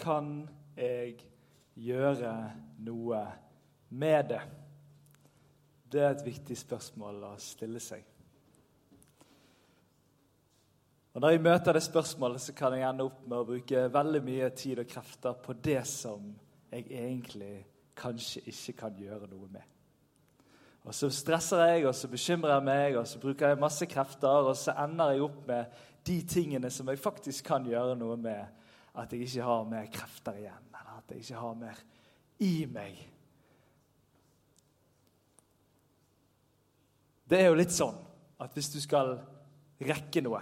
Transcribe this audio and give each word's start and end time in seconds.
Kan 0.00 0.48
jeg 0.76 1.18
gjøre 1.76 2.32
noe 2.86 3.24
med 3.90 4.30
det? 4.32 4.40
Det 5.92 6.00
er 6.00 6.14
et 6.14 6.24
viktig 6.24 6.56
spørsmål 6.56 7.24
å 7.28 7.34
stille 7.42 7.82
seg. 7.82 8.06
Og 11.10 11.20
Når 11.20 11.34
jeg 11.34 11.42
møter 11.42 11.72
det 11.72 11.82
spørsmålet, 11.82 12.40
så 12.40 12.52
kan 12.54 12.72
jeg 12.72 12.86
ende 12.86 13.04
opp 13.04 13.26
med 13.26 13.36
å 13.36 13.44
bruke 13.48 13.88
veldig 13.92 14.22
mye 14.22 14.50
tid 14.54 14.78
og 14.78 14.88
krefter 14.88 15.34
på 15.42 15.56
det 15.58 15.82
som 15.90 16.30
jeg 16.70 16.86
egentlig 16.86 17.66
kanskje 17.98 18.44
ikke 18.46 18.76
kan 18.84 18.96
gjøre 18.96 19.26
noe 19.26 19.48
med. 19.50 19.66
Og 20.86 20.94
Så 20.94 21.10
stresser 21.10 21.64
jeg, 21.66 21.86
og 21.86 21.94
så 21.94 22.08
bekymrer 22.08 22.54
jeg 22.54 22.64
meg, 22.64 22.96
og 22.96 23.06
så 23.06 23.18
bruker 23.18 23.48
jeg 23.48 23.60
masse 23.60 23.86
krefter, 23.86 24.48
og 24.48 24.56
så 24.56 24.72
ender 24.84 25.10
jeg 25.10 25.26
opp 25.26 25.42
med 25.46 25.82
de 26.06 26.22
tingene 26.22 26.70
som 26.70 26.88
jeg 26.88 26.98
faktisk 26.98 27.44
kan 27.44 27.66
gjøre 27.66 27.98
noe 27.98 28.16
med, 28.16 28.46
at 28.98 29.12
jeg 29.12 29.26
ikke 29.26 29.46
har 29.46 29.68
mer 29.70 29.88
krefter 29.92 30.38
igjen, 30.40 30.68
eller 30.74 30.98
at 30.98 31.12
jeg 31.12 31.24
ikke 31.24 31.42
har 31.42 31.58
mer 31.58 31.82
i 32.42 32.54
meg. 32.70 33.02
Det 37.30 37.38
er 37.38 37.50
jo 37.50 37.58
litt 37.60 37.74
sånn 37.74 38.00
at 38.42 38.56
hvis 38.56 38.72
du 38.74 38.80
skal 38.82 39.14
rekke 39.86 40.22
noe, 40.24 40.40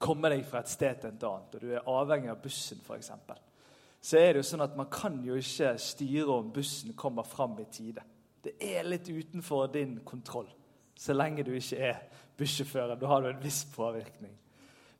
komme 0.00 0.30
deg 0.32 0.44
fra 0.48 0.62
et 0.62 0.70
sted 0.70 1.00
til 1.00 1.10
et 1.10 1.26
annet, 1.26 1.56
og 1.56 1.64
du 1.64 1.72
er 1.74 1.90
avhengig 1.90 2.30
av 2.32 2.40
bussen 2.44 2.80
f.eks., 2.84 3.10
så 4.00 4.16
er 4.16 4.30
det 4.32 4.40
jo 4.40 4.48
sånn 4.48 4.64
at 4.64 4.78
man 4.78 4.88
kan 4.88 5.18
jo 5.26 5.34
ikke 5.36 5.74
styre 5.82 6.38
om 6.38 6.54
bussen 6.54 6.94
kommer 6.96 7.26
fram 7.28 7.58
i 7.60 7.66
tide. 7.68 8.00
Det 8.40 8.54
er 8.64 8.86
litt 8.86 9.10
utenfor 9.10 9.66
din 9.74 9.98
kontroll 10.08 10.48
så 11.00 11.16
lenge 11.16 11.44
du 11.44 11.54
ikke 11.56 11.78
er 11.80 12.00
bussjåfør. 12.36 12.94
Da 13.00 13.08
har 13.08 13.22
du 13.22 13.30
en 13.30 13.42
viss 13.42 13.62
påvirkning. 13.72 14.34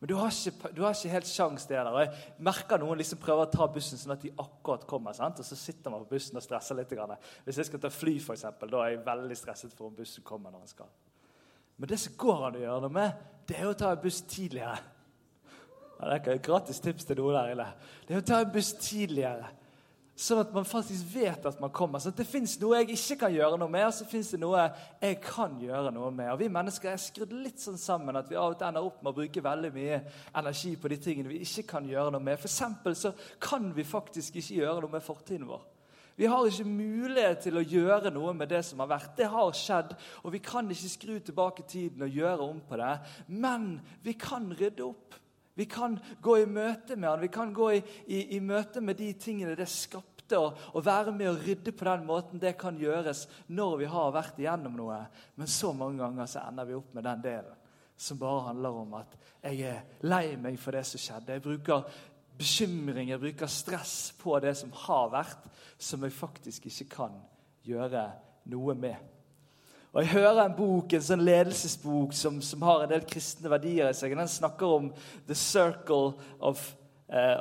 Men 0.00 0.08
du 0.08 0.14
har 0.16 0.32
ikke, 0.32 0.70
du 0.72 0.80
har 0.82 0.94
ikke 0.96 1.12
helt 1.12 1.28
sjans 1.28 1.66
det 1.68 1.76
der. 1.76 1.90
Jeg 2.00 2.44
merker 2.46 2.80
noen 2.80 2.96
liksom 3.02 3.20
prøver 3.20 3.44
å 3.44 3.50
ta 3.52 3.66
bussen 3.68 4.00
sånn 4.00 4.14
at 4.14 4.22
de 4.24 4.32
akkurat 4.32 4.86
kommer. 4.88 5.12
Sant? 5.16 5.42
Og 5.42 5.44
så 5.44 5.58
sitter 5.60 5.92
man 5.92 6.06
på 6.06 6.14
bussen 6.14 6.40
og 6.40 6.44
stresser 6.44 6.78
litt. 6.78 6.94
Hvis 7.44 7.60
jeg 7.60 7.68
skal 7.68 7.82
ta 7.82 7.90
fly, 7.92 8.14
eksempel, 8.16 8.72
da 8.72 8.80
er 8.86 8.94
jeg 8.94 9.02
veldig 9.04 9.36
stresset 9.36 9.74
for 9.76 9.90
om 9.90 9.98
bussen 9.98 10.24
kommer 10.24 10.54
når 10.54 10.64
den 10.64 10.72
skal. 10.72 10.88
Men 11.76 11.92
det 11.92 12.00
som 12.00 12.16
går 12.24 12.46
an 12.46 12.56
å 12.56 12.64
gjøre 12.64 12.80
noe 12.86 12.96
med, 12.96 13.28
det 13.48 13.58
er 13.60 13.68
å 13.68 13.76
ta 13.76 13.92
en 13.92 14.00
buss 14.00 14.22
tidligere. 14.28 14.80
Ja, 16.00 16.00
det 16.00 16.10
er 16.10 16.18
ikke 16.22 16.34
et 16.38 16.48
gratis 16.48 16.80
tips 16.80 17.08
til 17.08 17.20
noen 17.20 17.36
der 17.36 17.52
inne. 17.52 17.68
Det 18.08 18.16
er 18.16 18.22
å 18.22 18.28
ta 18.30 18.40
en 18.40 18.52
buss 18.56 18.72
tidligere. 18.80 19.52
Sånn 20.20 20.42
at 20.42 20.50
man 20.52 20.66
faktisk 20.68 21.14
vet 21.14 21.46
at 21.48 21.60
man 21.62 21.70
kommer. 21.72 22.00
Sånn 22.02 22.12
at 22.12 22.18
det 22.20 22.28
fins 22.28 22.58
noe 22.60 22.82
jeg 22.82 22.90
ikke 22.92 23.16
kan 23.22 23.32
gjøre 23.32 23.56
noe 23.56 23.72
med, 23.72 23.86
og 23.88 23.94
så 23.96 24.04
fins 24.04 24.34
det 24.34 24.40
noe 24.42 24.66
jeg 25.00 25.16
kan 25.24 25.54
gjøre 25.62 25.94
noe 25.96 26.10
med. 26.12 26.28
Og 26.34 26.42
Vi 26.42 26.50
mennesker 26.52 26.90
er 26.92 27.00
skrudd 27.00 27.32
litt 27.32 27.62
sånn 27.62 27.80
sammen 27.80 28.18
at 28.20 28.28
vi 28.28 28.36
av 28.36 28.52
og 28.52 28.58
til 28.60 28.68
ender 28.68 28.84
opp 28.84 28.98
med 29.00 29.14
å 29.14 29.16
bruke 29.16 29.44
veldig 29.46 29.70
mye 29.72 30.02
energi 30.36 30.74
på 30.76 30.90
de 30.92 30.98
tingene 31.00 31.32
vi 31.32 31.40
ikke 31.46 31.64
kan 31.72 31.88
gjøre 31.88 32.12
noe 32.12 32.26
med. 32.26 32.36
For 32.42 32.52
så 32.52 33.14
kan 33.40 33.70
vi 33.72 33.86
faktisk 33.88 34.36
ikke 34.36 34.58
gjøre 34.58 34.84
noe 34.84 34.92
med 34.98 35.06
fortiden 35.06 35.48
vår. 35.48 35.64
Vi 36.20 36.28
har 36.28 36.44
ikke 36.44 36.68
mulighet 36.68 37.40
til 37.46 37.56
å 37.56 37.64
gjøre 37.64 38.12
noe 38.12 38.34
med 38.36 38.52
det 38.52 38.60
som 38.68 38.82
har 38.84 38.90
vært. 38.90 39.14
Det 39.16 39.30
har 39.32 39.56
skjedd, 39.56 39.96
og 40.20 40.34
vi 40.34 40.42
kan 40.44 40.68
ikke 40.68 40.92
skru 40.98 41.14
tilbake 41.16 41.64
tiden 41.64 42.04
og 42.04 42.12
gjøre 42.12 42.44
om 42.44 42.60
på 42.60 42.76
det. 42.76 42.92
Men 43.32 43.70
vi 44.04 44.18
kan 44.20 44.52
rydde 44.52 44.84
opp. 44.84 45.16
Vi 45.60 45.64
kan 45.64 45.98
gå 46.22 46.38
i 46.40 46.44
møte 46.48 46.96
med 46.96 47.08
han, 47.08 47.20
vi 47.20 47.28
kan 47.28 47.50
gå 47.52 47.66
i, 47.74 47.80
i, 48.06 48.20
i 48.36 48.38
møte 48.40 48.80
med 48.80 48.96
de 48.96 49.10
tingene 49.12 49.56
det 49.58 49.66
skapte, 49.68 50.09
og, 50.38 50.58
og, 50.72 50.84
være 50.86 51.14
med 51.16 51.32
og 51.32 51.40
rydde 51.46 51.72
på 51.72 51.86
den 51.88 52.04
måten 52.06 52.42
det 52.42 52.56
kan 52.60 52.78
gjøres 52.78 53.26
når 53.48 53.76
vi 53.82 53.88
har 53.90 54.12
vært 54.14 54.38
igjennom 54.40 54.76
noe. 54.78 55.00
Men 55.34 55.50
så 55.50 55.72
mange 55.76 56.02
ganger 56.02 56.30
så 56.30 56.44
ender 56.46 56.68
vi 56.68 56.78
opp 56.78 56.94
med 56.94 57.06
den 57.08 57.24
delen 57.24 57.56
som 58.00 58.16
bare 58.16 58.46
handler 58.46 58.76
om 58.80 58.94
at 58.96 59.16
jeg 59.44 59.60
er 59.68 60.06
lei 60.08 60.36
meg 60.40 60.56
for 60.60 60.72
det 60.72 60.86
som 60.88 61.00
skjedde. 61.02 61.34
Jeg 61.36 61.44
bruker 61.44 61.82
bekymring, 62.40 63.10
jeg 63.10 63.20
bruker 63.20 63.50
stress 63.52 64.14
på 64.16 64.38
det 64.40 64.54
som 64.56 64.72
har 64.86 65.10
vært, 65.12 65.44
som 65.76 66.04
jeg 66.06 66.16
faktisk 66.16 66.70
ikke 66.70 66.88
kan 66.94 67.18
gjøre 67.68 68.06
noe 68.48 68.74
med. 68.74 68.96
Og 69.92 70.02
Jeg 70.02 70.12
hører 70.12 70.44
en 70.44 70.54
bok, 70.54 70.92
en 70.94 71.02
sånn 71.02 71.24
ledelsesbok 71.26 72.12
som, 72.14 72.38
som 72.40 72.62
har 72.62 72.84
en 72.84 72.92
del 72.92 73.02
kristne 73.10 73.50
verdier 73.50 73.90
i 73.90 73.96
seg. 73.96 74.14
Den 74.14 74.30
snakker 74.30 74.76
om 74.76 74.92
the 75.26 75.34
circle 75.34 76.14
of, 76.38 76.62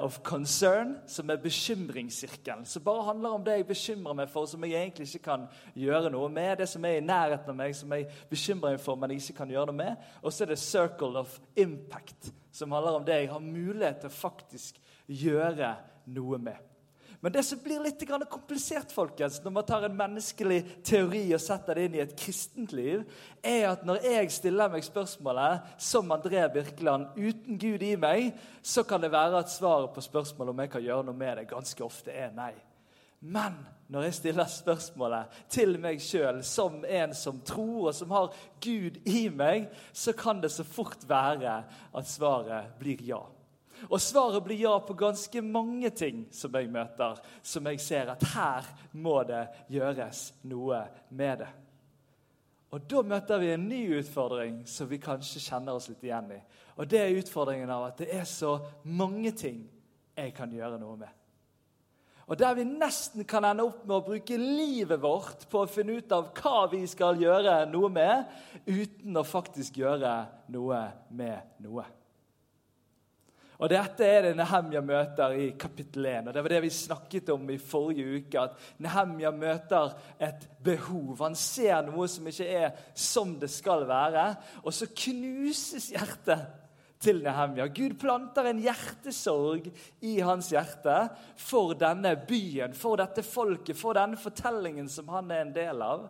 of 0.02 0.20
concern, 0.24 0.96
som 1.06 1.30
er 1.30 1.42
bekymringssirkelen. 1.44 2.66
Som 2.66 2.84
bare 2.84 3.04
handler 3.12 3.36
om 3.38 3.44
det 3.46 3.60
jeg 3.60 3.68
bekymrer 3.70 4.18
meg 4.18 4.32
for, 4.34 4.48
som 4.50 4.64
jeg 4.66 4.74
egentlig 4.80 5.06
ikke 5.12 5.28
kan 5.28 5.46
gjøre 5.78 6.10
noe 6.14 6.30
med. 6.34 6.56
Det 6.58 6.70
som 6.72 6.86
er 6.90 6.98
i 6.98 7.06
nærheten 7.06 7.54
av 7.54 7.60
meg, 7.60 7.76
som 7.78 7.94
jeg 7.94 8.08
bekymrer 8.32 8.76
meg 8.76 8.82
for, 8.82 8.98
men 8.98 9.14
jeg 9.14 9.22
ikke 9.24 9.38
kan 9.44 9.54
gjøre 9.54 9.70
noe 9.70 9.80
med. 9.82 10.08
Og 10.24 10.34
så 10.34 10.46
er 10.46 10.54
det 10.54 10.62
circle 10.64 11.22
of 11.22 11.38
impact, 11.54 12.32
som 12.52 12.74
handler 12.74 12.98
om 12.98 13.06
det 13.06 13.22
jeg 13.22 13.32
har 13.34 13.46
mulighet 13.46 14.02
til 14.02 14.10
å 14.10 14.18
faktisk 14.18 14.82
gjøre 15.06 15.76
noe 16.18 16.42
med. 16.50 16.69
Men 17.20 17.34
det 17.36 17.42
som 17.44 17.60
blir 17.60 17.82
litt 17.84 18.04
komplisert 18.32 18.94
folkens, 18.96 19.42
når 19.44 19.52
man 19.52 19.66
tar 19.68 19.84
en 19.84 19.98
menneskelig 19.98 20.60
teori 20.88 21.26
og 21.36 21.42
setter 21.44 21.76
det 21.76 21.88
inn 21.90 21.98
i 21.98 22.04
et 22.06 22.16
kristent 22.16 22.72
liv, 22.72 23.02
er 23.44 23.66
at 23.74 23.84
når 23.88 24.06
jeg 24.08 24.30
stiller 24.32 24.72
meg 24.72 24.86
spørsmålet 24.88 25.74
som 25.84 26.16
André 26.16 26.46
Birkeland 26.54 27.18
uten 27.18 27.60
Gud 27.60 27.84
i 27.84 27.98
meg, 28.00 28.32
så 28.64 28.86
kan 28.88 29.04
det 29.04 29.12
være 29.12 29.44
at 29.44 29.52
svaret 29.52 29.92
på 29.92 30.04
spørsmålet 30.06 30.56
om 30.56 30.64
jeg 30.64 30.72
kan 30.78 30.86
gjøre 30.86 31.10
noe 31.10 31.20
med 31.20 31.42
det, 31.42 31.50
ganske 31.52 31.84
ofte 31.84 32.16
er 32.16 32.32
nei. 32.38 32.54
Men 33.20 33.58
når 33.92 34.06
jeg 34.08 34.14
stiller 34.14 34.48
spørsmålet 34.48 35.42
til 35.52 35.76
meg 35.82 36.00
sjøl 36.00 36.40
som 36.46 36.86
en 36.88 37.16
som 37.18 37.42
tror, 37.44 37.90
og 37.90 37.96
som 37.98 38.16
har 38.16 38.32
Gud 38.64 39.02
i 39.10 39.26
meg, 39.28 39.68
så 39.92 40.16
kan 40.16 40.40
det 40.40 40.54
så 40.56 40.64
fort 40.64 41.04
være 41.10 41.58
at 41.68 42.08
svaret 42.08 42.78
blir 42.80 43.04
ja. 43.04 43.20
Og 43.88 44.02
svaret 44.04 44.44
blir 44.44 44.60
ja 44.60 44.76
på 44.84 44.98
ganske 45.00 45.42
mange 45.46 45.90
ting 45.96 46.26
som 46.36 46.54
jeg 46.56 46.70
møter, 46.72 47.22
som 47.42 47.70
jeg 47.72 47.80
ser 47.84 48.12
at 48.14 48.26
her 48.34 48.68
må 49.00 49.22
det 49.28 49.46
gjøres 49.72 50.30
noe 50.52 50.84
med 51.10 51.46
det. 51.46 51.52
Og 52.70 52.82
Da 52.86 53.02
møter 53.02 53.40
vi 53.42 53.54
en 53.54 53.70
ny 53.70 53.82
utfordring 53.98 54.62
som 54.70 54.90
vi 54.90 55.00
kanskje 55.02 55.42
kjenner 55.42 55.78
oss 55.80 55.90
litt 55.90 56.04
igjen 56.06 56.36
i. 56.36 56.42
Og 56.78 56.88
Det 56.88 57.00
er 57.02 57.16
utfordringen 57.18 57.70
av 57.70 57.88
at 57.88 58.04
det 58.04 58.12
er 58.14 58.28
så 58.30 58.60
mange 58.84 59.32
ting 59.32 59.64
jeg 60.18 60.36
kan 60.38 60.52
gjøre 60.54 60.78
noe 60.82 60.98
med. 61.00 61.16
Og 62.30 62.38
Der 62.38 62.54
vi 62.54 62.64
nesten 62.64 63.26
kan 63.26 63.46
ende 63.46 63.66
opp 63.66 63.82
med 63.88 63.96
å 63.96 64.06
bruke 64.06 64.38
livet 64.38 65.02
vårt 65.02 65.48
på 65.50 65.64
å 65.64 65.70
finne 65.70 65.98
ut 65.98 66.12
av 66.14 66.30
hva 66.38 66.68
vi 66.70 66.84
skal 66.88 67.18
gjøre 67.18 67.64
noe 67.72 67.90
med, 67.90 68.28
uten 68.70 69.18
å 69.18 69.26
faktisk 69.26 69.82
gjøre 69.82 70.14
noe 70.54 70.84
med 71.10 71.58
noe. 71.66 71.88
Og 73.60 73.68
Dette 73.68 74.08
er 74.08 74.24
det 74.24 74.38
Nehemja 74.40 74.80
møter 74.80 75.34
i 75.36 75.50
kapittel 75.60 76.06
1. 76.08 76.30
og 76.30 76.36
Det 76.36 76.44
var 76.46 76.54
det 76.54 76.62
vi 76.64 76.70
snakket 76.72 77.32
om 77.34 77.50
i 77.52 77.58
forrige 77.60 78.22
uke. 78.22 78.46
At 78.46 78.80
Nehemja 78.80 79.34
møter 79.36 79.98
et 80.16 80.46
behov. 80.64 81.18
Han 81.20 81.36
ser 81.36 81.82
noe 81.90 82.08
som 82.08 82.30
ikke 82.32 82.48
er 82.48 82.80
som 82.96 83.36
det 83.42 83.52
skal 83.52 83.84
være. 83.90 84.24
Og 84.64 84.72
så 84.76 84.88
knuses 84.88 85.90
hjertet 85.92 86.48
til 87.04 87.20
Nehemja. 87.26 87.68
Gud 87.68 87.98
planter 88.00 88.48
en 88.48 88.64
hjertesorg 88.64 89.68
i 90.08 90.16
hans 90.24 90.54
hjerte 90.56 90.96
for 91.36 91.76
denne 91.80 92.16
byen, 92.16 92.72
for 92.76 93.00
dette 93.04 93.28
folket, 93.28 93.76
for 93.76 94.00
denne 94.00 94.20
fortellingen 94.20 94.88
som 94.92 95.12
han 95.12 95.36
er 95.36 95.44
en 95.44 95.56
del 95.60 95.84
av. 95.84 96.08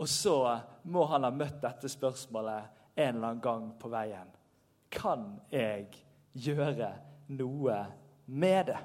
Og 0.00 0.08
så 0.08 0.40
må 0.88 1.04
han 1.12 1.28
ha 1.28 1.34
møtt 1.36 1.60
dette 1.60 1.92
spørsmålet 1.92 2.76
en 2.96 3.16
eller 3.16 3.32
annen 3.34 3.44
gang 3.44 3.72
på 3.76 3.92
veien. 3.92 4.36
Kan 4.88 5.34
jeg 5.52 6.07
gjøre 6.34 6.92
noe 7.38 7.80
med 8.26 8.72
det. 8.72 8.78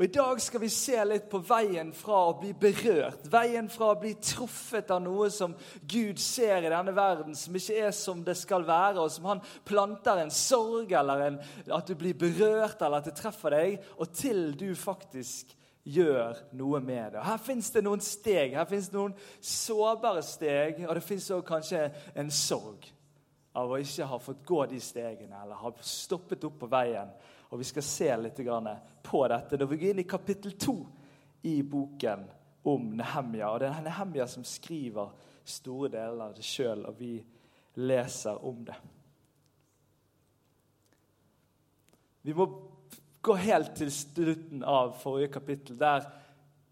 Og 0.00 0.06
I 0.06 0.12
dag 0.14 0.38
skal 0.40 0.62
vi 0.62 0.68
se 0.72 0.96
litt 1.04 1.26
på 1.28 1.42
veien 1.44 1.90
fra 1.92 2.22
å 2.30 2.36
bli 2.40 2.54
berørt, 2.56 3.26
veien 3.28 3.66
fra 3.68 3.90
å 3.92 3.98
bli 4.00 4.14
truffet 4.16 4.88
av 4.94 5.02
noe 5.04 5.26
som 5.28 5.52
Gud 5.84 6.16
ser 6.24 6.64
i 6.64 6.70
denne 6.72 6.94
verden, 6.96 7.34
som 7.36 7.58
ikke 7.58 7.82
er 7.84 7.92
som 7.92 8.22
det 8.24 8.38
skal 8.40 8.64
være, 8.64 9.02
og 9.02 9.12
som 9.12 9.28
han 9.28 9.42
planter 9.68 10.22
en 10.22 10.32
sorg, 10.32 10.94
eller 10.96 11.26
en, 11.26 11.36
at 11.68 11.92
du 11.92 11.92
blir 12.00 12.16
berørt, 12.16 12.80
eller 12.80 13.02
at 13.02 13.10
det 13.10 13.18
treffer 13.18 13.52
deg, 13.52 13.76
og 14.00 14.08
til 14.16 14.54
du 14.56 14.70
faktisk 14.72 15.52
gjør 15.84 16.40
noe 16.56 16.80
med 16.80 17.12
det. 17.12 17.20
Og 17.20 17.28
Her 17.34 17.44
fins 17.50 17.68
det 17.76 17.84
noen 17.84 18.00
steg, 18.00 18.56
her 18.56 18.72
fins 18.72 18.88
noen 18.94 19.12
sårbare 19.36 20.24
steg, 20.24 20.80
og 20.86 20.96
det 20.96 21.04
fins 21.04 21.28
òg 21.36 21.44
kanskje 21.52 21.90
en 22.16 22.32
sorg 22.32 22.88
av 23.60 23.72
å 23.72 23.78
ikke 23.80 24.08
ha 24.08 24.18
fått 24.22 24.44
gå 24.46 24.64
de 24.70 24.80
stegene 24.82 25.42
eller 25.42 25.60
ha 25.60 25.72
stoppet 25.84 26.44
opp 26.48 26.58
på 26.62 26.70
veien. 26.70 27.10
Og 27.50 27.58
Vi 27.58 27.66
skal 27.68 27.82
se 27.82 28.10
litt 28.16 28.40
på 29.02 29.22
dette 29.28 29.58
når 29.58 29.66
vi 29.66 29.80
går 29.80 29.90
inn 29.90 30.02
i 30.04 30.08
kapittel 30.08 30.56
to 30.58 30.76
i 31.42 31.62
boken 31.62 32.24
om 32.62 32.90
Nehemja. 32.96 33.50
Og 33.50 33.60
Det 33.60 33.68
er 33.68 33.82
Nehemja 33.84 34.26
som 34.26 34.44
skriver 34.44 35.12
store 35.44 35.88
deler 35.88 36.28
av 36.28 36.34
det 36.36 36.44
sjøl, 36.46 36.86
og 36.86 36.98
vi 36.98 37.18
leser 37.80 38.44
om 38.46 38.64
det. 38.64 38.76
Vi 42.22 42.34
må 42.36 42.46
gå 43.20 43.36
helt 43.40 43.74
til 43.76 43.90
slutten 43.92 44.64
av 44.64 44.92
forrige 45.00 45.32
kapittel, 45.32 45.78
der 45.80 46.04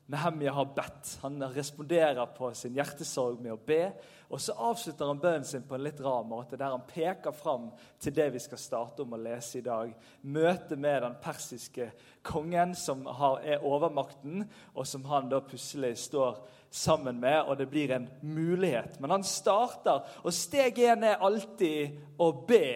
Nehemja 0.09 0.53
har 0.53 0.65
bedt. 0.65 1.19
Han 1.23 1.43
responderer 1.53 2.27
på 2.27 2.49
sin 2.57 2.77
hjertesorg 2.79 3.43
med 3.45 3.53
å 3.53 3.61
be. 3.61 3.91
Og 4.33 4.41
så 4.41 4.55
avslutter 4.57 5.09
han 5.09 5.21
bønnen 5.21 5.45
sin 5.45 5.67
på 5.69 5.77
en 5.77 5.83
litt 5.85 6.01
rar 6.01 6.23
måte, 6.25 6.57
der 6.57 6.73
han 6.73 6.87
peker 6.89 7.35
fram 7.37 7.67
til 8.01 8.15
det 8.17 8.31
vi 8.33 8.41
skal 8.41 8.61
starte 8.61 9.05
om 9.05 9.13
å 9.13 9.21
lese 9.21 9.59
i 9.61 9.65
dag. 9.67 9.93
Møtet 10.25 10.81
med 10.81 11.03
den 11.05 11.19
persiske 11.21 11.91
kongen, 12.25 12.73
som 12.73 13.05
har, 13.05 13.43
er 13.45 13.65
overmakten, 13.69 14.47
og 14.73 14.89
som 14.89 15.05
han 15.13 15.29
da 15.29 15.43
plutselig 15.45 15.95
står 16.07 16.41
sammen 16.73 17.21
med, 17.21 17.43
og 17.45 17.59
det 17.61 17.69
blir 17.69 17.93
en 17.93 18.09
mulighet. 18.25 18.97
Men 19.01 19.13
han 19.19 19.27
starter, 19.29 20.09
og 20.25 20.33
steg 20.33 20.81
én 20.89 21.05
er 21.05 21.21
alltid 21.25 22.01
å 22.17 22.31
be 22.49 22.71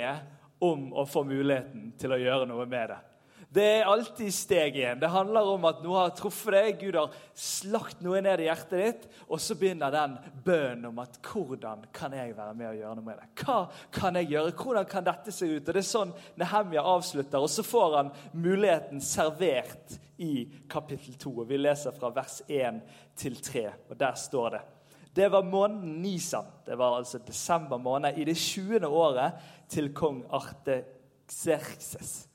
om 0.60 0.90
å 0.92 1.06
få 1.08 1.24
muligheten 1.24 1.94
til 1.96 2.12
å 2.12 2.20
gjøre 2.20 2.48
noe 2.52 2.68
med 2.68 2.92
det. 2.92 3.00
Det 3.52 3.64
er 3.68 3.84
alltid 3.84 4.32
steg 4.32 4.76
igjen. 4.78 5.00
Det 5.00 5.10
handler 5.12 5.48
om 5.52 5.66
at 5.68 5.82
noe 5.84 6.06
har 6.06 6.12
truffet 6.16 6.54
deg. 6.54 6.78
Gud 6.80 6.96
har 6.96 7.16
slakt 7.36 7.98
noe 8.00 8.22
ned 8.24 8.40
i 8.40 8.46
hjertet 8.46 8.80
ditt. 8.80 9.02
Og 9.28 9.42
så 9.44 9.56
begynner 9.60 9.92
den 9.92 10.14
bønnen 10.46 10.86
om 10.88 11.02
at 11.02 11.18
hvordan 11.26 11.82
kan 11.92 12.16
jeg 12.16 12.32
være 12.38 12.56
med 12.56 12.70
og 12.70 12.80
gjøre 12.80 12.94
noe 12.96 13.08
med 13.10 13.20
det? 13.20 13.28
Hva 13.42 13.58
kan 13.92 14.16
jeg 14.16 14.30
gjøre? 14.32 14.54
Hvordan 14.56 14.88
kan 14.88 15.06
dette 15.10 15.36
se 15.36 15.50
ut? 15.50 15.66
Og 15.66 15.68
Det 15.68 15.82
er 15.82 15.90
sånn 15.90 16.16
Nehemja 16.40 16.86
avslutter. 16.94 17.44
Og 17.44 17.52
så 17.52 17.66
får 17.66 17.98
han 17.98 18.14
muligheten 18.32 19.04
servert 19.04 19.98
i 20.16 20.48
kapittel 20.72 21.20
2. 21.20 21.36
Og 21.44 21.52
vi 21.52 21.60
leser 21.60 21.92
fra 21.98 22.08
vers 22.16 22.40
1 22.48 22.80
til 23.20 23.36
3. 23.36 23.68
Og 23.92 24.00
der 24.00 24.16
står 24.16 24.50
det. 24.56 24.64
Det 25.12 25.28
var 25.28 25.44
måneden 25.44 26.00
Nisan. 26.00 26.48
Det 26.64 26.80
var 26.80 26.96
altså 26.96 27.20
desember 27.20 27.76
måned 27.76 28.16
i 28.16 28.24
det 28.24 28.40
20. 28.40 28.88
året 28.88 29.36
til 29.68 29.92
kong 29.92 30.24
Artexerxes. 30.32 32.31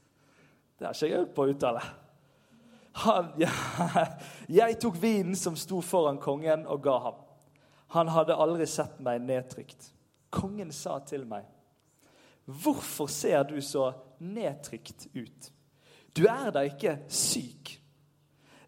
Det 0.78 0.86
har 0.86 0.94
ikke 0.94 1.10
jeg 1.10 1.20
øvd 1.22 1.34
på 1.36 1.44
å 1.46 1.54
uttale. 1.54 1.84
Han, 3.04 3.30
ja, 3.42 3.52
jeg 4.60 4.80
tok 4.82 4.98
vinen 5.02 5.38
som 5.38 5.58
sto 5.58 5.82
foran 5.86 6.20
kongen, 6.22 6.66
og 6.70 6.82
ga 6.86 6.98
ham. 7.08 7.20
Han 7.94 8.10
hadde 8.14 8.38
aldri 8.38 8.68
sett 8.70 8.98
meg 9.04 9.22
nedtrykt. 9.26 9.92
Kongen 10.34 10.74
sa 10.76 11.00
til 11.00 11.26
meg, 11.26 11.46
'Hvorfor 12.48 13.10
ser 13.12 13.44
du 13.44 13.60
så 13.62 13.92
nedtrykt 14.20 15.08
ut?' 15.14 15.52
'Du 16.16 16.26
er 16.28 16.52
da 16.52 16.64
ikke 16.64 16.98
syk.' 17.08 17.80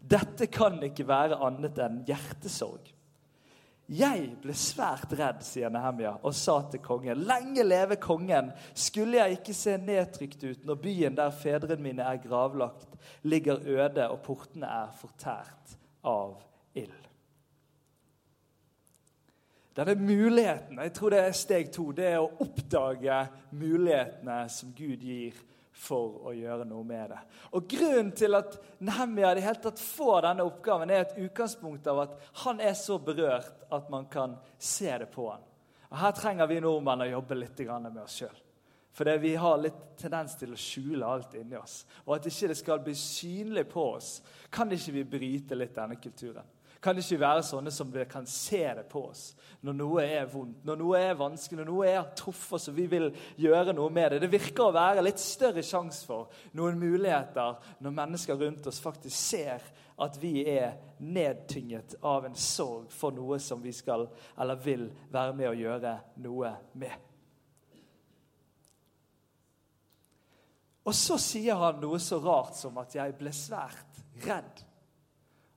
'Dette 0.00 0.46
kan 0.46 0.82
ikke 0.82 1.08
være 1.08 1.40
annet 1.40 1.78
enn 1.78 2.02
hjertesorg.' 2.04 2.92
Jeg 3.90 4.28
ble 4.38 4.54
svært 4.54 5.10
redd, 5.18 5.40
sier 5.42 5.70
Nehemia, 5.72 6.12
og 6.22 6.34
sa 6.38 6.60
til 6.70 6.78
kongen.: 6.84 7.24
Lenge 7.26 7.64
leve 7.66 7.96
kongen! 7.98 8.52
Skulle 8.74 9.18
jeg 9.18 9.40
ikke 9.40 9.54
se 9.56 9.74
nedtrykt 9.82 10.44
ut 10.44 10.64
når 10.68 10.78
byen 10.84 11.18
der 11.18 11.34
fedrene 11.34 11.82
mine 11.82 12.06
er 12.06 12.22
gravlagt, 12.22 12.94
ligger 13.26 13.58
øde 13.66 14.06
og 14.06 14.20
portene 14.22 14.70
er 14.70 14.94
fortært 14.94 15.74
av 16.06 16.38
ild? 16.78 17.10
Denne 19.74 19.94
muligheten, 19.98 20.78
jeg 20.78 20.92
tror 20.94 21.10
det 21.10 21.18
er 21.24 21.34
steg 21.34 21.72
to, 21.74 21.90
det 21.90 22.12
er 22.12 22.22
å 22.22 22.30
oppdage 22.42 23.20
mulighetene 23.50 24.44
som 24.50 24.70
Gud 24.76 25.02
gir 25.02 25.34
for 25.80 26.26
å 26.28 26.34
gjøre 26.36 26.66
noe 26.68 26.84
med 26.84 27.12
det. 27.14 27.20
Og 27.56 27.68
Grunnen 27.70 28.12
til 28.16 28.36
at 28.36 28.58
Nehemia 28.84 29.32
i 29.32 29.44
hele 29.44 29.62
tatt 29.62 29.80
får 29.80 30.26
denne 30.26 30.44
oppgaven, 30.44 30.92
er 30.92 31.06
et 31.06 31.16
utgangspunkt 31.24 31.88
av 31.88 32.02
at 32.04 32.18
han 32.44 32.60
er 32.60 32.76
så 32.76 32.98
berørt 33.00 33.64
at 33.72 33.88
man 33.92 34.06
kan 34.12 34.36
se 34.58 34.92
det 35.00 35.08
på 35.14 35.30
han. 35.30 35.46
Og 35.90 35.98
Her 36.02 36.14
trenger 36.14 36.50
vi 36.50 36.60
nordmenn 36.62 37.06
å 37.06 37.10
jobbe 37.14 37.38
litt 37.40 37.64
med 37.64 37.98
oss 38.04 38.20
sjøl. 38.20 38.38
For 38.92 39.18
vi 39.22 39.34
har 39.38 39.58
litt 39.58 39.82
tendens 39.98 40.36
til 40.36 40.52
å 40.52 40.58
skjule 40.58 41.06
alt 41.06 41.34
inni 41.38 41.56
oss. 41.56 41.84
Og 42.04 42.16
at 42.16 42.26
ikke 42.26 42.50
det 42.50 42.58
skal 42.58 42.82
bli 42.84 42.94
synlig 42.98 43.68
på 43.70 43.84
oss, 43.94 44.20
kan 44.50 44.70
ikke 44.72 44.92
vi 44.98 45.04
bryte 45.16 45.58
litt 45.58 45.76
denne 45.76 45.96
kulturen. 46.02 46.44
Kan 46.80 46.96
det 46.96 47.04
ikke 47.04 47.20
være 47.20 47.42
sånne 47.44 47.72
som 47.74 47.90
vi 47.92 48.04
kan 48.08 48.24
se 48.28 48.62
det 48.76 48.86
på 48.88 49.02
oss 49.10 49.30
når 49.60 49.74
noe 49.76 50.04
er 50.08 50.28
vondt, 50.32 50.62
når 50.64 50.78
noe 50.80 51.00
er 51.04 51.18
vanskelig, 51.18 51.58
når 51.60 51.68
noe 51.68 51.88
er 51.90 52.06
truffet 52.16 52.56
oss 52.56 52.70
og 52.70 52.78
vi 52.78 52.86
vil 52.88 53.10
gjøre 53.36 53.74
noe 53.76 53.92
med 53.92 54.14
det? 54.14 54.22
Det 54.22 54.30
virker 54.32 54.70
å 54.70 54.72
være 54.72 55.04
litt 55.04 55.20
større 55.20 55.60
sjanse 55.66 56.08
for 56.08 56.32
noen 56.56 56.80
muligheter 56.80 57.58
når 57.84 57.96
mennesker 57.98 58.40
rundt 58.40 58.70
oss 58.72 58.80
faktisk 58.80 59.16
ser 59.18 59.66
at 60.00 60.16
vi 60.22 60.46
er 60.48 60.78
nedtynget 61.04 61.98
av 62.08 62.24
en 62.24 62.38
sorg 62.40 62.88
for 62.96 63.12
noe 63.12 63.36
som 63.44 63.60
vi 63.60 63.74
skal 63.76 64.06
eller 64.40 64.64
vil 64.64 64.88
være 65.12 65.36
med 65.36 65.50
å 65.50 65.58
gjøre 65.60 65.94
noe 66.24 66.54
med. 66.80 66.96
Og 70.88 70.96
så 70.96 71.20
sier 71.20 71.60
han 71.60 71.84
noe 71.84 72.00
så 72.00 72.16
rart 72.24 72.56
som 72.56 72.78
at 72.80 72.96
'jeg 72.96 73.14
ble 73.18 73.30
svært 73.36 74.00
redd'. 74.24 74.69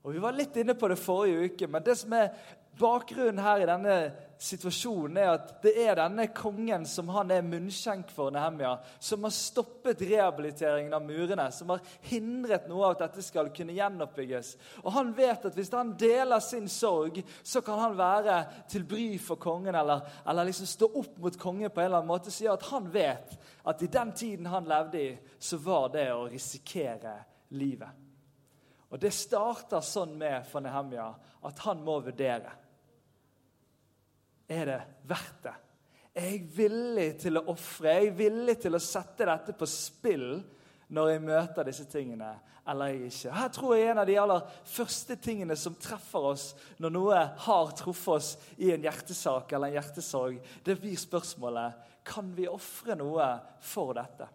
Og 0.04 0.14
Vi 0.14 0.20
var 0.20 0.36
litt 0.36 0.58
inne 0.60 0.76
på 0.76 0.90
det 0.92 1.00
forrige 1.00 1.48
uke, 1.48 1.68
men 1.72 1.84
det 1.84 1.96
som 1.96 2.14
er 2.18 2.34
bakgrunnen 2.80 3.40
her 3.40 3.62
i 3.62 3.68
denne 3.70 3.96
situasjonen, 4.42 5.18
er 5.22 5.30
at 5.36 5.52
det 5.64 5.72
er 5.80 5.96
denne 5.96 6.26
kongen 6.36 6.84
som 6.90 7.08
han 7.14 7.32
er 7.32 7.46
munnskjenk 7.46 8.10
for, 8.12 8.34
Nehemia, 8.34 8.74
som 9.00 9.24
har 9.24 9.34
stoppet 9.36 10.02
rehabiliteringen 10.04 10.96
av 10.98 11.06
murene, 11.06 11.46
som 11.56 11.72
har 11.72 11.86
hindret 12.10 12.68
noe 12.68 12.90
av 12.90 12.98
at 12.98 13.06
dette 13.06 13.24
skal 13.24 13.54
kunne 13.56 13.78
gjenoppbygges. 13.78 14.54
Og 14.84 14.92
Han 14.98 15.14
vet 15.16 15.48
at 15.48 15.56
hvis 15.56 15.72
han 15.72 15.96
deler 16.00 16.44
sin 16.44 16.68
sorg, 16.68 17.22
så 17.44 17.64
kan 17.64 17.80
han 17.86 17.98
være 17.98 18.42
til 18.74 18.84
bry 18.90 19.08
for 19.24 19.40
kongen, 19.40 19.76
eller, 19.76 20.04
eller 20.28 20.50
liksom 20.50 20.68
stå 20.68 20.92
opp 21.00 21.18
mot 21.24 21.40
kongen 21.40 21.72
på 21.72 21.80
en 21.80 21.92
eller 21.92 22.02
annen 22.02 22.12
måte, 22.12 22.34
sier 22.34 22.58
at 22.58 22.72
han 22.74 22.92
vet 22.92 23.38
at 23.64 23.82
i 23.86 23.92
den 23.92 24.12
tiden 24.12 24.52
han 24.52 24.68
levde 24.68 25.00
i, 25.00 25.12
så 25.40 25.62
var 25.64 25.94
det 25.94 26.10
å 26.12 26.26
risikere 26.28 27.22
livet. 27.56 28.03
Og 28.94 29.02
Det 29.02 29.10
starter 29.10 29.82
sånn 29.82 30.14
med 30.20 30.46
for 30.46 30.62
Nehemja 30.62 31.08
at 31.50 31.62
han 31.66 31.82
må 31.82 31.98
vurdere. 32.06 32.52
Er 34.54 34.70
det 34.70 34.82
verdt 35.10 35.40
det? 35.48 35.54
Er 36.14 36.28
jeg 36.30 36.44
villig 36.54 37.08
til 37.24 37.40
å 37.40 37.48
ofre? 37.50 37.90
Er 37.90 38.04
jeg 38.06 38.18
villig 38.20 38.60
til 38.62 38.78
å 38.78 38.82
sette 38.84 39.26
dette 39.26 39.56
på 39.58 39.66
spill 39.70 40.28
når 40.94 41.10
jeg 41.10 41.24
møter 41.26 41.66
disse 41.66 41.88
tingene, 41.90 42.36
eller 42.70 42.92
er 42.92 43.00
jeg 43.00 43.10
ikke? 43.10 43.32
Her 43.34 43.50
tror 43.56 43.74
jeg 43.74 43.88
en 43.90 44.02
av 44.04 44.06
de 44.12 44.20
aller 44.22 44.54
første 44.76 45.18
tingene 45.26 45.58
som 45.58 45.80
treffer 45.82 46.30
oss 46.36 46.46
når 46.78 46.94
noe 46.94 47.24
har 47.48 47.74
truffet 47.80 48.14
oss 48.14 48.30
i 48.62 48.70
en 48.76 48.86
hjertesak 48.86 49.56
eller 49.56 49.72
en 49.72 49.80
hjertesorg, 49.80 50.38
det 50.62 50.78
blir 50.84 51.02
spørsmålet 51.02 51.90
kan 52.06 52.30
vi 52.38 52.46
ofre 52.52 53.00
noe 53.00 53.32
for 53.64 53.98
dette. 53.98 54.30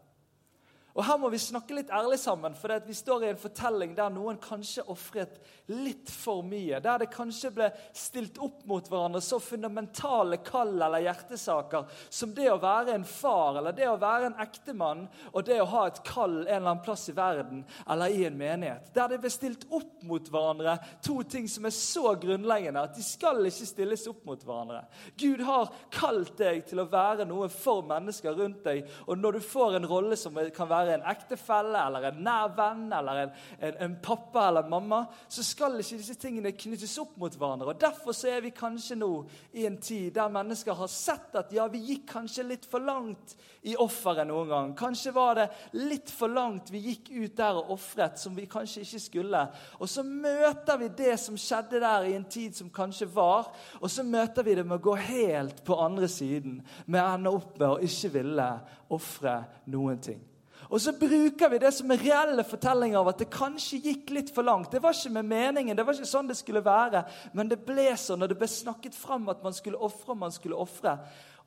Og 0.99 1.05
Her 1.07 1.19
må 1.23 1.28
vi 1.31 1.38
snakke 1.38 1.76
litt 1.76 1.93
ærlig 1.95 2.17
sammen, 2.19 2.57
for 2.59 2.75
vi 2.83 2.95
står 2.97 3.23
i 3.23 3.31
en 3.31 3.38
fortelling 3.38 3.93
der 3.95 4.11
noen 4.11 4.40
kanskje 4.43 4.83
ofret 4.90 5.37
litt 5.71 6.11
for 6.11 6.43
mye. 6.43 6.81
Der 6.83 6.99
det 6.99 7.11
kanskje 7.12 7.52
ble 7.55 7.69
stilt 7.95 8.40
opp 8.43 8.64
mot 8.67 8.88
hverandre 8.90 9.21
så 9.23 9.38
fundamentale 9.38 10.40
kall 10.43 10.73
eller 10.75 11.05
hjertesaker 11.05 11.87
som 12.11 12.33
det 12.35 12.49
å 12.50 12.57
være 12.59 12.97
en 12.97 13.07
far 13.07 13.61
eller 13.61 13.76
det 13.76 13.87
å 13.87 13.99
være 14.00 14.33
en 14.33 14.40
ektemann 14.43 15.05
og 15.31 15.47
det 15.47 15.61
å 15.62 15.69
ha 15.71 15.85
et 15.87 16.00
kall 16.09 16.40
en 16.40 16.49
eller 16.49 16.73
annen 16.73 16.83
plass 16.83 17.07
i 17.12 17.14
verden 17.14 17.62
eller 17.87 18.17
i 18.17 18.25
en 18.26 18.40
menighet. 18.40 18.90
Der 18.97 19.12
det 19.12 19.21
ble 19.23 19.31
stilt 19.31 19.69
opp 19.71 20.02
mot 20.09 20.33
hverandre 20.33 20.78
to 21.05 21.21
ting 21.31 21.47
som 21.52 21.69
er 21.69 21.76
så 21.76 22.17
grunnleggende 22.19 22.83
at 22.88 22.99
de 22.99 23.07
skal 23.07 23.45
ikke 23.47 23.71
stilles 23.71 24.09
opp 24.11 24.26
mot 24.26 24.43
hverandre. 24.43 24.83
Gud 25.21 25.47
har 25.47 25.71
kalt 25.95 26.35
deg 26.43 26.64
til 26.67 26.83
å 26.83 26.88
være 26.90 27.28
noe 27.28 27.47
for 27.52 27.87
mennesker 27.87 28.35
rundt 28.35 28.64
deg, 28.67 28.83
og 29.07 29.23
når 29.23 29.38
du 29.38 29.47
får 29.47 29.78
en 29.78 29.90
rolle 29.95 30.19
som 30.19 30.35
kan 30.55 30.71
være 30.71 30.88
være 30.88 31.00
en 31.02 31.09
ektefelle 31.12 31.83
eller 31.87 32.09
en 32.09 32.23
nær 32.25 32.52
venn 32.57 32.87
eller 32.99 33.23
en, 33.25 33.35
en, 33.59 33.76
en, 33.87 33.97
pappa 34.02 34.49
eller 34.49 34.68
mamma, 34.71 35.02
så 35.28 35.45
skal 35.47 35.78
ikke 35.78 36.00
disse 36.00 36.16
tingene 36.21 36.54
knyttes 36.57 36.97
opp 37.02 37.16
mot 37.21 37.35
hverandre. 37.35 37.73
Og 37.73 37.80
Derfor 37.80 38.16
så 38.16 38.33
er 38.33 38.42
vi 38.45 38.54
kanskje 38.57 38.99
nå 38.99 39.12
i 39.59 39.66
en 39.68 39.78
tid 39.83 40.12
der 40.16 40.33
mennesker 40.33 40.76
har 40.78 40.90
sett 40.92 41.37
at 41.38 41.52
ja, 41.54 41.68
vi 41.71 41.83
gikk 41.92 42.09
kanskje 42.14 42.47
litt 42.49 42.66
for 42.68 42.85
langt 42.85 43.37
i 43.68 43.76
offeret 43.78 44.28
noen 44.28 44.49
gang. 44.50 44.75
Kanskje 44.78 45.12
var 45.14 45.38
det 45.38 45.49
litt 45.78 46.11
for 46.12 46.33
langt 46.33 46.73
vi 46.73 46.83
gikk 46.88 47.11
ut 47.12 47.37
der 47.38 47.59
og 47.61 47.75
ofret 47.76 48.21
som 48.21 48.37
vi 48.37 48.47
kanskje 48.50 48.85
ikke 48.87 49.02
skulle. 49.02 49.45
Og 49.78 49.90
så 49.90 50.04
møter 50.07 50.80
vi 50.80 50.90
det 51.02 51.16
som 51.21 51.38
skjedde 51.38 51.83
der 51.83 52.09
i 52.09 52.16
en 52.16 52.28
tid 52.30 52.57
som 52.57 52.73
kanskje 52.73 53.11
var, 53.12 53.50
og 53.80 53.90
så 53.90 54.04
møter 54.07 54.47
vi 54.47 54.57
det 54.59 54.66
med 54.66 54.78
å 54.78 54.87
gå 54.88 54.97
helt 55.09 55.62
på 55.66 55.78
andre 55.83 56.09
siden, 56.11 56.61
med 56.87 57.02
å 57.02 57.12
ende 57.16 57.35
opp 57.35 57.59
med 57.59 57.68
å 57.68 57.78
ikke 57.85 58.14
ville 58.18 58.49
ofre 58.95 59.40
noen 59.73 60.02
ting. 60.02 60.28
Og 60.69 60.81
så 60.85 60.93
bruker 60.93 61.49
vi 61.49 61.61
det 61.63 61.71
som 61.73 61.91
en 61.91 62.01
reelle 62.01 62.45
fortelling 62.45 62.93
av 62.99 63.09
at 63.09 63.23
det 63.23 63.31
kanskje 63.33 63.81
gikk 63.87 64.11
litt 64.13 64.33
for 64.37 64.45
langt. 64.45 64.69
Det 64.73 64.83
var 64.85 64.93
ikke 64.93 65.15
med 65.17 65.31
meningen, 65.31 65.77
det 65.77 65.87
var 65.87 65.97
ikke 65.97 66.11
sånn 66.11 66.29
det 66.29 66.37
skulle 66.37 66.61
være. 66.65 67.07
Men 67.33 67.49
det 67.49 67.63
ble 67.65 67.89
sånn, 67.97 68.25
og 68.25 68.29
det 68.29 68.37
ble 68.37 68.51
snakket 68.53 68.97
fram 68.97 69.31
at 69.33 69.41
man 69.45 69.57
skulle 69.57 69.81
ofre, 69.81 70.19
man 70.19 70.35
skulle 70.35 70.61
ofre. 70.61 70.99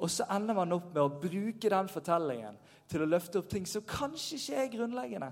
Og 0.01 0.09
så 0.09 0.25
ender 0.33 0.57
man 0.57 0.73
opp 0.73 0.89
med 0.89 1.03
å 1.03 1.13
bruke 1.21 1.69
den 1.69 1.91
fortellingen 1.91 2.57
til 2.89 3.05
å 3.05 3.09
løfte 3.11 3.43
opp 3.43 3.49
ting 3.51 3.69
som 3.69 3.85
kanskje 3.85 4.39
ikke 4.39 4.57
er 4.63 4.73
grunnleggende. 4.73 5.31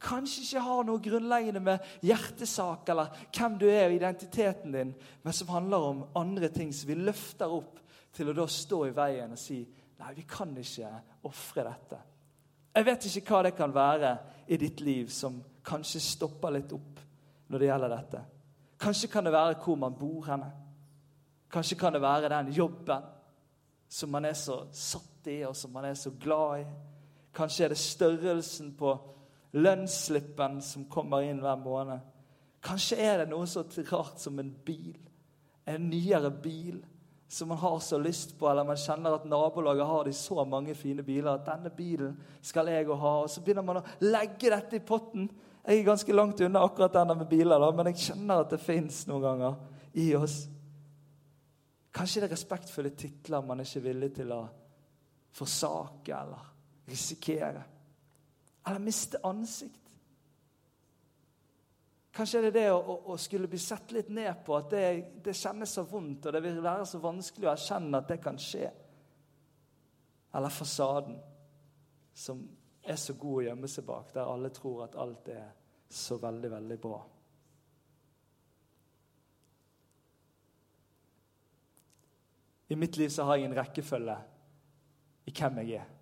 Kanskje 0.00 0.42
ikke 0.44 0.64
har 0.64 0.88
noe 0.88 1.04
grunnleggende 1.04 1.62
med 1.64 1.92
hjertesak 2.04 2.88
eller 2.92 3.12
hvem 3.36 3.60
du 3.60 3.68
er 3.68 3.86
og 3.86 3.96
identiteten 3.96 4.72
din, 4.72 4.96
men 5.22 5.36
som 5.36 5.52
handler 5.52 5.88
om 5.92 6.04
andre 6.16 6.50
ting 6.52 6.72
som 6.72 6.88
vi 6.88 6.98
løfter 7.00 7.52
opp 7.52 7.80
til 8.16 8.32
å 8.32 8.36
da 8.36 8.48
stå 8.48 8.82
i 8.88 8.96
veien 8.96 9.32
og 9.32 9.40
si 9.40 9.60
nei, 10.00 10.12
vi 10.16 10.24
kan 10.28 10.52
ikke 10.56 10.92
ofre 11.28 11.64
dette. 11.68 12.00
Jeg 12.76 12.84
vet 12.84 13.06
ikke 13.08 13.32
hva 13.32 13.42
det 13.46 13.54
kan 13.56 13.72
være 13.72 14.10
i 14.52 14.56
ditt 14.60 14.82
liv 14.84 15.08
som 15.08 15.38
kanskje 15.64 16.00
stopper 16.04 16.52
litt 16.52 16.72
opp 16.76 16.98
når 17.48 17.62
det 17.62 17.68
gjelder 17.70 17.92
dette. 17.94 18.20
Kanskje 18.76 19.08
kan 19.08 19.24
det 19.24 19.32
være 19.32 19.56
hvor 19.62 19.78
man 19.80 19.94
bor 19.96 20.26
henne. 20.28 20.50
Kanskje 21.52 21.78
kan 21.80 21.94
det 21.94 22.02
være 22.04 22.28
den 22.28 22.50
jobben 22.52 23.06
som 23.88 24.10
man 24.12 24.26
er 24.28 24.36
så 24.36 24.66
satt 24.76 25.30
i, 25.30 25.40
og 25.46 25.56
som 25.56 25.72
man 25.72 25.86
er 25.88 25.94
så 25.96 26.10
glad 26.20 26.60
i. 26.60 26.66
Kanskje 27.34 27.64
er 27.64 27.72
det 27.72 27.78
størrelsen 27.80 28.74
på 28.76 28.92
lønnsslippen 29.56 30.60
som 30.60 30.84
kommer 30.90 31.24
inn 31.24 31.40
hver 31.40 31.56
måned. 31.56 32.04
Kanskje 32.66 32.98
er 33.00 33.22
det 33.22 33.30
noe 33.30 33.46
så 33.48 33.64
rart 33.88 34.20
som 34.20 34.36
en 34.42 34.52
bil. 34.66 34.98
En 35.66 35.88
nyere 35.88 36.30
bil 36.30 36.82
som 37.28 37.48
man 37.48 37.58
har 37.58 37.78
så 37.78 37.98
lyst 37.98 38.38
på, 38.38 38.48
eller 38.50 38.64
man 38.64 38.78
kjenner 38.78 39.16
at 39.16 39.24
nabolaget 39.26 39.86
har 39.86 40.04
de 40.04 40.12
så 40.14 40.44
mange 40.44 40.74
fine 40.74 41.02
biler 41.02 41.32
at 41.32 41.46
denne 41.46 41.72
bilen 41.74 42.14
skal 42.42 42.70
jeg 42.70 42.86
òg 42.86 43.00
ha. 43.02 43.14
Og 43.24 43.30
så 43.30 43.42
begynner 43.42 43.66
man 43.66 43.80
å 43.80 43.86
legge 44.06 44.52
dette 44.52 44.78
i 44.78 44.84
potten. 44.86 45.26
Jeg 45.66 45.80
er 45.80 45.88
ganske 45.88 46.14
langt 46.14 46.40
unna 46.46 46.62
akkurat 46.62 46.94
denne 46.94 47.16
med 47.18 47.30
biler, 47.30 47.58
da, 47.58 47.72
men 47.74 47.90
jeg 47.90 48.04
kjenner 48.10 48.44
at 48.44 48.54
det 48.54 48.62
fins 48.62 49.02
noen 49.10 49.24
ganger 49.24 49.56
i 49.98 50.12
oss. 50.14 50.44
Kanskje 51.96 52.22
det 52.22 52.28
er 52.28 52.36
respektfulle 52.36 52.92
titler 52.94 53.42
man 53.42 53.60
er 53.60 53.66
ikke 53.66 53.86
villig 53.88 54.12
til 54.20 54.30
å 54.36 54.42
forsake 55.36 56.14
eller 56.14 56.52
risikere. 56.86 57.64
Eller 58.66 58.82
miste 58.82 59.18
ansikt. 59.24 59.85
Kanskje 62.16 62.38
er 62.38 62.46
det 62.46 62.54
det 62.56 62.68
å, 62.72 62.94
å, 63.12 63.14
skulle 63.20 63.48
bli 63.50 63.58
sett 63.60 63.90
litt 63.92 64.08
ned 64.08 64.38
på, 64.44 64.54
at 64.56 64.70
det, 64.72 64.84
det, 65.24 65.34
kjennes 65.36 65.74
så 65.76 65.82
vondt, 65.84 66.24
og 66.24 66.32
det 66.32 66.40
vil 66.46 66.62
være 66.64 66.86
så 66.88 67.00
vanskelig 67.02 67.48
å 67.48 67.52
erkjenne 67.52 68.00
at 68.00 68.08
det 68.08 68.16
kan 68.24 68.38
skje. 68.40 68.70
Eller 70.36 70.54
fasaden, 70.54 71.18
som 72.16 72.40
er 72.80 72.96
så 73.00 73.18
god 73.20 73.42
å 73.42 73.44
gjemme 73.50 73.68
seg 73.68 73.84
bak, 73.84 74.14
der 74.14 74.32
alle 74.32 74.52
tror 74.54 74.86
at 74.86 74.96
alt 74.96 75.28
er 75.34 75.52
så 75.92 76.16
veldig, 76.22 76.54
veldig 76.56 76.80
bra. 76.80 77.02
I 82.72 82.80
mitt 82.80 82.96
liv 82.96 83.12
så 83.12 83.28
har 83.28 83.36
jeg 83.36 83.50
en 83.50 83.60
rekkefølge 83.60 84.16
i 85.28 85.34
hvem 85.36 85.60
jeg 85.62 85.82
er. 85.82 85.96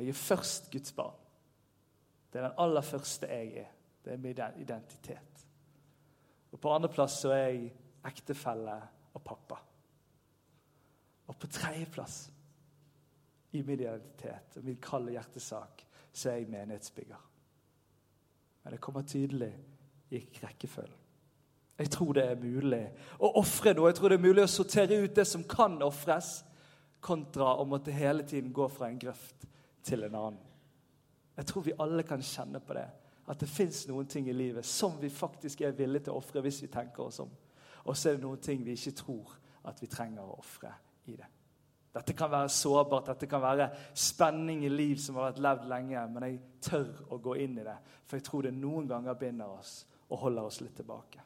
Jeg 0.00 0.10
er 0.10 0.24
først 0.26 0.72
Guds 0.72 0.92
barn. 0.96 1.14
Det 2.32 2.40
er 2.40 2.50
den 2.50 2.58
aller 2.66 2.84
første 2.84 3.30
jeg 3.30 3.68
er. 3.68 3.76
Det 4.04 4.12
er 4.12 4.22
min 4.22 4.38
identitet. 4.60 5.46
Og 6.52 6.60
På 6.60 6.72
andreplass 6.74 7.20
så 7.22 7.32
er 7.34 7.46
jeg 7.46 7.72
ektefelle 8.06 8.76
og 9.14 9.22
pappa. 9.22 9.58
Og 11.26 11.36
på 11.36 11.46
tredjeplass 11.46 12.30
i 13.52 13.62
min 13.62 13.80
identitet 13.80 14.56
og 14.56 14.64
min 14.64 14.80
kalde 14.82 15.14
hjertesak 15.14 15.84
så 16.12 16.30
er 16.30 16.40
jeg 16.40 16.50
menighetsbygger. 16.50 17.26
Men 18.62 18.72
det 18.72 18.80
kommer 18.80 19.02
tydelig 19.02 19.52
i 20.10 20.18
rekkefølgen. 20.42 20.96
Jeg 21.78 21.90
tror 21.90 22.12
det 22.12 22.24
er 22.28 22.36
mulig 22.36 22.82
å 23.24 23.30
ofre 23.40 23.72
noe. 23.72 23.88
Jeg 23.88 23.96
tror 23.96 24.12
det 24.12 24.18
er 24.18 24.26
mulig 24.26 24.42
å 24.44 24.50
sortere 24.52 24.98
ut 25.00 25.14
det 25.16 25.24
som 25.24 25.46
kan 25.48 25.78
ofres, 25.82 26.42
kontra 27.00 27.54
å 27.56 27.64
måtte 27.64 27.94
hele 27.96 28.26
tiden 28.28 28.52
gå 28.52 28.66
fra 28.68 28.90
en 28.90 28.98
grøft 29.00 29.46
til 29.86 30.04
en 30.04 30.18
annen. 30.18 30.42
Jeg 31.38 31.48
tror 31.48 31.64
vi 31.64 31.78
alle 31.80 32.04
kan 32.04 32.20
kjenne 32.20 32.60
på 32.60 32.76
det 32.76 32.84
at 33.30 33.40
det 33.40 33.48
fins 33.48 33.84
noen 33.88 34.08
ting 34.10 34.28
i 34.28 34.34
livet 34.34 34.66
som 34.66 34.96
vi 35.00 35.10
faktisk 35.12 35.60
er 35.62 35.76
villige 35.78 36.08
til 36.08 36.16
å 36.16 36.20
ofre 36.22 36.42
hvis 36.42 36.62
vi 36.64 36.70
tenker 36.72 37.04
oss 37.06 37.20
om. 37.22 37.30
Og 37.86 37.96
så 37.96 38.10
er 38.10 38.16
det 38.18 38.24
noen 38.24 38.40
ting 38.42 38.64
vi 38.66 38.74
ikke 38.74 38.96
tror 38.98 39.36
at 39.70 39.78
vi 39.82 39.88
trenger 39.90 40.24
å 40.24 40.40
ofre 40.40 40.72
i 41.06 41.14
det. 41.14 41.28
Dette 41.94 42.14
kan 42.14 42.30
være 42.30 42.48
sårbart, 42.54 43.06
dette 43.06 43.26
kan 43.26 43.42
være 43.42 43.68
spenning 43.98 44.64
i 44.64 44.70
liv 44.70 44.98
som 45.02 45.16
har 45.18 45.30
vært 45.30 45.42
levd 45.42 45.70
lenge. 45.72 46.02
Men 46.14 46.26
jeg 46.26 46.38
tør 46.62 46.90
å 47.10 47.18
gå 47.22 47.34
inn 47.42 47.58
i 47.58 47.66
det, 47.66 47.76
for 48.06 48.18
jeg 48.18 48.26
tror 48.28 48.46
det 48.46 48.52
noen 48.54 48.86
ganger 48.90 49.18
binder 49.18 49.56
oss 49.58 49.72
og 50.10 50.22
holder 50.24 50.50
oss 50.50 50.60
litt 50.62 50.76
tilbake. 50.78 51.22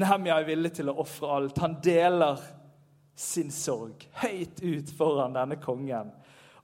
Nehemja 0.00 0.38
er 0.40 0.48
villig 0.48 0.72
til 0.80 0.90
å 0.90 0.96
ofre 1.04 1.32
alt. 1.36 1.60
Han 1.62 1.76
deler 1.84 2.40
sin 3.14 3.52
sorg 3.54 4.08
høyt 4.24 4.62
ut 4.64 4.94
foran 4.96 5.36
denne 5.36 5.60
kongen. 5.62 6.10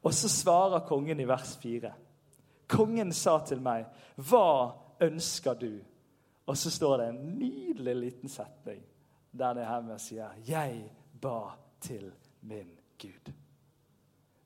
Og 0.00 0.16
så 0.16 0.28
svarer 0.32 0.86
kongen 0.88 1.20
i 1.20 1.28
vers 1.28 1.52
4. 1.62 1.92
Kongen 2.70 3.12
sa 3.12 3.38
til 3.46 3.60
meg, 3.60 3.86
'Hva 4.16 4.72
ønsker 5.00 5.54
du?' 5.54 5.80
Og 6.46 6.56
så 6.56 6.70
står 6.70 6.96
det 6.96 7.08
en 7.08 7.38
nydelig 7.38 7.96
liten 7.96 8.28
setning 8.28 8.82
der 9.38 9.52
det 9.52 9.66
her 9.66 9.80
med 9.80 9.98
sier, 9.98 10.28
'Jeg 10.46 10.90
ba 11.22 11.50
til 11.80 12.12
min 12.42 12.78
Gud'. 13.02 13.32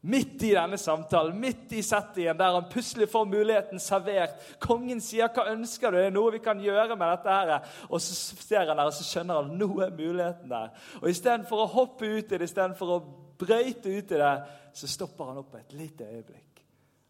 Midt 0.07 0.43
i 0.43 0.51
denne 0.53 0.77
samtalen, 0.77 1.41
midt 1.41 1.73
i 1.73 1.83
settingen 1.83 2.37
der 2.39 2.53
han 2.53 2.67
plutselig 2.71 3.09
får 3.09 3.25
muligheten 3.25 3.79
servert. 3.79 4.35
Kongen 4.61 5.01
sier 5.01 5.29
'Hva 5.29 5.53
ønsker 5.53 5.91
du?' 5.91 5.97
Det 5.97 6.07
er 6.07 6.11
noe 6.11 6.33
vi 6.33 6.39
kan 6.39 6.61
gjøre 6.61 6.97
med 6.97 7.07
dette. 7.07 7.29
her. 7.29 7.61
Og 7.89 8.01
så 8.01 8.15
ser 8.15 8.67
han 8.67 8.77
der, 8.77 8.85
og 8.85 8.93
så 8.93 9.05
skjønner 9.05 9.43
han 9.43 9.59
nå 9.59 9.81
er 9.81 9.91
muligheten 9.91 10.51
der. 10.51 10.69
Og 11.03 11.09
Istedenfor 11.09 11.57
å 11.57 11.67
hoppe 11.67 12.19
ut 12.19 12.33
i 12.33 12.39
det, 12.39 12.43
istedenfor 12.43 12.87
å 12.87 13.05
brøyte 13.39 13.99
ut 13.99 14.13
i 14.13 14.19
det, 14.21 14.43
så 14.75 14.87
stopper 14.87 15.25
han 15.25 15.39
opp 15.39 15.55
et 15.55 15.73
lite 15.73 16.05
øyeblikk. 16.05 16.54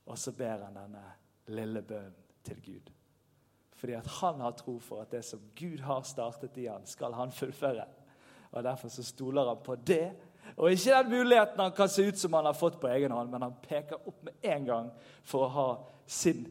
Og 0.06 0.18
så 0.18 0.32
ber 0.36 0.66
han 0.66 0.76
denne 0.76 1.04
lille 1.54 1.82
bønnen 1.82 2.20
til 2.44 2.60
Gud. 2.62 2.92
Fordi 3.74 3.92
at 3.92 4.06
han 4.20 4.40
har 4.40 4.54
tro 4.56 4.78
for 4.78 5.02
at 5.02 5.12
det 5.12 5.24
som 5.24 5.40
Gud 5.56 5.80
har 5.84 6.02
startet 6.08 6.56
i 6.60 6.66
han, 6.66 6.86
skal 6.86 7.12
han 7.12 7.32
fullføre. 7.32 7.86
Og 8.52 8.64
Derfor 8.64 8.88
så 8.88 9.02
stoler 9.02 9.48
han 9.48 9.62
på 9.64 9.76
det. 9.76 10.12
Og 10.56 10.70
ikke 10.72 11.02
den 11.02 11.10
muligheten 11.10 11.60
han 11.60 11.72
kan 11.72 11.88
se 11.88 12.08
ut 12.08 12.18
som 12.18 12.32
han 12.32 12.44
har 12.44 12.56
fått 12.56 12.80
på 12.80 12.88
egen 12.88 13.10
hånd, 13.10 13.30
men 13.30 13.42
han 13.42 13.56
peker 13.62 14.08
opp 14.08 14.22
med 14.24 14.46
en 14.54 14.64
gang 14.68 14.90
for 15.24 15.46
å 15.46 15.52
ha 15.54 15.68
sin 16.06 16.44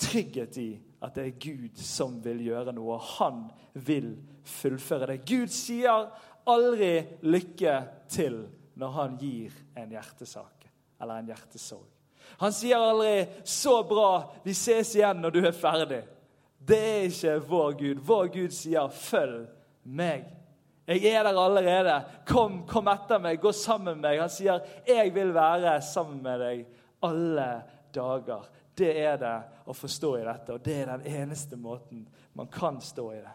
trygghet 0.00 0.58
i 0.58 0.70
at 1.00 1.14
det 1.16 1.26
er 1.26 1.38
Gud 1.40 1.78
som 1.80 2.18
vil 2.24 2.42
gjøre 2.44 2.74
noe, 2.76 2.98
han 3.16 3.46
vil 3.74 4.12
fullføre 4.44 5.12
det. 5.12 5.22
Gud 5.28 5.52
sier 5.54 6.10
aldri 6.50 7.06
'lykke 7.22 7.76
til' 8.08 8.48
når 8.74 8.90
han 8.96 9.16
gir 9.20 9.52
en 9.76 9.90
hjertesak 9.90 10.68
eller 11.00 11.18
en 11.18 11.32
hjertesorg. 11.32 11.99
Han 12.38 12.52
sier 12.52 12.76
aldri 12.76 13.26
'Så 13.44 13.82
bra, 13.88 14.32
vi 14.44 14.54
ses 14.54 14.94
igjen 14.94 15.20
når 15.20 15.30
du 15.30 15.46
er 15.46 15.52
ferdig'. 15.52 16.06
Det 16.58 16.78
er 16.78 17.02
ikke 17.08 17.38
vår 17.48 17.72
Gud. 17.72 17.96
Vår 17.96 18.26
Gud 18.26 18.50
sier 18.50 18.88
'følg 18.88 19.46
meg'. 19.84 20.24
Jeg 20.86 21.04
er 21.04 21.22
der 21.22 21.38
allerede. 21.38 22.04
Kom, 22.26 22.66
kom 22.66 22.88
etter 22.88 23.18
meg. 23.18 23.40
Gå 23.40 23.52
sammen 23.52 24.00
med 24.00 24.10
meg. 24.10 24.20
Han 24.20 24.28
sier 24.28 24.60
'Jeg 24.86 25.14
vil 25.14 25.34
være 25.34 25.82
sammen 25.82 26.22
med 26.22 26.38
deg 26.40 26.66
alle 27.02 27.62
dager'. 27.94 28.48
Det 28.78 28.98
er 28.98 29.16
det 29.16 29.42
å 29.66 29.72
forstå 29.72 30.16
i 30.16 30.24
dette, 30.24 30.52
og 30.52 30.64
det 30.64 30.80
er 30.80 30.96
den 30.96 31.06
eneste 31.06 31.56
måten 31.56 32.08
man 32.34 32.46
kan 32.46 32.80
stå 32.80 33.12
i 33.12 33.16
det. 33.16 33.34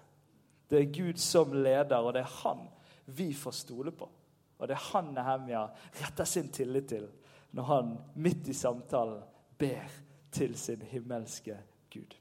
Det 0.69 0.79
er 0.79 1.03
Gud 1.03 1.17
som 1.17 1.53
leder, 1.53 1.97
og 1.97 2.13
det 2.13 2.21
er 2.21 2.41
Han 2.43 2.69
vi 3.05 3.33
får 3.33 3.51
stole 3.51 3.91
på. 3.91 4.09
Og 4.57 4.67
det 4.67 4.75
er 4.75 4.87
han 4.93 5.13
Nehemja 5.13 5.65
retter 5.99 6.25
sin 6.25 6.49
tillit 6.53 6.87
til 6.89 7.07
når 7.55 7.63
han 7.63 7.95
midt 8.19 8.47
i 8.51 8.53
samtalen 8.53 9.23
ber 9.57 9.91
til 10.31 10.57
sin 10.59 10.81
himmelske 10.81 11.55
Gud. 11.93 12.15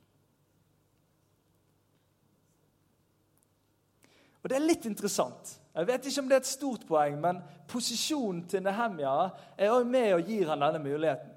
Og 4.42 4.50
Det 4.50 4.56
er 4.56 4.66
litt 4.66 4.86
interessant. 4.86 5.54
Jeg 5.74 5.86
vet 5.88 6.06
ikke 6.06 6.20
om 6.20 6.28
det 6.28 6.36
er 6.36 6.42
et 6.44 6.46
stort 6.46 6.82
poeng, 6.86 7.16
men 7.20 7.40
posisjonen 7.68 8.44
til 8.48 8.62
Nehemja 8.62 9.14
er 9.56 9.72
også 9.72 9.88
med 9.88 10.12
og 10.14 10.28
gir 10.28 10.52
han 10.52 10.62
denne 10.62 10.82
muligheten. 10.84 11.33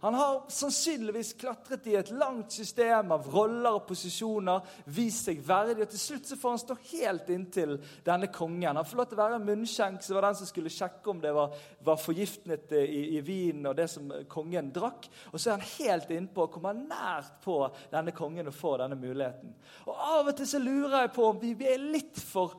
Han 0.00 0.14
har 0.14 0.44
sannsynligvis 0.48 1.32
klatret 1.40 1.86
i 1.90 1.96
et 1.98 2.10
langt 2.14 2.52
system 2.54 3.10
av 3.16 3.24
roller 3.32 3.80
og 3.80 3.86
posisjoner, 3.88 4.62
vist 4.94 5.26
seg 5.26 5.40
verdig, 5.42 5.82
og 5.82 5.90
til 5.90 6.02
slutt 6.02 6.30
så 6.30 6.38
får 6.38 6.54
han 6.54 6.62
stå 6.62 6.76
helt 6.92 7.32
inntil 7.34 7.74
denne 8.06 8.28
kongen. 8.30 8.78
Han 8.78 8.86
får 8.86 9.00
lov 9.00 9.08
til 9.10 9.18
å 9.18 9.22
være 9.24 9.40
munnskjenk, 9.42 9.98
som 10.04 10.18
var 10.18 10.28
den 10.28 10.38
som 10.38 10.50
skulle 10.50 10.72
sjekke 10.72 11.10
om 11.10 11.22
det 11.24 11.34
var, 11.34 11.58
var 11.82 11.98
forgiftnet 11.98 12.76
i, 12.78 13.02
i 13.18 13.24
vinen 13.26 13.66
og 13.72 13.76
det 13.80 13.88
som 13.90 14.14
kongen 14.30 14.70
drakk. 14.74 15.10
Og 15.32 15.38
så 15.40 15.50
er 15.50 15.58
han 15.58 15.68
helt 15.74 16.14
innpå 16.14 16.46
og 16.46 16.54
kommer 16.54 16.78
nært 16.78 17.34
på 17.42 17.60
denne 17.90 18.14
kongen 18.14 18.52
og 18.52 18.58
får 18.58 18.84
denne 18.84 19.02
muligheten. 19.02 19.54
Og 19.90 19.94
Av 20.18 20.30
og 20.30 20.34
til 20.38 20.46
så 20.46 20.62
lurer 20.62 21.00
jeg 21.00 21.14
på 21.18 21.26
om 21.32 21.42
vi, 21.42 21.56
vi 21.58 21.72
er 21.74 21.82
litt 21.82 22.22
for 22.22 22.54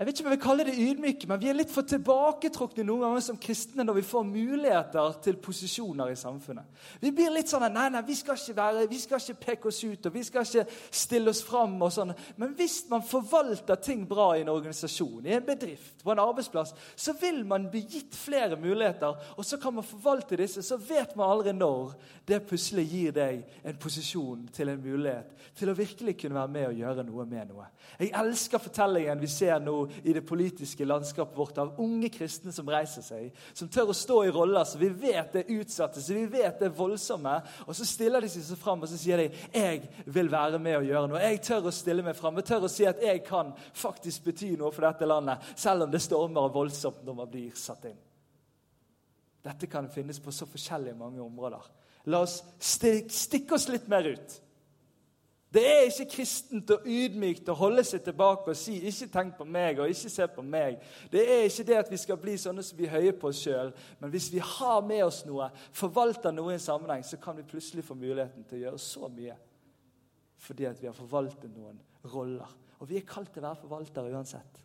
jeg 0.00 0.06
vet 0.06 0.16
ikke 0.16 0.24
om 0.24 0.30
jeg 0.30 0.38
vil 0.38 0.44
kalle 0.46 0.64
det 0.64 0.74
ydmyke, 0.80 1.26
men 1.28 1.40
vi 1.42 1.48
er 1.50 1.56
litt 1.58 1.72
for 1.74 1.84
tilbaketrukne 1.84 2.86
noen 2.88 3.02
ganger 3.04 3.24
som 3.26 3.36
kristne 3.36 3.84
når 3.84 3.98
vi 3.98 4.04
får 4.08 4.22
muligheter 4.24 5.18
til 5.26 5.36
posisjoner 5.44 6.08
i 6.08 6.16
samfunnet. 6.16 6.86
Vi 7.02 7.10
blir 7.12 7.28
litt 7.34 7.52
sånn 7.52 7.66
nei, 7.68 7.90
nei, 7.92 8.00
vi 8.08 8.16
skal 8.16 8.38
ikke 8.40 8.54
være, 8.56 8.86
vi 8.88 9.00
skal 9.02 9.20
ikke 9.20 9.42
peke 9.42 9.68
oss 9.68 9.80
ut 9.84 10.08
og 10.08 10.14
vi 10.14 10.22
skal 10.24 10.48
ikke 10.48 10.64
stille 11.02 11.28
oss 11.34 11.42
fram. 11.44 11.74
og 11.84 11.92
sånn. 11.92 12.14
Men 12.40 12.54
hvis 12.56 12.78
man 12.88 13.04
forvalter 13.04 13.76
ting 13.76 14.06
bra 14.08 14.30
i 14.38 14.40
en 14.40 14.48
organisasjon, 14.54 15.26
i 15.28 15.36
en 15.36 15.44
bedrift, 15.44 16.00
på 16.00 16.14
en 16.14 16.24
arbeidsplass, 16.24 16.72
så 16.96 17.12
vil 17.20 17.44
man 17.44 17.68
bli 17.68 17.84
gitt 17.84 18.16
flere 18.16 18.56
muligheter, 18.56 19.20
og 19.36 19.44
så 19.44 19.60
kan 19.60 19.76
man 19.76 19.84
forvalte 19.84 20.40
disse. 20.40 20.64
Så 20.64 20.80
vet 20.80 21.12
man 21.12 21.28
aldri 21.28 21.52
når 21.52 21.92
det 22.24 22.40
puslet 22.48 22.88
gir 22.88 23.12
deg 23.12 23.44
en 23.68 23.76
posisjon 23.76 24.48
til 24.48 24.72
en 24.72 24.80
mulighet 24.80 25.36
til 25.60 25.68
å 25.68 25.76
virkelig 25.76 26.16
kunne 26.24 26.40
være 26.40 26.54
med 26.56 26.68
og 26.70 26.80
gjøre 26.80 27.04
noe 27.04 27.28
med 27.28 27.52
noe. 27.52 27.68
Jeg 28.00 28.14
elsker 28.16 28.64
fortellingen 28.64 29.20
vi 29.20 29.28
ser 29.28 29.60
nå 29.60 29.89
i 30.04 30.14
det 30.16 30.22
politiske 30.26 30.84
landskapet 30.84 31.38
vårt 31.38 31.58
av 31.58 31.78
unge 31.82 32.10
kristne 32.12 32.52
som 32.52 32.68
reiser 32.70 33.04
seg, 33.04 33.30
som 33.54 33.68
tør 33.68 33.92
å 33.92 33.96
stå 33.96 34.18
i 34.26 34.32
roller 34.34 34.64
som 34.68 34.80
vi 34.80 34.88
vet 34.88 35.36
er 35.40 35.52
utsatte, 35.56 36.02
som 36.02 36.18
vi 36.18 36.26
vet 36.30 36.62
er 36.62 36.74
voldsomme. 36.74 37.36
Og 37.66 37.76
så 37.76 37.86
stiller 37.88 38.24
de 38.24 38.30
seg 38.32 38.58
fram 38.58 38.82
og 38.82 38.90
så 38.90 38.98
sier 38.98 39.16
de, 39.16 39.30
'Jeg 39.52 39.88
vil 40.06 40.30
være 40.30 40.58
med 40.58 40.76
og 40.76 40.84
gjøre 40.84 41.08
noe.' 41.08 41.20
'Jeg 41.20 41.42
tør 41.42 41.66
å 41.68 41.72
stille 41.72 42.02
meg 42.02 42.16
fram. 42.16 42.36
Jeg 42.36 42.44
tør 42.44 42.64
å 42.64 42.68
si 42.68 42.84
at 42.84 43.02
jeg 43.02 43.24
kan 43.24 43.52
faktisk 43.74 44.24
bety 44.24 44.56
noe 44.56 44.72
for 44.72 44.82
dette 44.82 45.06
landet', 45.06 45.38
selv 45.56 45.82
om 45.82 45.90
det 45.90 46.02
stormer 46.02 46.48
voldsomt 46.48 47.04
når 47.04 47.14
man 47.14 47.30
blir 47.30 47.50
satt 47.54 47.84
inn. 47.84 47.98
Dette 49.42 49.66
kan 49.66 49.88
finnes 49.88 50.20
på 50.20 50.32
så 50.32 50.46
forskjellige 50.46 50.98
mange 50.98 51.22
områder. 51.22 51.62
La 52.04 52.20
oss 52.24 52.42
stikke 52.60 53.54
oss 53.54 53.68
litt 53.68 53.88
mer 53.88 54.04
ut. 54.04 54.40
Det 55.50 55.62
er 55.66 55.88
ikke 55.88 56.12
kristent 56.12 56.70
og 56.70 56.84
ydmykt 56.86 57.48
å 57.50 57.56
holde 57.58 57.82
seg 57.86 58.04
tilbake 58.06 58.52
og 58.52 58.56
si 58.56 58.76
'ikke 58.78 59.10
tenk 59.10 59.36
på 59.36 59.44
meg' 59.44 59.80
og 59.80 59.88
'ikke 59.88 60.10
se 60.10 60.26
på 60.26 60.42
meg'. 60.42 60.78
Det 61.10 61.20
er 61.20 61.42
ikke 61.44 61.66
det 61.66 61.76
at 61.76 61.90
vi 61.90 61.96
skal 61.96 62.16
bli 62.16 62.36
sånne 62.36 62.62
som 62.62 62.78
vi 62.78 62.86
høyer 62.86 63.12
på 63.12 63.28
oss 63.28 63.42
sjøl. 63.42 63.72
Men 63.98 64.10
hvis 64.10 64.32
vi 64.32 64.38
har 64.38 64.80
med 64.80 65.02
oss 65.04 65.24
noe, 65.26 65.50
forvalter 65.72 66.30
noe 66.30 66.50
i 66.50 66.54
en 66.54 66.60
sammenheng, 66.60 67.02
så 67.04 67.16
kan 67.16 67.36
vi 67.36 67.42
plutselig 67.42 67.84
få 67.84 67.94
muligheten 67.94 68.44
til 68.44 68.58
å 68.58 68.62
gjøre 68.62 68.78
så 68.78 69.08
mye. 69.08 69.36
Fordi 70.38 70.64
at 70.64 70.80
vi 70.80 70.86
har 70.86 70.94
forvaltet 70.94 71.56
noen 71.56 71.80
roller. 72.04 72.48
Og 72.80 72.88
vi 72.88 72.96
er 72.96 73.00
kalt 73.00 73.32
til 73.32 73.42
å 73.42 73.48
være 73.48 73.60
forvaltere 73.60 74.12
uansett. 74.12 74.62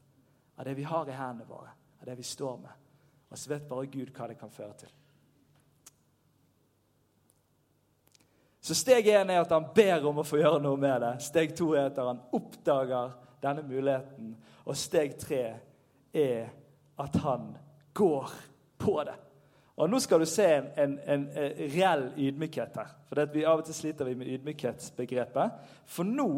Av 0.58 0.66
det 0.66 0.76
vi 0.78 0.84
har 0.84 1.08
i 1.08 1.12
hendene 1.12 1.50
våre, 1.50 1.72
av 2.00 2.06
det 2.06 2.18
vi 2.18 2.24
står 2.24 2.58
med. 2.58 2.72
Og 3.32 3.38
så 3.38 3.50
vet 3.50 3.68
bare 3.68 3.88
Gud 3.88 4.14
hva 4.16 4.28
det 4.28 4.38
kan 4.40 4.50
føre 4.50 4.74
til. 4.74 4.90
Så 8.66 8.74
steg 8.74 9.06
én 9.08 9.30
er 9.30 9.44
at 9.44 9.52
han 9.54 9.68
ber 9.76 10.08
om 10.10 10.24
å 10.24 10.26
få 10.26 10.40
gjøre 10.40 10.58
noe 10.64 10.80
med 10.82 11.04
det. 11.04 11.12
Steg 11.22 11.52
to 11.54 11.68
er 11.78 11.92
at 11.92 12.00
han 12.02 12.24
oppdager 12.34 13.12
denne 13.44 13.62
muligheten. 13.62 14.32
Og 14.66 14.80
steg 14.80 15.14
tre 15.22 15.44
er 16.10 16.48
at 16.98 17.20
han 17.22 17.52
går 17.94 18.34
på 18.82 18.96
det. 19.06 19.14
Og 19.76 19.92
Nå 19.92 20.02
skal 20.02 20.24
du 20.24 20.26
se 20.26 20.48
en, 20.56 20.72
en, 20.82 20.98
en, 21.06 21.30
reell 21.76 22.08
ydmykhet 22.18 22.82
her. 22.82 22.98
For 23.06 23.22
vi 23.36 23.46
Av 23.46 23.62
og 23.62 23.70
til 23.70 23.78
sliter 23.78 24.10
vi 24.10 24.18
med 24.18 24.34
ydmykhetsbegrepet. 24.34 25.62
For 25.86 26.08
nå 26.08 26.30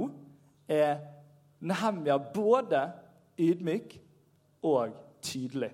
er 0.67 0.97
Nehemja 1.63 2.19
både 2.19 2.89
ydmyk 3.39 4.01
og 4.67 4.99
tydelig. 5.23 5.71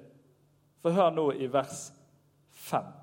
For 0.86 0.94
hør 0.94 1.16
nå 1.18 1.32
i 1.34 1.50
vers 1.50 1.88
5. 2.70 3.03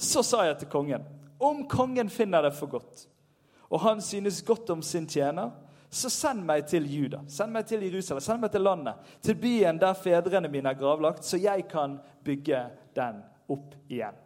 Så 0.00 0.22
sa 0.24 0.46
jeg 0.48 0.62
til 0.62 0.70
kongen, 0.72 1.04
om 1.40 1.66
kongen 1.68 2.08
finner 2.12 2.46
det 2.46 2.54
for 2.56 2.72
godt, 2.72 3.04
og 3.68 3.82
han 3.84 4.00
synes 4.00 4.40
godt 4.42 4.72
om 4.72 4.82
sin 4.82 5.06
tjener, 5.08 5.52
så 5.90 6.08
send 6.12 6.44
meg 6.46 6.68
til 6.70 6.86
Juda, 6.86 7.20
send 7.28 7.52
meg 7.52 7.66
til 7.66 7.82
Jerusalem, 7.82 8.22
send 8.22 8.40
meg 8.40 8.52
til 8.54 8.64
landet, 8.64 9.12
til 9.26 9.36
byen 9.40 9.80
der 9.80 9.98
fedrene 9.98 10.48
mine 10.48 10.70
er 10.70 10.78
gravlagt, 10.78 11.26
så 11.26 11.40
jeg 11.40 11.66
kan 11.70 11.98
bygge 12.24 12.62
den 12.96 13.22
opp 13.50 13.74
igjen. 13.90 14.16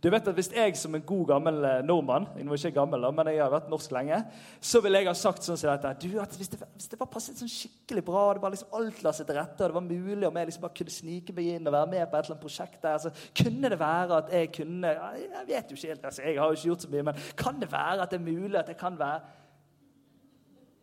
Du 0.00 0.08
vet 0.08 0.28
at 0.28 0.36
Hvis 0.36 0.48
jeg 0.54 0.76
som 0.80 0.94
en 0.96 1.04
god, 1.04 1.26
gammel 1.28 1.64
eh, 1.64 1.80
nordmann 1.84 2.28
jeg 2.36 2.48
var 2.48 2.56
ikke 2.56 2.78
gammel, 2.78 3.04
men 3.12 3.28
jeg 3.28 3.42
har 3.42 3.52
vært 3.52 3.68
norsk 3.72 3.92
lenge, 3.92 4.20
så 4.60 4.80
ville 4.80 5.02
jeg 5.02 5.10
ha 5.10 5.14
sagt 5.18 5.44
sånn 5.44 5.58
som 5.60 5.70
dette 5.70 5.92
du, 6.06 6.14
at 6.22 6.36
Hvis 6.40 6.52
det, 6.52 6.60
hvis 6.74 6.88
det 6.92 7.00
var 7.00 7.10
passet 7.12 7.40
sånn 7.40 7.50
skikkelig 7.52 8.04
bra, 8.06 8.22
og 8.28 8.38
det 8.38 8.44
var 8.44 8.54
liksom 8.54 8.78
alt 8.78 9.02
la 9.04 9.12
seg 9.16 9.28
til 9.28 9.36
rette, 9.36 9.58
og 9.60 9.68
det 9.68 9.76
var 9.76 9.86
mulig 9.88 10.28
om 10.28 10.40
jeg 10.40 10.50
liksom 10.50 10.64
bare 10.64 10.78
kunne 10.80 10.94
snike 10.94 11.36
meg 11.36 11.50
inn 11.56 11.68
og 11.68 11.76
være 11.76 11.90
med 11.92 12.06
på 12.06 12.16
et 12.16 12.24
eller 12.24 12.36
annet 12.36 12.46
prosjekt 12.46 12.80
der, 12.86 13.02
så 13.04 13.12
kunne 13.42 13.72
det 13.72 13.80
være 13.80 14.22
at 14.22 14.32
jeg 14.38 14.52
kunne 14.56 14.94
Jeg 15.20 15.44
vet 15.50 15.70
jo 15.70 15.76
ikke 15.76 15.92
helt, 15.92 16.08
altså, 16.12 16.24
jeg 16.24 16.40
har 16.40 16.48
jo 16.48 16.58
ikke 16.58 16.70
gjort 16.70 16.86
så 16.86 16.94
mye, 16.94 17.06
men 17.10 17.22
kan 17.44 17.60
det 17.60 17.70
være 17.72 18.00
at 18.00 18.10
det 18.14 18.20
er 18.20 18.26
mulig 18.30 18.58
at 18.62 18.72
jeg 18.72 18.80
kan 18.80 18.98
være 18.98 19.20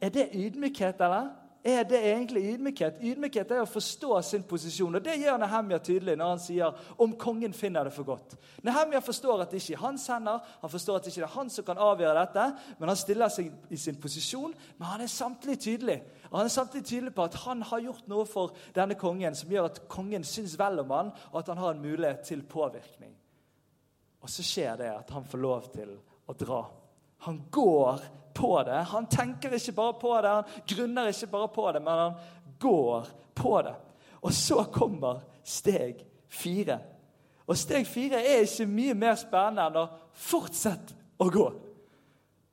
Er 0.02 0.13
det 0.13 0.30
ydmykhet, 0.38 1.02
eller? 1.02 1.34
Er 1.67 1.84
det 1.84 1.99
egentlig 1.99 2.41
ydmykhet? 2.53 2.99
Ydmykhet 3.03 3.51
er 3.51 3.62
å 3.63 3.69
forstå 3.69 4.21
sin 4.23 4.43
posisjon. 4.47 4.95
og 4.95 5.03
Det 5.03 5.15
gjør 5.19 5.39
Nehemja 5.41 5.80
tydelig 5.84 6.15
når 6.17 6.32
han 6.32 6.41
sier 6.41 6.82
om 7.03 7.15
kongen 7.19 7.53
finner 7.53 7.88
det 7.88 7.93
for 7.95 8.08
godt. 8.08 8.36
Nehemja 8.63 9.01
forstår 9.03 9.43
at 9.43 9.51
det 9.51 9.62
ikke 9.62 9.75
er 9.75 9.84
hans 9.84 10.08
hender, 10.12 10.39
han 10.62 10.73
forstår 10.73 10.99
at 10.99 11.08
det 11.08 11.13
ikke 11.13 11.25
er 11.25 11.34
han 11.34 11.49
som 11.49 11.65
kan 11.67 11.82
avgjøre 11.82 12.21
dette, 12.21 12.45
men 12.80 12.91
han 12.91 12.99
stiller 12.99 13.34
seg 13.34 13.51
i 13.73 13.80
sin 13.82 13.99
posisjon. 14.01 14.56
Men 14.77 14.91
han 14.93 15.03
er 15.03 15.12
samtidig 15.12 15.60
tydelig 15.60 16.01
Og 16.30 16.41
han 16.41 16.45
er 16.45 16.51
samtidig 16.51 16.86
tydelig 16.86 17.13
på 17.15 17.23
at 17.23 17.36
han 17.45 17.62
har 17.63 17.80
gjort 17.80 18.08
noe 18.12 18.25
for 18.27 18.56
denne 18.75 18.97
kongen 18.99 19.36
som 19.36 19.51
gjør 19.51 19.69
at 19.69 19.77
kongen 19.88 20.25
syns 20.27 20.58
vel 20.60 20.82
om 20.84 20.91
han, 20.91 21.12
og 21.32 21.39
at 21.39 21.47
han 21.53 21.62
har 21.62 21.73
en 21.73 21.82
mulighet 21.82 22.25
til 22.27 22.43
påvirkning. 22.43 23.13
Og 24.21 24.30
så 24.30 24.43
skjer 24.43 24.75
det 24.82 24.89
at 24.91 25.13
han 25.15 25.23
får 25.23 25.39
lov 25.39 25.69
til 25.71 25.93
å 26.27 26.36
dra. 26.36 26.62
Han 27.25 27.39
går 27.51 28.03
på 28.38 28.52
det. 28.63 28.84
Han 28.93 29.10
tenker 29.10 29.56
ikke 29.58 29.76
bare 29.78 29.95
på 30.02 30.13
det, 30.21 30.34
han 30.36 30.67
grunner 30.69 31.10
ikke 31.12 31.32
bare 31.32 31.50
på 31.56 31.71
det, 31.73 31.82
men 31.82 32.04
han 32.04 32.13
går 32.62 33.10
på 33.36 33.56
det. 33.65 33.76
Og 34.21 34.34
så 34.34 34.63
kommer 34.73 35.23
steg 35.43 36.04
fire. 36.30 36.80
Og 37.47 37.58
steg 37.58 37.88
fire 37.88 38.21
er 38.21 38.45
ikke 38.45 38.69
mye 38.69 38.95
mer 38.97 39.17
spennende 39.19 39.67
enn 39.67 39.82
å 39.82 39.88
fortsette 40.28 40.97
å 41.23 41.30
gå. 41.34 41.47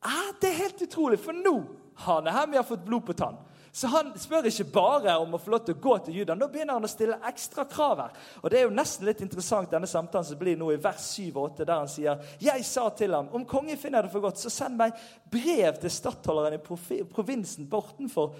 Ah, 0.05 0.31
det 0.41 0.51
er 0.51 0.63
helt 0.63 0.85
utrolig, 0.85 1.19
for 1.21 1.37
nå 1.37 1.57
har 2.05 2.23
Nehemia 2.25 2.63
fått 2.67 2.85
blod 2.85 3.07
på 3.07 3.17
tann. 3.17 3.37
Så 3.75 3.89
han 3.91 4.13
spør 4.19 4.47
ikke 4.47 4.69
bare 4.71 5.17
om 5.19 5.33
å 5.35 5.39
få 5.43 5.51
lov 5.51 5.65
til 5.67 5.75
å 5.75 5.81
gå 5.83 5.95
til 6.07 6.21
Juda. 6.21 6.37
Nå 6.39 6.47
begynner 6.47 6.77
han 6.77 6.87
å 6.87 6.91
stille 6.91 7.17
ekstra 7.27 7.65
krav 7.67 8.05
her. 8.05 8.13
Og 8.45 8.51
Det 8.51 8.61
er 8.61 8.69
jo 8.69 8.75
nesten 8.77 9.09
litt 9.09 9.23
interessant 9.25 9.73
denne 9.73 9.89
samtalen 9.91 10.29
som 10.29 10.39
blir 10.39 10.55
nå 10.61 10.69
i 10.71 10.79
vers 10.79 11.09
7 11.17 11.33
og 11.33 11.41
8, 11.49 11.65
der 11.67 11.81
han 11.81 11.91
sier 11.91 12.37
Jeg 12.39 12.63
sa 12.69 12.85
til 12.95 13.17
ham, 13.19 13.33
om 13.35 13.47
kongen 13.51 13.81
finner 13.81 14.07
det 14.07 14.13
for 14.13 14.23
godt, 14.23 14.39
så 14.39 14.53
send 14.53 14.79
meg 14.79 14.95
brev 15.27 15.81
til 15.83 15.91
stattholderen 15.91 16.55
i 16.55 17.03
provinsen 17.11 17.67
bortenfor 17.71 18.37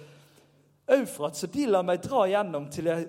Eufrat, 0.95 1.35
så 1.35 1.49
de 1.51 1.65
lar 1.67 1.83
meg 1.83 2.03
dra 2.03 2.27
gjennom 2.29 2.67
til 2.71 2.87
jeg 2.91 3.07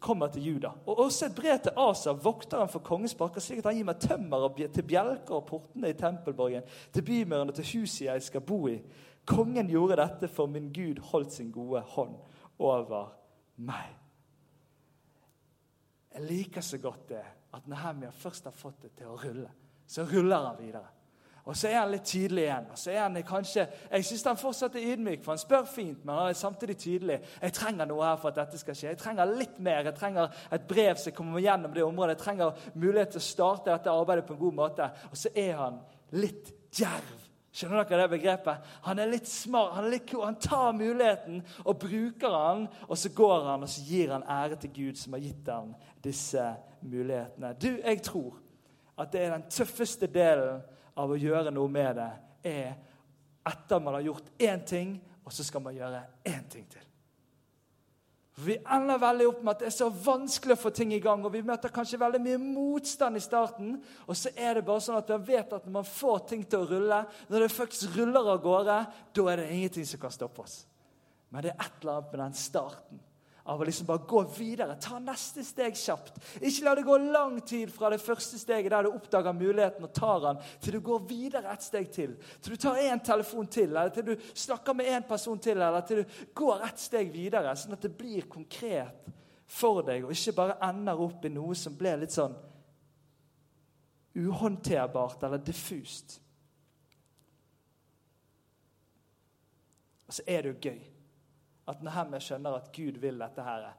kommer 0.00 0.30
til 0.32 0.46
Juda. 0.46 0.70
Og 0.86 1.00
også 1.08 1.26
et 1.26 1.34
brev 1.36 1.58
til 1.60 1.76
Asa, 1.82 2.14
vokteren 2.14 2.70
for 2.70 2.84
kongens 2.86 3.16
parker, 3.18 3.42
slik 3.42 3.60
at 3.60 3.68
han 3.68 3.80
gir 3.80 3.88
meg 3.88 4.00
tømmer 4.00 4.48
til 4.64 4.86
bjelker 4.86 5.34
og 5.34 5.48
portene 5.48 5.90
i 5.90 5.98
tempelborgen, 5.98 6.64
til 6.94 7.04
bymørene 7.04 7.52
og 7.52 7.58
til 7.58 7.68
huset 7.74 8.06
jeg 8.06 8.22
skal 8.30 8.44
bo 8.46 8.62
i. 8.70 8.78
Kongen 9.26 9.70
gjorde 9.70 9.98
dette, 9.98 10.28
for 10.30 10.46
min 10.46 10.72
Gud 10.72 11.00
holdt 11.10 11.32
sin 11.34 11.52
gode 11.52 11.82
hånd 11.96 12.14
over 12.62 13.14
meg. 13.56 13.94
Jeg 16.14 16.24
liker 16.24 16.64
så 16.64 16.78
godt 16.80 17.08
det 17.10 17.24
at 17.56 17.66
Nehemia 17.68 18.12
først 18.14 18.46
har 18.48 18.54
fått 18.54 18.86
det 18.86 18.94
til 18.96 19.10
å 19.10 19.18
rulle. 19.20 19.50
Så 19.86 20.06
ruller 20.06 20.46
han 20.46 20.56
videre. 20.60 20.86
Og 21.46 21.54
så 21.54 21.68
er 21.68 21.76
han 21.78 21.92
litt 21.92 22.06
tydelig 22.08 22.42
igjen. 22.42 22.64
og 22.72 22.78
så 22.78 22.90
er 22.90 23.00
han 23.00 23.22
kanskje, 23.22 23.66
Jeg 23.90 24.04
syns 24.04 24.24
han 24.24 24.36
fortsatt 24.36 24.74
er 24.74 24.88
ydmyk, 24.92 25.22
for 25.22 25.32
han 25.32 25.38
spør 25.38 25.66
fint, 25.70 26.04
men 26.04 26.14
han 26.14 26.28
er 26.28 26.32
samtidig 26.32 26.76
tydelig. 26.78 27.20
Jeg 27.42 27.52
trenger 27.52 27.86
noe 27.86 28.04
her 28.04 28.16
for 28.16 28.28
at 28.28 28.40
dette 28.40 28.58
skal 28.58 28.74
skje. 28.74 28.88
Jeg 28.88 28.98
trenger 28.98 29.36
litt 29.36 29.58
mer. 29.58 29.84
Jeg 29.84 29.94
trenger 29.94 30.34
et 30.50 30.66
brev 30.66 30.96
som 30.96 31.12
kommer 31.12 31.40
gjennom 31.40 31.74
det 31.74 31.84
området. 31.84 32.16
Jeg 32.16 32.24
trenger 32.24 32.66
mulighet 32.74 33.14
til 33.14 33.22
å 33.22 33.28
starte 33.28 33.70
dette 33.70 33.90
arbeidet 33.90 34.26
på 34.26 34.34
en 34.34 34.42
god 34.42 34.58
måte. 34.58 34.90
Og 35.10 35.16
så 35.16 35.30
er 35.34 35.54
han 35.54 35.78
litt 36.10 36.50
djerv 36.74 37.25
Skjønner 37.56 37.86
dere 37.88 38.04
det 38.04 38.12
begrepet? 38.18 38.72
Han 38.84 38.98
er 39.00 39.08
litt 39.08 39.28
smart, 39.30 39.78
han 39.78 39.86
er 39.86 39.94
litt 39.94 40.10
cool. 40.10 40.26
Han 40.26 40.36
tar 40.42 40.74
muligheten 40.76 41.38
og 41.64 41.78
bruker 41.80 42.34
den, 42.34 42.66
og 42.84 42.98
så 43.00 43.10
går 43.16 43.46
han 43.46 43.64
og 43.64 43.70
så 43.72 43.84
gir 43.86 44.12
han 44.12 44.26
ære 44.28 44.58
til 44.60 44.74
Gud, 44.76 44.98
som 45.00 45.16
har 45.16 45.24
gitt 45.24 45.48
ham 45.48 45.70
disse 46.04 46.44
mulighetene. 46.84 47.54
Du, 47.56 47.70
jeg 47.80 48.02
tror 48.04 48.36
at 49.00 49.12
det 49.12 49.22
er 49.22 49.32
den 49.32 49.48
tøffeste 49.52 50.08
delen 50.12 50.60
av 50.96 51.12
å 51.12 51.18
gjøre 51.20 51.52
noe 51.52 51.72
med 51.72 51.96
det, 51.96 52.10
er 52.46 52.76
etter 53.46 53.80
man 53.80 53.96
har 53.98 54.04
gjort 54.04 54.30
én 54.42 54.64
ting, 54.66 54.96
og 55.24 55.32
så 55.32 55.44
skal 55.44 55.64
man 55.64 55.76
gjøre 55.76 56.02
én 56.28 56.44
ting 56.52 56.68
til. 56.70 56.85
Vi 58.44 58.58
ender 58.68 58.98
veldig 59.00 59.26
opp 59.30 59.38
med 59.40 59.54
at 59.54 59.62
det 59.62 59.68
er 59.70 59.72
så 59.72 59.86
vanskelig 59.88 60.58
å 60.58 60.60
få 60.60 60.70
ting 60.76 60.90
i 60.92 61.00
gang. 61.00 61.22
og 61.24 61.32
Vi 61.32 61.40
møter 61.46 61.72
kanskje 61.72 62.00
veldig 62.02 62.20
mye 62.20 62.40
motstand 62.42 63.16
i 63.16 63.22
starten. 63.24 63.78
Og 64.04 64.18
så 64.18 64.32
er 64.36 64.58
det 64.58 64.66
bare 64.66 64.82
sånn 64.84 64.98
at 64.98 65.08
man 65.14 65.24
vet 65.24 65.54
at 65.56 65.64
når 65.64 65.76
man 65.78 65.88
får 65.88 66.18
ting 66.28 66.42
til 66.44 66.66
å 66.66 66.68
rulle, 66.68 66.98
når 67.32 67.46
det 67.46 67.54
faktisk 67.54 67.96
ruller 67.96 68.28
av 68.34 68.42
gårde, 68.44 68.78
da 69.16 69.26
er 69.32 69.40
det 69.40 69.48
ingenting 69.54 69.88
som 69.88 70.02
kan 70.02 70.12
stoppe 70.12 70.44
oss. 70.44 70.58
Men 71.32 71.46
det 71.46 71.54
er 71.54 71.64
et 71.64 71.80
eller 71.80 71.96
annet 71.96 72.12
med 72.12 72.22
den 72.26 72.36
starten. 72.42 73.00
Av 73.46 73.60
å 73.60 73.66
liksom 73.66 73.86
bare 73.86 74.06
gå 74.08 74.22
videre. 74.36 74.74
Ta 74.82 74.98
neste 75.02 75.44
steg 75.46 75.76
kjapt. 75.78 76.18
Ikke 76.40 76.64
la 76.66 76.74
det 76.74 76.86
gå 76.86 76.96
lang 76.98 77.38
tid 77.46 77.70
fra 77.72 77.90
det 77.92 78.00
første 78.02 78.40
steget 78.40 78.72
der 78.74 78.86
du 78.86 78.94
oppdager 78.96 79.36
muligheten 79.36 79.86
og 79.86 79.92
tar 79.94 80.22
den, 80.24 80.40
til 80.62 80.76
du 80.76 80.80
går 80.88 81.04
videre 81.06 81.52
et 81.52 81.66
steg 81.66 81.92
til. 81.94 82.16
Til 82.42 82.56
du 82.56 82.62
tar 82.62 82.80
én 82.82 83.02
telefon 83.06 83.46
til, 83.46 83.70
eller 83.70 83.94
til 83.94 84.08
du 84.10 84.26
snakker 84.34 84.74
med 84.74 84.90
én 84.90 85.06
person 85.06 85.38
til, 85.38 85.62
eller 85.62 85.86
til 85.86 86.02
du 86.02 86.18
går 86.34 86.66
et 86.66 86.82
steg 86.82 87.12
videre. 87.14 87.54
Sånn 87.56 87.78
at 87.78 87.86
det 87.86 87.94
blir 87.94 88.26
konkret 88.30 89.06
for 89.46 89.84
deg, 89.86 90.04
og 90.04 90.12
ikke 90.16 90.34
bare 90.40 90.58
ender 90.66 91.06
opp 91.06 91.24
i 91.24 91.30
noe 91.30 91.54
som 91.54 91.78
ble 91.78 91.94
litt 92.02 92.16
sånn 92.16 92.34
uhåndterbart 94.16 95.22
eller 95.28 95.38
diffust. 95.44 96.18
Og 100.06 100.18
så 100.18 100.26
er 100.26 100.42
det 100.42 100.54
jo 100.54 100.70
gøy 100.70 100.95
at 101.66 101.82
når 101.82 102.16
jeg 102.16 102.26
skjønner 102.28 102.58
at 102.58 102.70
Gud 102.74 103.00
vil 103.02 103.18
dette, 103.18 103.42
her, 103.42 103.70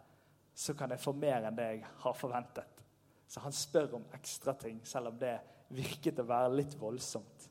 så 0.58 0.74
kan 0.74 0.92
jeg 0.92 1.02
få 1.02 1.14
mer 1.16 1.48
enn 1.48 1.58
det 1.58 1.68
jeg 1.70 1.86
har 2.04 2.18
forventet. 2.18 2.84
Så 3.28 3.44
han 3.44 3.54
spør 3.56 4.00
om 4.00 4.10
ekstra 4.16 4.56
ting, 4.60 4.80
selv 4.88 5.12
om 5.12 5.20
det 5.20 5.36
virket 5.76 6.20
å 6.24 6.28
være 6.28 6.56
litt 6.56 6.76
voldsomt. 6.80 7.48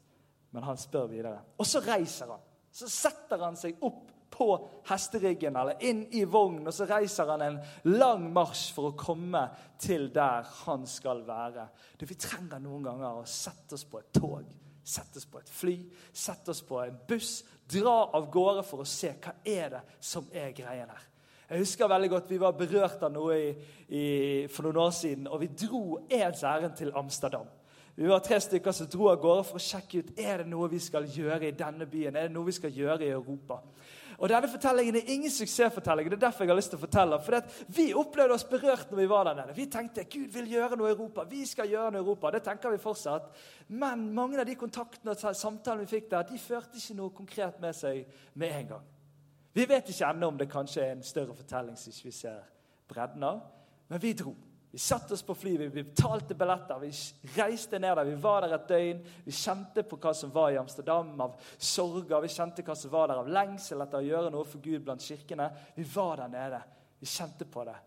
Men 0.51 0.65
han 0.65 0.79
spør 0.81 1.09
videre. 1.13 1.41
Og 1.61 1.69
så 1.69 1.83
reiser 1.85 2.33
han. 2.33 2.45
Så 2.73 2.89
setter 2.93 3.41
han 3.45 3.57
seg 3.61 3.81
opp 3.85 4.13
på 4.37 4.49
hesteryggen 4.89 5.57
eller 5.57 5.83
inn 5.87 6.03
i 6.17 6.25
vognen, 6.29 6.67
og 6.69 6.75
så 6.75 6.87
reiser 6.89 7.31
han 7.31 7.45
en 7.45 7.59
lang 7.95 8.27
marsj 8.35 8.67
for 8.77 8.91
å 8.91 8.97
komme 8.99 9.47
til 9.81 10.11
der 10.13 10.49
han 10.65 10.85
skal 10.91 11.23
være. 11.29 11.69
Du, 11.97 12.05
vi 12.09 12.19
trenger 12.21 12.61
noen 12.61 12.85
ganger 12.89 13.21
å 13.21 13.29
sette 13.31 13.79
oss 13.79 13.87
på 13.89 14.01
et 14.03 14.11
tog, 14.17 14.49
sette 14.87 15.23
oss 15.23 15.29
på 15.31 15.41
et 15.41 15.53
fly, 15.53 15.77
sette 16.13 16.53
oss 16.53 16.63
på 16.67 16.81
en 16.83 16.99
buss, 17.09 17.39
dra 17.71 17.97
av 18.15 18.31
gårde 18.33 18.63
for 18.67 18.83
å 18.83 18.89
se 18.89 19.13
hva 19.23 19.35
er 19.45 19.77
det 19.77 19.83
som 20.01 20.27
er 20.33 20.55
greien 20.57 20.91
her. 20.91 21.05
Jeg 21.47 21.63
husker 21.63 21.87
veldig 21.87 22.09
godt 22.11 22.31
Vi 22.31 22.41
var 22.43 22.57
berørt 22.59 23.03
av 23.07 23.13
noe 23.15 23.37
i, 23.39 23.51
i, 23.89 24.07
for 24.51 24.67
noen 24.67 24.81
år 24.83 24.95
siden, 24.97 25.29
og 25.31 25.41
vi 25.45 25.53
dro 25.55 26.01
ens 26.11 26.43
ærend 26.43 26.75
til 26.79 26.91
Amsterdam. 26.95 27.47
Vi 27.97 28.09
var 28.11 28.21
tre 28.21 28.37
stykker 28.43 28.75
som 28.77 28.89
dro 28.93 29.07
av 29.09 29.21
gårde 29.23 29.45
for 29.49 29.57
å 29.57 29.63
sjekke 29.63 30.03
ut 30.03 30.19
er 30.21 30.43
det 30.43 30.51
noe 30.51 30.69
vi 30.69 30.81
skal 30.83 31.07
gjøre 31.09 31.49
i 31.49 31.55
denne 31.57 31.87
byen. 31.89 32.17
Er 32.17 32.27
det 32.27 32.35
noe 32.35 32.51
vi 32.51 32.57
skal 32.57 32.75
gjøre 32.75 33.07
i 33.07 33.15
Europa. 33.15 33.63
Og 34.19 34.29
Denne 34.29 34.49
fortellingen 34.49 34.97
er 34.97 35.11
ingen 35.13 35.31
suksessfortelling. 35.31 36.11
det 36.11 36.17
er 36.17 36.27
derfor 36.29 36.45
jeg 36.45 36.51
har 36.51 36.57
lyst 36.57 36.71
til 36.71 36.79
å 36.79 36.85
fortelle. 36.87 37.21
For 37.21 37.41
Vi 37.69 37.95
opplevde 37.95 38.35
oss 38.35 38.45
berørt 38.45 38.91
når 38.91 38.99
vi 38.99 39.09
var 39.09 39.25
der 39.25 39.35
nede. 39.35 39.57
Vi 39.57 39.67
tenkte 39.67 40.05
Gud 40.05 40.33
vil 40.33 40.49
gjøre 40.53 40.77
noe 40.77 40.89
i 40.89 40.95
Europa. 40.95 41.25
Vi 41.25 41.45
skal 41.47 41.69
gjøre 41.69 41.91
noe 41.91 42.01
i 42.01 42.05
Europa. 42.05 42.31
Det 42.31 42.43
tenker 42.43 42.71
vi 42.71 42.79
fortsatt. 42.79 43.31
Men 43.69 44.15
mange 44.15 44.41
av 44.41 44.47
de 44.47 44.55
kontaktene 44.55 45.13
og 45.13 45.37
samtalene 45.37 45.85
vi 45.85 45.97
fikk 45.97 46.11
der, 46.11 46.23
de 46.23 46.39
førte 46.39 46.81
ikke 46.81 46.97
noe 46.97 47.11
konkret 47.11 47.61
med 47.61 47.77
seg 47.77 48.07
med 48.35 48.57
en 48.61 48.69
gang. 48.69 48.87
Vi 49.57 49.65
vet 49.69 49.89
ikke 49.89 50.09
ennå 50.11 50.29
om 50.29 50.39
det 50.39 50.51
kanskje 50.53 50.83
er 50.85 50.91
en 50.93 51.03
større 51.03 51.35
fortelling 51.35 51.77
som 51.81 51.93
vi 52.05 52.11
ser 52.13 52.43
bredden 52.89 53.23
av, 53.25 53.41
men 53.89 54.03
vi 54.03 54.13
dro. 54.13 54.35
Vi 54.77 54.81
satte 54.81 55.15
oss 55.15 55.23
på 55.23 55.35
fly, 55.35 55.59
vi 55.59 55.71
betalte 55.71 56.35
billetter, 56.35 56.79
vi 56.79 56.91
reiste 57.35 57.79
ned 57.79 57.97
der. 57.97 58.05
Vi 58.05 58.15
var 58.15 58.45
der 58.45 58.55
et 58.59 58.67
døgn. 58.69 58.99
Vi 59.25 59.33
kjente 59.33 59.81
på 59.89 59.97
hva 59.97 60.11
som 60.13 60.29
var 60.35 60.51
i 60.53 60.59
Amsterdam 60.61 61.15
av 61.25 61.39
sorger. 61.57 62.21
Vi 62.21 62.29
kjente 62.29 62.61
hva 62.67 62.77
som 62.77 62.93
var 62.93 63.09
der 63.09 63.23
av 63.23 63.31
lengsel 63.33 63.81
etter 63.81 64.05
å 64.05 64.05
gjøre 64.05 64.33
noe 64.35 64.45
for 64.45 64.61
Gud 64.61 64.85
blant 64.85 65.01
kirkene. 65.01 65.47
Vi 65.79 65.87
var 65.95 66.21
der 66.21 66.29
nede. 66.35 66.61
Vi 67.01 67.09
kjente 67.09 67.49
på 67.49 67.65
det. 67.65 67.79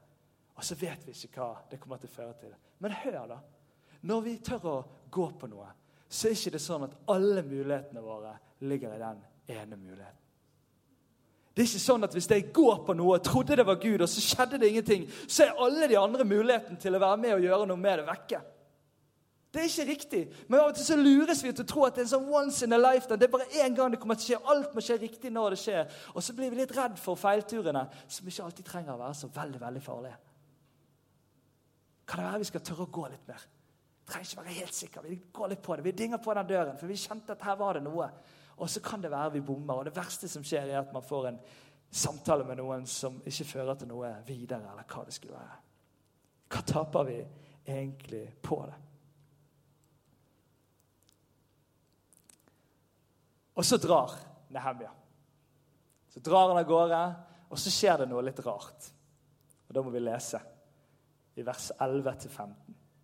Og 0.55 0.65
så 0.65 0.79
vet 0.81 1.05
vi 1.05 1.13
ikke 1.13 1.43
hva 1.43 1.51
det 1.69 1.77
kommer 1.83 2.01
til 2.01 2.09
å 2.09 2.15
føre 2.15 2.33
til. 2.41 2.57
Men 2.81 2.97
hør, 3.03 3.19
da. 3.35 3.37
Når 4.09 4.25
vi 4.25 4.35
tør 4.49 4.67
å 4.71 4.75
gå 5.13 5.27
på 5.37 5.51
noe, 5.53 5.69
så 6.09 6.31
er 6.31 6.39
ikke 6.39 6.55
det 6.57 6.63
sånn 6.65 6.87
at 6.89 6.97
alle 7.13 7.45
mulighetene 7.45 8.01
våre 8.01 8.33
ligger 8.65 8.97
i 8.97 9.03
den 9.05 9.21
ene 9.59 9.77
muligheten. 9.77 10.28
Det 11.59 11.65
er 11.65 11.73
ikke 11.73 11.83
sånn 11.83 12.07
at 12.07 12.13
Hvis 12.15 12.29
jeg 12.31 12.53
går 12.55 12.77
på 12.87 12.93
noe 12.95 13.17
og 13.17 13.25
trodde 13.25 13.57
det 13.59 13.65
var 13.67 13.81
Gud, 13.81 13.99
og 13.99 14.07
så 14.07 14.21
skjedde 14.23 14.61
det 14.61 14.69
ingenting, 14.71 15.01
så 15.27 15.43
er 15.43 15.57
alle 15.59 15.89
de 15.91 15.97
andre 15.99 16.23
mulighetene 16.23 16.79
til 16.79 16.95
å 16.95 17.01
være 17.03 17.17
med 17.19 17.33
og 17.35 17.43
gjøre 17.43 17.65
noe 17.67 17.81
med 17.81 17.99
det, 17.99 18.05
vekke. 18.07 18.39
Det 19.51 19.59
er 19.59 19.67
ikke 19.67 19.85
riktig. 19.89 20.21
Men 20.47 20.61
av 20.61 20.69
og 20.69 20.77
til 20.77 20.87
så 20.87 20.95
lures 20.95 21.43
vi 21.43 21.51
til 21.51 21.65
å 21.65 21.67
tro 21.67 21.83
at 21.83 21.97
det 21.97 22.05
er 22.05 22.07
en 22.07 22.13
sånn 22.13 22.31
once 22.31 22.63
in 22.63 22.77
a 22.77 22.79
lifetime. 22.79 23.19
Det 23.19 23.27
er 23.27 23.33
bare 23.33 23.49
én 23.65 23.75
gang 23.75 23.91
det 23.91 23.99
kommer 23.99 24.15
til 24.15 24.37
å 24.37 24.39
skje. 24.39 24.39
Alt 24.55 24.77
må 24.77 24.85
skje 24.85 24.99
riktig 25.01 25.33
når 25.35 25.57
det 25.57 25.59
skjer. 25.65 25.99
Og 26.13 26.23
så 26.23 26.37
blir 26.37 26.53
vi 26.53 26.61
litt 26.61 26.73
redd 26.77 26.95
for 27.03 27.19
feilturene, 27.19 27.83
som 28.07 28.31
ikke 28.31 28.47
alltid 28.47 28.71
trenger 28.71 28.95
å 28.95 29.03
være 29.03 29.19
så 29.19 29.31
veldig 29.35 29.63
veldig 29.65 29.83
farlige. 29.83 30.19
Kan 32.07 32.23
det 32.23 32.29
være 32.29 32.43
vi 32.45 32.51
skal 32.53 32.67
tørre 32.69 32.87
å 32.87 32.93
gå 33.01 33.07
litt 33.09 33.27
mer? 33.27 33.47
Trenger 34.07 34.31
ikke 34.31 34.43
være 34.45 34.59
helt 34.61 34.79
sikre. 34.79 35.07
Vi 35.11 35.21
går 35.41 35.55
litt 35.57 35.65
på 35.67 35.75
det. 35.75 35.89
Vi 35.91 35.97
dinger 36.05 36.23
på 36.23 36.39
den 36.39 36.53
døren, 36.55 36.79
for 36.79 36.87
vi 36.87 37.03
kjente 37.03 37.35
at 37.35 37.49
her 37.49 37.59
var 37.59 37.75
det 37.75 37.83
noe. 37.89 38.13
Og 38.59 38.69
så 38.69 38.81
kan 38.83 39.01
det 39.01 39.11
være 39.11 39.37
vi 39.37 39.45
bommer. 39.45 39.79
Og 39.79 39.87
det 39.87 39.95
verste 39.95 40.27
som 40.27 40.43
skjer, 40.43 40.67
er 40.67 40.81
at 40.81 40.93
man 40.93 41.05
får 41.05 41.29
en 41.29 41.39
samtale 41.89 42.45
med 42.45 42.59
noen 42.59 42.85
som 42.89 43.21
ikke 43.25 43.47
fører 43.47 43.79
til 43.79 43.89
noe 43.89 44.11
videre, 44.27 44.71
eller 44.71 44.85
hva 44.85 45.05
det 45.07 45.15
skulle 45.15 45.39
være. 45.39 45.57
Hva 46.49 46.61
taper 46.65 47.07
vi 47.07 47.17
egentlig 47.69 48.25
på 48.43 48.59
det? 48.67 48.77
Og 53.59 53.65
så 53.65 53.77
drar 53.81 54.13
Nehemja. 54.49 54.91
Så 56.09 56.21
drar 56.25 56.47
han 56.49 56.57
av 56.57 56.67
gårde, 56.67 57.01
og 57.49 57.59
så 57.59 57.71
skjer 57.73 58.01
det 58.01 58.07
noe 58.09 58.23
litt 58.25 58.39
rart. 58.45 58.87
Og 59.67 59.75
Da 59.75 59.83
må 59.85 59.91
vi 59.93 60.01
lese 60.01 60.39
i 61.37 61.43
vers 61.45 61.71
11-15. 61.77 62.53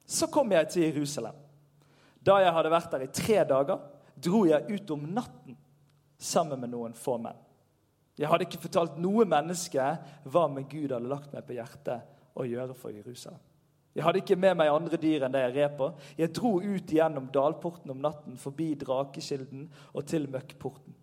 Så 0.06 0.28
kom 0.32 0.52
jeg 0.52 0.70
til 0.70 0.88
Jerusalem. 0.88 1.36
Da 2.26 2.39
jeg 2.41 2.54
hadde 2.54 2.72
vært 2.74 2.94
der 2.94 3.06
i 3.06 3.12
tre 3.13 3.44
dager, 3.46 3.84
dro 4.15 4.45
jeg 4.47 4.67
ut 4.69 4.91
om 4.95 5.08
natten 5.15 5.58
sammen 6.17 6.62
med 6.62 6.71
noen 6.71 6.95
få 6.97 7.17
menn. 7.21 7.39
Jeg 8.15 8.30
hadde 8.32 8.47
ikke 8.47 8.63
fortalt 8.63 8.99
noe 9.01 9.25
menneske 9.28 9.84
hva 10.32 10.45
med 10.47 10.69
Gud 10.71 10.93
hadde 10.95 11.12
lagt 11.12 11.34
meg 11.36 11.43
på 11.47 11.58
hjertet 11.58 12.06
å 12.36 12.45
gjøre 12.47 12.75
for 12.78 12.95
Jerusalem. 12.95 13.41
Jeg 13.95 14.04
hadde 14.04 14.19
ikke 14.19 14.36
med 14.39 14.58
meg 14.60 14.71
andre 14.71 14.99
dyr 14.99 15.23
enn 15.23 15.32
det 15.32 15.41
jeg 15.45 15.56
red 15.56 15.75
på. 15.80 15.89
Jeg 16.19 16.34
dro 16.36 16.58
ut 16.60 16.93
gjennom 16.97 17.30
dalporten 17.32 17.93
om 17.93 18.01
natten, 18.04 18.36
forbi 18.39 18.73
Drakekilden 18.80 19.69
og 19.93 20.08
til 20.08 20.28
Møkkporten. 20.32 20.95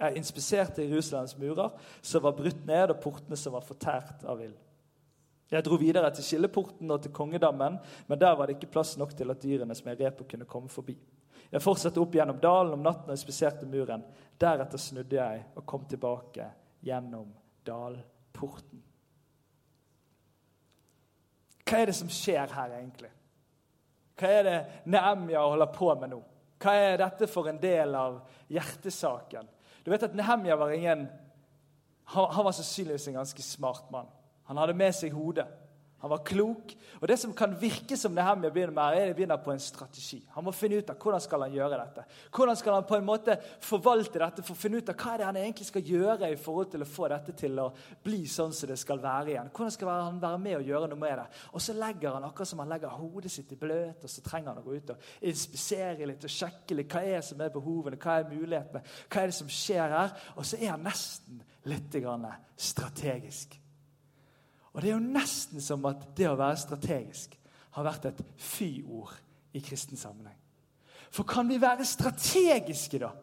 Jeg 0.00 0.20
inspiserte 0.20 0.84
Jerusalems 0.84 1.36
murer, 1.40 1.72
som 2.04 2.24
var 2.24 2.36
brutt 2.36 2.64
ned, 2.68 2.92
og 2.92 3.00
portene 3.04 3.36
som 3.40 3.52
var 3.56 3.64
fortært 3.64 4.24
av 4.28 4.40
ild. 4.44 4.56
Jeg 5.52 5.64
dro 5.64 5.76
videre 5.80 6.08
til 6.12 6.24
Skilleporten 6.26 6.90
og 6.90 7.04
til 7.04 7.12
Kongedammen, 7.16 7.78
men 8.08 8.20
der 8.20 8.34
var 8.36 8.48
det 8.48 8.56
ikke 8.56 8.72
plass 8.74 8.96
nok 9.00 9.14
til 9.16 9.30
at 9.32 9.44
dyrene 9.44 9.76
som 9.76 9.88
jeg 9.92 10.00
red 10.00 10.16
på, 10.18 10.26
kunne 10.32 10.48
komme 10.48 10.72
forbi. 10.72 10.96
Jeg 11.50 11.62
fortsatte 11.62 12.00
opp 12.02 12.14
gjennom 12.14 12.40
dalen 12.42 12.74
om 12.76 12.84
natten 12.84 13.12
og 13.14 13.20
speserte 13.20 13.68
muren. 13.70 14.04
Deretter 14.40 14.80
snudde 14.80 15.18
jeg 15.18 15.44
og 15.56 15.66
kom 15.68 15.84
tilbake 15.88 16.48
gjennom 16.84 17.30
dalporten. 17.66 18.82
Hva 21.66 21.82
er 21.82 21.90
det 21.90 21.96
som 21.98 22.10
skjer 22.12 22.52
her, 22.54 22.74
egentlig? 22.78 23.10
Hva 24.16 24.32
er 24.32 24.44
det 24.46 24.56
Nehemja 24.86 25.42
holder 25.42 25.70
på 25.74 25.90
med 25.98 26.12
nå? 26.14 26.20
Hva 26.62 26.74
er 26.78 26.98
dette 27.00 27.28
for 27.28 27.50
en 27.50 27.58
del 27.60 27.94
av 27.98 28.20
hjertesaken? 28.52 29.48
Du 29.84 29.90
vet 29.92 30.06
at 30.06 30.14
Nehemja 30.16 30.56
var 30.58 30.74
ingen 30.74 31.06
han 32.06 32.44
var 32.44 32.52
sannsynligvis 32.54 33.08
en 33.08 33.14
ganske 33.18 33.42
smart 33.42 33.90
mann. 33.90 34.06
Han 34.46 34.56
hadde 34.60 34.76
med 34.78 34.94
seg 34.94 35.10
hodet. 35.10 35.48
Han 35.98 36.10
var 36.10 36.24
klok. 36.28 36.74
Og 37.00 37.08
Det 37.08 37.16
som 37.18 37.32
kan 37.34 37.54
virke 37.60 37.96
som 37.96 38.12
Nehemia 38.14 38.50
begynner 38.52 38.74
med, 38.74 38.96
er 38.98 39.06
det 39.06 39.16
begynner 39.16 39.40
på 39.40 39.52
en 39.52 39.60
strategi. 39.60 40.18
Han 40.34 40.44
må 40.44 40.52
finne 40.52 40.76
ut 40.76 40.90
av 40.92 40.98
hvordan 41.00 41.22
skal 41.24 41.44
han 41.46 41.54
gjøre 41.56 41.78
dette. 41.80 42.04
Hvordan 42.36 42.56
skal 42.56 42.76
han 42.76 42.86
på 42.88 42.98
en 42.98 43.06
måte 43.06 43.36
forvalte 43.64 44.20
dette 44.20 44.44
for 44.44 44.52
å 44.52 44.60
finne 44.60 44.82
ut 44.82 44.92
av 44.92 44.98
hva 45.00 45.14
er 45.14 45.18
det 45.22 45.28
han 45.30 45.40
egentlig 45.40 45.66
skal 45.70 45.88
gjøre 45.88 46.30
i 46.32 46.38
forhold 46.40 46.70
til 46.74 46.84
å 46.84 46.90
få 46.90 47.08
dette 47.12 47.36
til 47.40 47.62
å 47.62 47.70
bli 48.04 48.22
sånn 48.28 48.52
som 48.52 48.70
det 48.70 48.78
skal 48.80 49.00
være 49.02 49.32
igjen. 49.32 49.50
Hvordan 49.56 49.76
skal 49.78 49.92
han 49.94 50.22
være 50.22 50.42
med 50.44 50.58
og 50.60 50.70
gjøre 50.70 50.92
noe 50.92 51.00
med 51.00 51.18
det? 51.22 51.26
Og 51.56 51.64
så 51.64 51.76
legger 51.80 52.16
han 52.18 52.28
akkurat 52.28 52.52
som 52.52 52.64
han 52.64 52.72
legger 52.76 52.96
hodet 53.00 53.32
sitt 53.32 53.52
i 53.56 53.60
bløt, 53.60 54.04
og 54.04 54.12
så 54.12 54.24
trenger 54.24 54.52
han 54.52 54.62
å 54.62 54.66
gå 54.66 54.76
ut 54.76 54.94
og 54.94 55.10
inspisere 55.32 56.10
litt 56.12 56.28
og 56.28 56.36
sjekke 56.38 56.76
litt 56.76 56.92
hva 56.92 57.04
er 57.16 57.24
som 57.24 57.40
er 57.40 57.54
behovene, 57.54 58.00
hva 58.00 58.20
er 58.20 58.30
mulighetene, 58.30 58.84
hva 59.08 59.22
er 59.22 59.32
det 59.32 59.38
som 59.40 59.52
skjer 59.52 60.00
her? 60.00 60.16
Og 60.36 60.44
så 60.44 60.60
er 60.60 60.74
han 60.74 60.84
nesten 60.84 61.40
litt 61.66 61.96
strategisk. 62.56 63.56
Og 64.76 64.82
Det 64.82 64.90
er 64.90 64.98
jo 64.98 65.12
nesten 65.16 65.62
som 65.64 65.84
at 65.88 66.02
det 66.16 66.28
å 66.28 66.36
være 66.36 66.60
strategisk 66.60 67.38
har 67.76 67.86
vært 67.86 68.10
et 68.10 68.18
fy-ord 68.36 69.14
i 69.56 69.62
kristen 69.64 69.96
sammenheng. 69.96 70.36
For 71.08 71.24
kan 71.24 71.48
vi 71.48 71.56
være 71.60 71.86
strategiske, 71.88 73.00
da? 73.00 73.14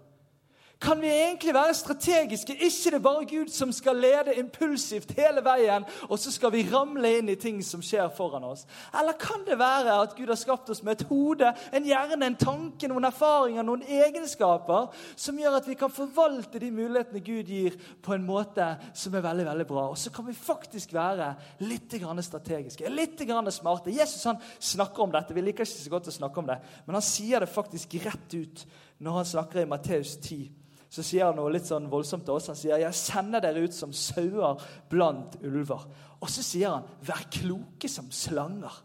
Kan 0.84 1.00
vi 1.02 1.08
egentlig 1.08 1.54
være 1.56 1.74
strategiske? 1.74 2.54
Ikke 2.54 2.92
det 2.92 2.98
er 2.98 3.04
bare 3.04 3.26
Gud 3.26 3.52
som 3.56 3.72
skal 3.72 4.02
lede 4.04 4.34
impulsivt 4.36 5.14
hele 5.16 5.40
veien, 5.46 5.86
og 6.10 6.20
så 6.20 6.32
skal 6.32 6.52
vi 6.52 6.66
ramle 6.68 7.08
inn 7.20 7.30
i 7.32 7.38
ting 7.40 7.62
som 7.64 7.80
skjer 7.80 8.10
foran 8.18 8.44
oss? 8.44 8.66
Eller 9.00 9.16
kan 9.20 9.46
det 9.48 9.56
være 9.62 9.94
at 10.02 10.16
Gud 10.18 10.28
har 10.28 10.40
skapt 10.40 10.74
oss 10.74 10.82
med 10.84 10.98
et 10.98 11.06
hode, 11.08 11.54
en 11.72 11.86
hjerne, 11.88 12.26
en 12.28 12.36
tanke, 12.36 12.90
noen 12.92 13.08
erfaringer, 13.08 13.64
noen 13.64 13.86
egenskaper 13.88 14.90
som 15.16 15.40
gjør 15.40 15.56
at 15.62 15.70
vi 15.72 15.78
kan 15.80 15.94
forvalte 15.94 16.60
de 16.60 16.72
mulighetene 16.76 17.22
Gud 17.24 17.54
gir, 17.54 17.78
på 18.04 18.18
en 18.18 18.26
måte 18.28 18.66
som 18.92 19.16
er 19.16 19.24
veldig 19.24 19.46
veldig 19.48 19.68
bra? 19.70 19.86
Og 19.94 20.02
så 20.02 20.12
kan 20.12 20.28
vi 20.28 20.36
faktisk 20.36 20.92
være 20.98 21.30
litt 21.64 21.96
strategiske, 22.28 22.92
litt 22.92 23.24
smarte. 23.24 23.94
Jesus 23.94 24.26
han 24.28 24.42
snakker 24.60 25.04
om 25.04 25.16
dette. 25.16 25.34
Vi 25.34 25.46
liker 25.46 25.64
ikke 25.64 25.86
så 25.86 25.96
godt 25.96 26.12
å 26.12 26.18
snakke 26.18 26.44
om 26.44 26.52
det, 26.52 26.60
men 26.84 27.00
han 27.00 27.08
sier 27.08 27.40
det 27.40 27.48
faktisk 27.48 27.96
rett 28.04 28.36
ut 28.36 28.66
når 29.00 29.18
han 29.22 29.32
snakker 29.32 29.64
i 29.64 29.70
Matteus 29.70 30.18
10 30.20 30.63
så 30.94 31.02
sier 31.02 31.26
han 31.26 31.40
noe 31.40 31.50
litt 31.50 31.66
sånn 31.66 31.88
voldsomt 31.90 32.26
til 32.28 32.36
oss. 32.36 32.52
Han 32.52 32.58
sier, 32.58 32.78
'Jeg 32.78 32.94
sender 32.94 33.42
dere 33.42 33.64
ut 33.66 33.74
som 33.74 33.94
sauer 33.94 34.62
blant 34.90 35.40
ulver.' 35.42 35.88
Og 36.22 36.30
så 36.30 36.44
sier 36.44 36.70
han, 36.70 36.84
'Vær 37.02 37.30
kloke 37.32 37.90
som 37.90 38.12
slanger 38.12 38.84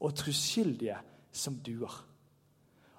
og 0.00 0.14
troskyldige 0.14 0.96
som 1.32 1.58
duer'. 1.58 2.04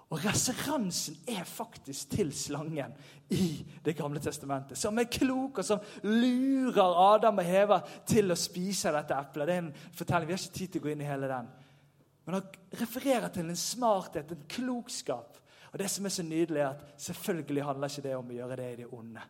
Og 0.10 0.26
reseransen 0.26 1.16
er 1.28 1.44
faktisk 1.44 2.10
til 2.10 2.34
slangen 2.34 2.94
i 3.30 3.66
Det 3.86 3.96
gamle 3.96 4.20
testamentet. 4.20 4.78
Som 4.78 4.98
er 4.98 5.04
klok, 5.04 5.58
og 5.58 5.66
som 5.66 5.80
lurer 6.04 7.14
Adam 7.14 7.38
og 7.38 7.46
Heva 7.46 7.82
til 8.06 8.32
å 8.32 8.36
spise 8.36 8.92
dette 8.92 9.14
eplet. 9.14 9.48
Det 9.48 9.56
er 9.56 9.62
en 9.62 9.74
fortelling, 9.94 10.28
Vi 10.28 10.34
har 10.34 10.40
ikke 10.40 10.58
tid 10.58 10.68
til 10.68 10.82
å 10.82 10.84
gå 10.84 10.92
inn 10.92 11.02
i 11.02 11.06
hele 11.06 11.28
den. 11.28 11.48
Men 12.26 12.34
han 12.34 12.44
refererer 12.74 13.28
til 13.30 13.50
en 13.50 13.56
smarthet, 13.56 14.32
en 14.32 14.46
klokskap. 14.50 15.38
Og 15.72 15.80
det 15.80 15.90
som 15.92 16.06
er 16.06 16.14
så 16.14 16.24
nydelig, 16.26 16.62
er 16.62 16.70
at 16.70 17.02
selvfølgelig 17.02 17.66
handler 17.68 17.92
ikke 17.92 18.08
det 18.08 18.16
om 18.18 18.32
å 18.32 18.40
gjøre 18.40 18.58
det 18.62 18.72
i 18.72 18.80
det 18.82 18.90
onde. 18.92 19.26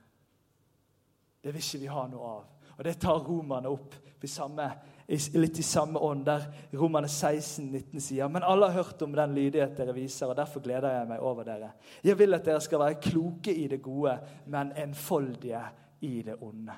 Det 1.43 1.54
vil 1.54 1.63
ikke 1.63 1.82
vi 1.84 1.91
ha 1.91 2.06
noe 2.12 2.32
av. 2.36 2.47
Og 2.78 2.86
det 2.88 2.95
tar 3.02 3.19
romerne 3.23 3.71
opp 3.71 3.95
samme, 4.28 4.65
litt 5.08 5.60
i 5.60 5.63
samme 5.63 5.99
ånd, 6.04 6.25
der 6.28 6.45
romerne 6.75 7.08
16, 7.08 7.69
19 7.71 8.04
sier 8.04 8.28
Men 8.32 8.43
alle 8.43 8.67
har 8.69 8.84
hørt 8.84 9.02
om 9.02 9.15
den 9.15 9.36
lydighet 9.36 9.78
dere 9.78 9.95
viser, 9.95 10.32
og 10.32 10.38
derfor 10.39 10.63
gleder 10.63 10.97
jeg 10.97 11.10
meg 11.10 11.23
over 11.23 11.47
dere. 11.47 11.71
Jeg 12.04 12.19
vil 12.19 12.36
at 12.36 12.45
dere 12.45 12.62
skal 12.63 12.84
være 12.84 12.99
kloke 13.04 13.56
i 13.56 13.67
det 13.71 13.82
gode, 13.84 14.17
men 14.47 14.73
enfoldige 14.78 15.63
i 16.02 16.21
det 16.23 16.36
onde. 16.41 16.75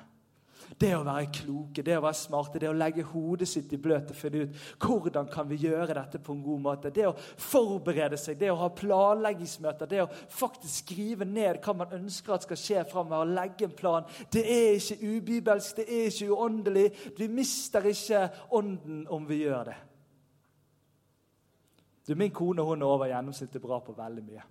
Det 0.78 0.90
å 0.96 1.02
være 1.04 1.28
kloke, 1.34 1.82
det 1.84 1.96
å 1.98 2.02
være 2.02 2.16
smarte, 2.16 2.60
det 2.62 2.70
å 2.70 2.76
legge 2.76 3.04
hodet 3.06 3.48
sitt 3.50 3.72
i 3.74 3.78
bløt 3.80 4.12
og 4.12 4.16
finne 4.16 4.46
ut 4.46 4.56
hvordan 4.82 5.28
kan 5.30 5.48
vi 5.50 5.58
gjøre 5.66 5.96
dette 5.98 6.20
på 6.22 6.32
en 6.32 6.42
god 6.44 6.62
måte. 6.64 6.92
Det 6.94 7.04
å 7.08 7.14
forberede 7.16 8.18
seg, 8.20 8.38
det 8.40 8.50
å 8.52 8.58
ha 8.62 8.70
planleggingsmøter, 8.76 9.90
det 9.90 10.02
å 10.04 10.08
faktisk 10.32 10.86
skrive 10.86 11.28
ned 11.28 11.60
hva 11.62 11.76
man 11.82 11.94
ønsker 11.98 12.36
at 12.36 12.46
skal 12.46 12.60
skje 12.60 12.86
framover, 12.90 13.34
legge 13.36 13.68
en 13.68 13.76
plan. 13.76 14.08
Det 14.32 14.42
er 14.42 14.78
ikke 14.78 15.12
ubibelsk, 15.12 15.82
det 15.82 15.86
er 15.88 16.08
ikke 16.08 16.32
uåndelig. 16.32 16.86
Vi 17.18 17.30
mister 17.30 17.86
ikke 17.92 18.24
ånden 18.56 19.04
om 19.12 19.28
vi 19.28 19.42
gjør 19.44 19.70
det. 19.72 19.78
Du, 22.08 22.16
Min 22.18 22.34
kone 22.34 22.64
hun 22.66 22.82
er 22.82 22.88
over 22.88 23.12
gjennomsnittet 23.12 23.62
bra 23.62 23.78
på 23.84 23.94
veldig 23.94 24.26
mye. 24.26 24.48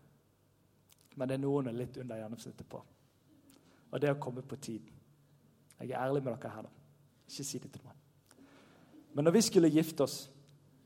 Men 1.20 1.28
det 1.28 1.36
er 1.36 1.44
noen 1.44 1.68
er 1.68 1.76
litt 1.76 1.98
under 2.00 2.22
gjennomsnittet 2.22 2.70
på. 2.70 2.80
Og 3.92 4.00
det 4.00 4.14
å 4.14 4.20
komme 4.22 4.46
på 4.48 4.56
tiden. 4.56 5.01
Jeg 5.82 5.92
er 5.92 6.04
ærlig 6.06 6.24
med 6.24 6.36
dere 6.36 6.54
her, 6.56 6.68
da. 6.68 6.72
Ikke 7.28 7.48
si 7.48 7.60
det 7.60 7.72
til 7.72 7.84
noen. 7.86 7.98
Men 9.16 9.28
når 9.28 9.36
vi 9.36 9.42
skulle 9.42 9.72
gifte 9.72 10.06
oss, 10.06 10.18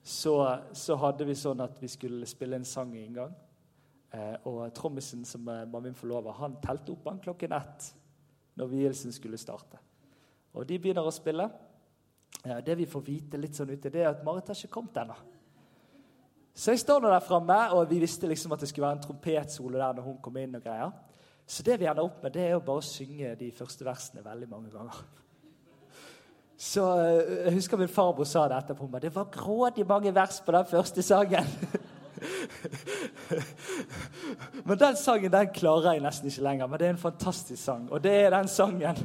så, 0.06 0.36
så 0.74 0.96
hadde 1.02 1.26
vi 1.26 1.36
sånn 1.38 1.62
at 1.66 1.78
vi 1.82 1.90
skulle 1.90 2.28
spille 2.30 2.60
en 2.60 2.68
sang 2.68 2.94
i 2.96 3.04
inngang. 3.06 3.34
Eh, 4.14 4.36
og 4.48 4.70
trommisen 4.78 5.26
som 5.28 5.48
eh, 5.50 5.66
var 5.72 5.84
min 5.84 5.98
forlover, 5.98 6.38
han 6.40 6.60
telte 6.64 6.94
opp 6.94 7.10
han 7.10 7.22
klokken 7.24 7.56
ett 7.58 7.88
når 8.56 8.70
vielsen 8.72 9.14
skulle 9.14 9.40
starte. 9.42 9.82
Og 10.56 10.64
de 10.68 10.78
begynner 10.80 11.06
å 11.06 11.14
spille. 11.14 11.50
Eh, 12.44 12.62
det 12.66 12.78
vi 12.80 12.88
får 12.90 13.04
vite 13.06 13.42
litt 13.42 13.58
sånn 13.58 13.74
ute, 13.74 13.92
det 13.92 14.06
er 14.06 14.14
at 14.14 14.24
Marit 14.26 14.52
har 14.52 14.58
ikke 14.58 14.78
kommet 14.78 15.02
ennå. 15.02 15.18
Så 16.56 16.72
jeg 16.72 16.86
står 16.86 17.02
nå 17.04 17.10
der 17.12 17.26
framme, 17.26 17.58
og 17.76 17.90
vi 17.90 18.00
visste 18.00 18.30
liksom 18.32 18.54
at 18.56 18.62
det 18.64 18.70
skulle 18.72 18.88
være 18.88 19.02
en 19.02 19.04
trompetsolo 19.04 19.76
der 19.76 19.98
når 19.98 20.06
hun 20.06 20.22
kom 20.24 20.38
inn. 20.40 20.56
og 20.56 20.64
greier. 20.64 20.94
Så 21.48 21.64
det 21.64 21.80
vi 21.80 21.86
ender 21.86 22.04
opp 22.04 22.24
med, 22.24 22.34
det 22.34 22.48
er 22.48 22.56
å 22.58 22.64
bare 22.66 22.82
synge 22.86 23.36
de 23.38 23.52
første 23.54 23.86
versene 23.86 24.24
veldig 24.26 24.48
mange 24.50 24.72
ganger. 24.74 25.04
Så 26.58 27.00
eh, 27.00 27.46
Jeg 27.46 27.54
husker 27.54 27.78
min 27.78 27.92
farbror 27.92 28.26
sa 28.26 28.48
det 28.50 28.58
etterpå. 28.58 28.88
Men 28.88 29.02
det 29.02 29.16
var 29.16 29.26
grådig 29.32 29.88
mange 29.88 30.16
vers 30.16 30.42
på 30.46 30.52
den 30.56 30.66
første 30.66 31.02
sangen. 31.04 31.46
men 34.66 34.80
den 34.80 34.96
sangen 34.96 35.32
den 35.32 35.50
klarer 35.54 35.94
jeg 35.94 36.02
nesten 36.06 36.28
ikke 36.32 36.48
lenger. 36.48 36.68
Men 36.68 36.80
det 36.80 36.88
er 36.88 36.94
en 36.96 37.06
fantastisk 37.06 37.64
sang. 37.64 37.92
Og 37.92 38.04
det 38.04 38.16
er 38.24 38.30
den 38.34 38.48
sangen 38.48 38.96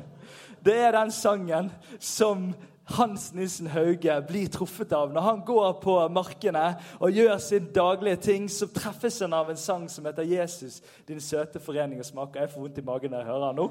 Det 0.65 0.77
er 0.77 0.93
den 0.93 1.11
sangen 1.11 1.73
som 1.99 2.55
hans 2.97 3.33
Nilsen 3.35 3.67
Hauge 3.71 4.17
blir 4.29 4.49
truffet 4.53 4.93
av. 4.93 5.13
Når 5.13 5.21
han 5.21 5.43
går 5.47 5.73
på 5.83 5.97
markene 6.13 6.65
og 6.99 7.13
gjør 7.15 7.37
sin 7.39 7.69
daglige 7.75 8.17
ting, 8.17 8.49
så 8.51 8.69
treffes 8.75 9.21
han 9.25 9.37
av 9.37 9.51
en 9.51 9.57
sang 9.57 9.89
som 9.89 10.07
heter 10.07 10.23
'Jesus, 10.23 10.83
din 11.09 11.21
søte 11.21 11.61
forening 11.61 12.01
og 12.01 12.07
smaker'. 12.07 12.41
Jeg 12.41 12.51
får 12.51 12.61
vondt 12.61 12.79
i 12.79 12.83
magen 12.83 13.11
når 13.11 13.19
jeg 13.19 13.27
hører 13.27 13.47
han 13.47 13.57
nå. 13.57 13.71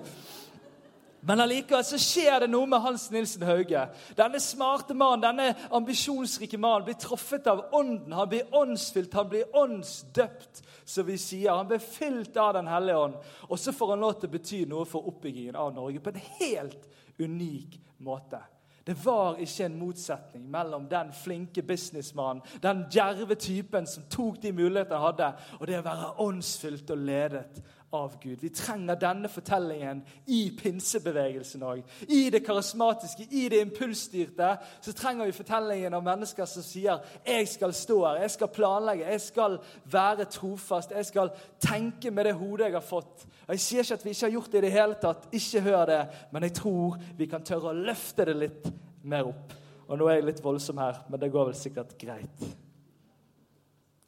Men 1.22 1.42
allikevel 1.44 1.84
så 1.84 1.98
skjer 2.00 2.40
det 2.40 2.48
noe 2.52 2.68
med 2.70 2.80
Hans 2.80 3.10
Nilsen 3.12 3.44
Hauge. 3.44 3.82
Denne 4.16 4.40
smarte 4.40 4.96
mannen, 4.96 5.26
denne 5.26 5.56
ambisjonsrike 5.76 6.58
mannen 6.58 6.86
blir 6.88 6.96
truffet 6.96 7.48
av 7.48 7.66
Ånden. 7.76 8.14
Han 8.16 8.30
blir 8.30 8.56
åndsfylt, 8.56 9.14
han 9.14 9.28
blir 9.30 9.56
åndsdøpt, 9.56 10.62
som 10.86 11.06
vi 11.06 11.18
sier. 11.18 11.52
Han 11.52 11.68
blir 11.68 11.84
fylt 11.84 12.38
av 12.38 12.54
Den 12.54 12.68
hellige 12.68 12.98
ånd. 12.98 13.18
Og 13.50 13.60
så 13.60 13.72
får 13.72 13.90
han 13.90 14.00
lov 14.00 14.16
til 14.20 14.30
å 14.30 14.32
bety 14.38 14.62
noe 14.66 14.86
for 14.88 15.12
oppbyggingen 15.12 15.60
av 15.60 15.74
Norge 15.76 16.00
på 16.00 16.10
en 16.10 16.24
helt 16.40 16.88
unik 17.20 17.80
måte. 18.00 18.40
Det 18.90 19.06
var 19.06 19.36
ikke 19.38 19.66
en 19.66 19.76
motsetning 19.78 20.48
mellom 20.50 20.88
den 20.90 21.12
flinke 21.14 21.62
businessmannen, 21.62 22.42
den 22.64 22.88
djerve 22.90 23.36
typen 23.38 23.86
som 23.86 24.08
tok 24.10 24.40
de 24.42 24.50
mulighetene 24.50 24.98
han 24.98 25.12
hadde, 25.12 25.28
og 25.60 25.68
det 25.70 25.78
å 25.78 25.84
være 25.86 26.08
åndsfylt 26.26 26.90
og 26.96 27.04
ledet 27.06 27.60
av 27.92 28.20
Gud. 28.22 28.38
Vi 28.42 28.50
trenger 28.50 28.96
denne 28.96 29.30
fortellingen 29.30 30.02
i 30.30 30.52
pinsebevegelsen 30.58 31.64
òg. 31.66 31.82
I 32.08 32.30
det 32.30 32.44
karismatiske, 32.46 33.26
i 33.32 33.48
det 33.50 33.62
impulsstyrte, 33.66 34.50
så 34.82 34.94
trenger 34.94 35.26
vi 35.26 35.38
fortellingen 35.38 35.94
av 35.98 36.04
mennesker 36.06 36.46
som 36.46 36.64
sier 36.64 37.00
'Jeg 37.26 37.48
skal 37.48 37.74
stå 37.74 38.06
her, 38.06 38.22
jeg 38.22 38.32
skal 38.32 38.48
planlegge, 38.48 39.12
jeg 39.12 39.22
skal 39.22 39.60
være 39.86 40.26
trofast', 40.26 40.92
'Jeg 40.92 41.06
skal 41.06 41.30
tenke 41.60 42.12
med 42.12 42.26
det 42.26 42.36
hodet 42.36 42.66
jeg 42.66 42.74
har 42.74 42.82
fått'. 42.82 43.26
Og 43.48 43.50
Jeg 43.50 43.60
sier 43.60 43.80
ikke 43.80 43.94
at 43.94 44.06
vi 44.06 44.10
ikke 44.10 44.26
har 44.26 44.32
gjort 44.32 44.52
det 44.52 44.58
i 44.58 44.62
det 44.62 44.72
hele 44.72 44.96
tatt, 45.02 45.28
ikke 45.32 45.62
hør 45.62 45.86
det, 45.86 46.08
men 46.32 46.44
jeg 46.44 46.54
tror 46.54 46.98
vi 47.18 47.26
kan 47.26 47.44
tørre 47.44 47.70
å 47.70 47.86
løfte 47.86 48.26
det 48.26 48.36
litt 48.36 48.74
mer 49.04 49.24
opp. 49.24 49.54
Og 49.88 49.98
nå 49.98 50.08
er 50.08 50.14
jeg 50.14 50.26
litt 50.26 50.44
voldsom 50.44 50.78
her, 50.78 51.06
men 51.10 51.20
det 51.20 51.32
går 51.32 51.46
vel 51.46 51.56
sikkert 51.56 51.98
greit. 51.98 52.58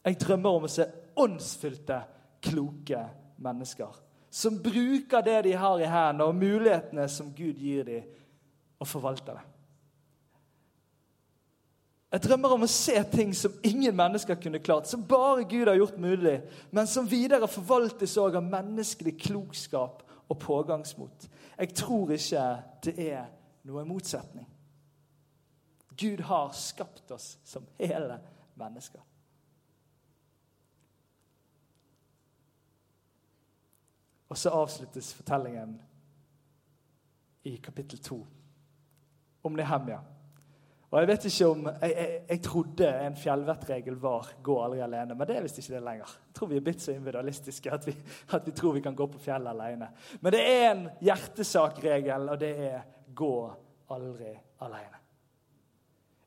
Jeg 0.05 0.19
drømmer 0.19 0.49
om 0.49 0.63
å 0.63 0.67
se 0.67 0.85
åndsfylte, 1.15 2.01
kloke 2.41 3.20
mennesker. 3.43 3.95
Som 4.32 4.62
bruker 4.63 5.23
det 5.25 5.41
de 5.49 5.56
har 5.60 5.82
i 5.82 5.89
hendene, 5.89 6.27
og 6.30 6.38
mulighetene 6.38 7.08
som 7.12 7.34
Gud 7.36 7.60
gir 7.60 7.84
dem, 7.88 8.06
og 8.80 8.88
forvalter 8.88 9.38
det. 9.38 9.47
Jeg 12.12 12.25
drømmer 12.25 12.51
om 12.51 12.65
å 12.65 12.67
se 12.67 12.97
ting 13.08 13.30
som 13.36 13.54
ingen 13.63 13.95
mennesker 13.95 14.36
kunne 14.43 14.60
klart, 14.60 14.89
som 14.89 15.04
bare 15.08 15.45
Gud 15.47 15.69
har 15.69 15.77
gjort 15.80 15.99
mulig, 16.01 16.41
men 16.75 16.89
som 16.89 17.08
videre 17.08 17.47
forvaltes 17.47 18.17
òg 18.19 18.36
av 18.36 18.49
menneskelig 18.51 19.13
klokskap 19.30 20.01
og 20.27 20.39
pågangsmot. 20.39 21.30
Jeg 21.56 21.75
tror 21.77 22.12
ikke 22.15 22.47
det 22.84 22.95
er 23.06 23.30
noen 23.67 23.88
motsetning. 23.88 24.47
Gud 25.95 26.23
har 26.27 26.51
skapt 26.58 27.12
oss 27.15 27.38
som 27.47 27.63
hele 27.80 28.19
mennesker. 28.60 28.99
Og 34.31 34.37
så 34.39 34.53
avsluttes 34.55 35.11
fortellingen 35.13 35.75
i 37.43 37.57
kapittel 37.59 37.99
to 37.99 38.21
om 39.43 39.57
Nehemja. 39.57 39.99
Og 40.91 40.99
Jeg 40.99 41.07
vet 41.07 41.25
ikke 41.25 41.47
om, 41.47 41.67
jeg, 41.81 41.91
jeg, 41.95 42.21
jeg 42.29 42.41
trodde 42.43 42.87
en 43.07 43.15
fjellvettregel 43.15 43.95
var 43.99 44.27
'gå 44.43 44.55
aldri 44.63 44.79
alene', 44.83 45.15
men 45.15 45.27
det 45.27 45.37
er 45.37 45.41
visst 45.41 45.59
ikke 45.59 45.73
det 45.73 45.83
lenger. 45.83 46.15
Jeg 46.27 46.35
tror 46.35 46.47
vi 46.47 46.57
er 46.57 46.65
blitt 46.65 46.81
så 46.81 46.91
individualistiske 46.91 47.71
at 47.71 47.87
vi, 47.87 47.95
at 48.35 48.47
vi 48.47 48.51
tror 48.51 48.73
vi 48.73 48.81
kan 48.81 48.95
gå 48.95 49.07
på 49.07 49.19
fjellet 49.19 49.49
alene. 49.49 49.87
Men 50.21 50.33
det 50.33 50.41
er 50.41 50.71
en 50.71 50.89
hjertesakregel, 51.01 52.29
og 52.29 52.39
det 52.39 52.51
er 52.71 52.81
'gå 53.15 53.51
aldri 53.89 54.35
alene'. 54.61 54.99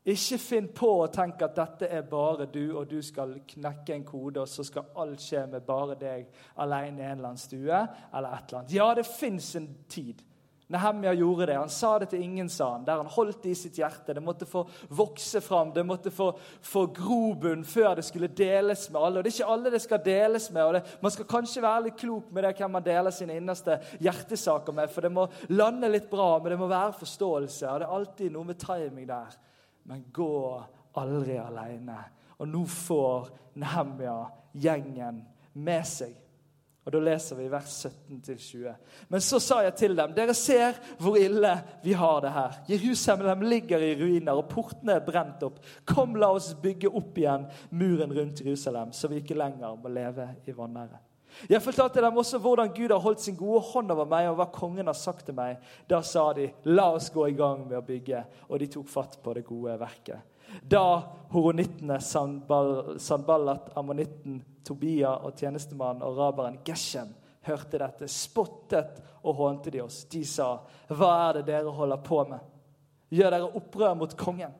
Ikke 0.05 0.37
finn 0.37 0.67
på 0.69 0.89
å 1.01 1.07
tenke 1.09 1.47
at 1.47 1.55
dette 1.57 1.87
er 1.89 2.03
bare 2.05 2.45
du, 2.45 2.75
og 2.77 2.85
du 2.91 2.99
skal 3.01 3.39
knekke 3.49 3.95
en 3.95 4.03
kode, 4.05 4.43
og 4.43 4.49
så 4.49 4.61
skal 4.67 4.91
alt 5.01 5.23
skje 5.23 5.47
med 5.49 5.65
bare 5.65 5.95
deg 5.97 6.27
alene 6.61 7.01
i 7.01 7.07
en 7.07 7.15
eller 7.15 7.31
annen 7.31 7.41
stue. 7.41 7.79
eller 8.13 8.35
et 8.35 8.51
eller 8.51 8.59
annet. 8.59 8.75
Ja, 8.75 8.93
det 8.93 9.07
fins 9.09 9.55
en 9.55 9.71
tid. 9.89 10.21
Nehemja 10.67 11.13
gjorde 11.13 11.45
det. 11.45 11.57
Han 11.57 11.69
sa 11.69 11.99
det 11.99 12.09
til 12.09 12.21
ingen, 12.21 12.49
sa 12.49 12.71
han, 12.71 12.85
der 12.85 13.01
han 13.01 13.09
holdt 13.09 13.43
det 13.43 13.51
i 13.53 13.57
sitt 13.57 13.77
hjerte. 13.77 14.13
Det 14.13 14.21
måtte 14.21 14.45
få 14.49 14.63
vokse 14.89 15.41
fram, 15.41 15.71
det 15.73 15.85
måtte 15.85 16.13
få, 16.13 16.31
få 16.61 16.85
grobunn 16.93 17.65
før 17.65 17.95
det 17.97 18.05
skulle 18.05 18.29
deles 18.33 18.87
med 18.91 19.01
alle. 19.01 19.19
Og 19.19 19.23
Det 19.25 19.31
er 19.31 19.37
ikke 19.39 19.53
alle 19.53 19.73
det 19.73 19.81
skal 19.81 20.03
deles 20.05 20.51
med. 20.51 20.63
og 20.63 20.73
det, 20.73 20.83
Man 21.01 21.11
skal 21.11 21.29
kanskje 21.29 21.65
være 21.65 21.83
litt 21.87 21.97
klok 22.01 22.29
med 22.31 22.43
det 22.43 22.53
hvem 22.57 22.77
man 22.77 22.85
deler 22.85 23.13
sine 23.13 23.37
innerste 23.37 23.79
hjertesaker 23.99 24.73
med, 24.73 24.89
for 24.89 25.01
det 25.01 25.11
må 25.13 25.27
lande 25.49 25.89
litt 25.89 26.09
bra, 26.09 26.39
men 26.39 26.51
det 26.53 26.59
må 26.59 26.69
være 26.69 26.97
forståelse. 27.01 27.69
og 27.69 27.79
Det 27.79 27.89
er 27.89 27.97
alltid 27.97 28.31
noe 28.31 28.53
med 28.53 28.61
timing 28.61 29.09
der 29.09 29.41
men 29.85 30.05
gå 30.13 30.63
aldri 30.99 31.37
alene. 31.39 31.97
Og 32.39 32.49
nå 32.49 32.65
får 32.69 33.31
Nehemja 33.61 34.19
gjengen 34.59 35.21
med 35.53 35.87
seg. 35.87 36.15
Og 36.85 36.93
Da 36.93 36.99
leser 37.01 37.39
vi 37.39 37.47
vers 37.49 37.71
17-20. 37.87 38.73
Men 39.09 39.23
så 39.25 39.39
sa 39.41 39.61
jeg 39.65 39.73
til 39.79 39.95
dem, 39.97 40.11
dere 40.13 40.35
ser 40.37 40.77
hvor 41.01 41.17
ille 41.17 41.55
vi 41.81 41.95
har 41.97 42.19
det 42.21 42.33
her. 42.35 42.59
Jerusalem 42.69 43.41
ligger 43.49 43.81
i 43.81 43.95
ruiner, 43.97 44.37
og 44.37 44.51
portene 44.51 44.99
er 44.99 45.05
brent 45.05 45.41
opp. 45.47 45.57
Kom, 45.89 46.13
la 46.21 46.29
oss 46.35 46.51
bygge 46.61 46.91
opp 46.93 47.17
igjen 47.17 47.47
muren 47.73 48.13
rundt 48.13 48.43
Jerusalem, 48.45 48.93
så 48.93 49.09
vi 49.09 49.23
ikke 49.23 49.37
lenger 49.37 49.79
må 49.81 49.89
leve 49.89 50.29
i 50.45 50.53
vanære. 50.53 51.01
Jeg 51.49 51.61
fortalte 51.61 52.01
dem 52.01 52.17
også 52.17 52.39
hvordan 52.41 52.71
Gud 52.73 52.91
har 52.91 53.01
holdt 53.03 53.21
sin 53.21 53.35
gode 53.35 53.61
hånd 53.71 53.91
over 53.91 54.07
meg, 54.09 54.29
og 54.29 54.37
hva 54.39 54.47
kongen 54.53 54.87
har 54.87 54.97
sagt 54.97 55.25
til 55.27 55.35
meg. 55.37 55.59
Da 55.89 56.01
sa 56.01 56.31
de, 56.33 56.51
'La 56.65 56.91
oss 56.95 57.09
gå 57.09 57.27
i 57.27 57.35
gang 57.37 57.67
med 57.67 57.77
å 57.77 57.85
bygge.' 57.85 58.25
Og 58.49 58.59
de 58.59 58.67
tok 58.67 58.87
fatt 58.87 59.19
på 59.23 59.33
det 59.33 59.45
gode 59.45 59.79
verket. 59.79 60.19
Da 60.63 61.03
horonittene 61.31 61.99
Sanballat, 61.99 63.71
ammonitten 63.75 64.43
Tobia 64.65 65.17
og 65.25 65.37
tjenestemannen 65.37 66.03
og 66.05 66.17
raberen 66.17 66.59
Geshem 66.65 67.13
hørte 67.45 67.79
dette, 67.81 68.07
spottet 68.09 69.01
og 69.23 69.35
hånte 69.35 69.71
de 69.71 69.81
oss. 69.81 70.03
De 70.05 70.23
sa, 70.25 70.59
'Hva 70.89 71.29
er 71.29 71.33
det 71.33 71.45
dere 71.45 71.71
holder 71.71 71.97
på 71.97 72.23
med?' 72.29 72.39
'Gjør 73.11 73.29
dere 73.29 73.55
opprør 73.55 73.93
mot 73.93 74.17
kongen?' 74.17 74.53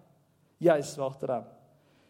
Jeg 0.62 0.86
svarte 0.86 1.28
dem, 1.28 1.44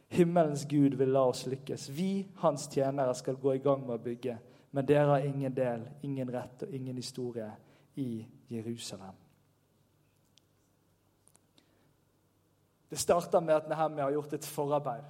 'Himmelens 0.10 0.65
Gud 0.65 0.95
vil 0.95 1.08
la 1.10 1.25
oss 1.25 1.45
lykkes.' 1.45 1.89
'Vi, 1.89 2.28
hans 2.36 2.67
tjenere, 2.67 3.13
skal 3.15 3.36
gå 3.36 3.54
i 3.54 3.58
gang 3.58 3.86
med 3.86 3.95
å 3.95 4.04
bygge.' 4.04 4.38
Men 4.75 4.85
dere 4.85 5.07
har 5.07 5.19
ingen 5.23 5.53
del, 5.55 5.85
ingen 6.03 6.31
rett 6.31 6.65
og 6.65 6.71
ingen 6.75 6.97
historie 6.99 7.47
i 7.95 8.25
Jerusalem. 8.51 9.15
Det 12.89 12.99
starter 12.99 13.39
med 13.39 13.55
at 13.55 13.69
Nehemia 13.71 14.03
har 14.03 14.17
gjort 14.17 14.33
et 14.35 14.45
forarbeid. 14.45 15.05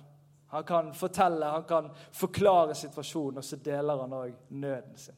Han 0.54 0.68
kan 0.70 0.92
fortelle, 0.94 1.50
han 1.50 1.66
kan 1.66 1.90
forklare 2.14 2.76
situasjonen, 2.78 3.42
og 3.42 3.48
så 3.48 3.58
deler 3.58 4.04
han 4.04 4.14
òg 4.14 4.36
nøden 4.54 5.02
sin. 5.02 5.18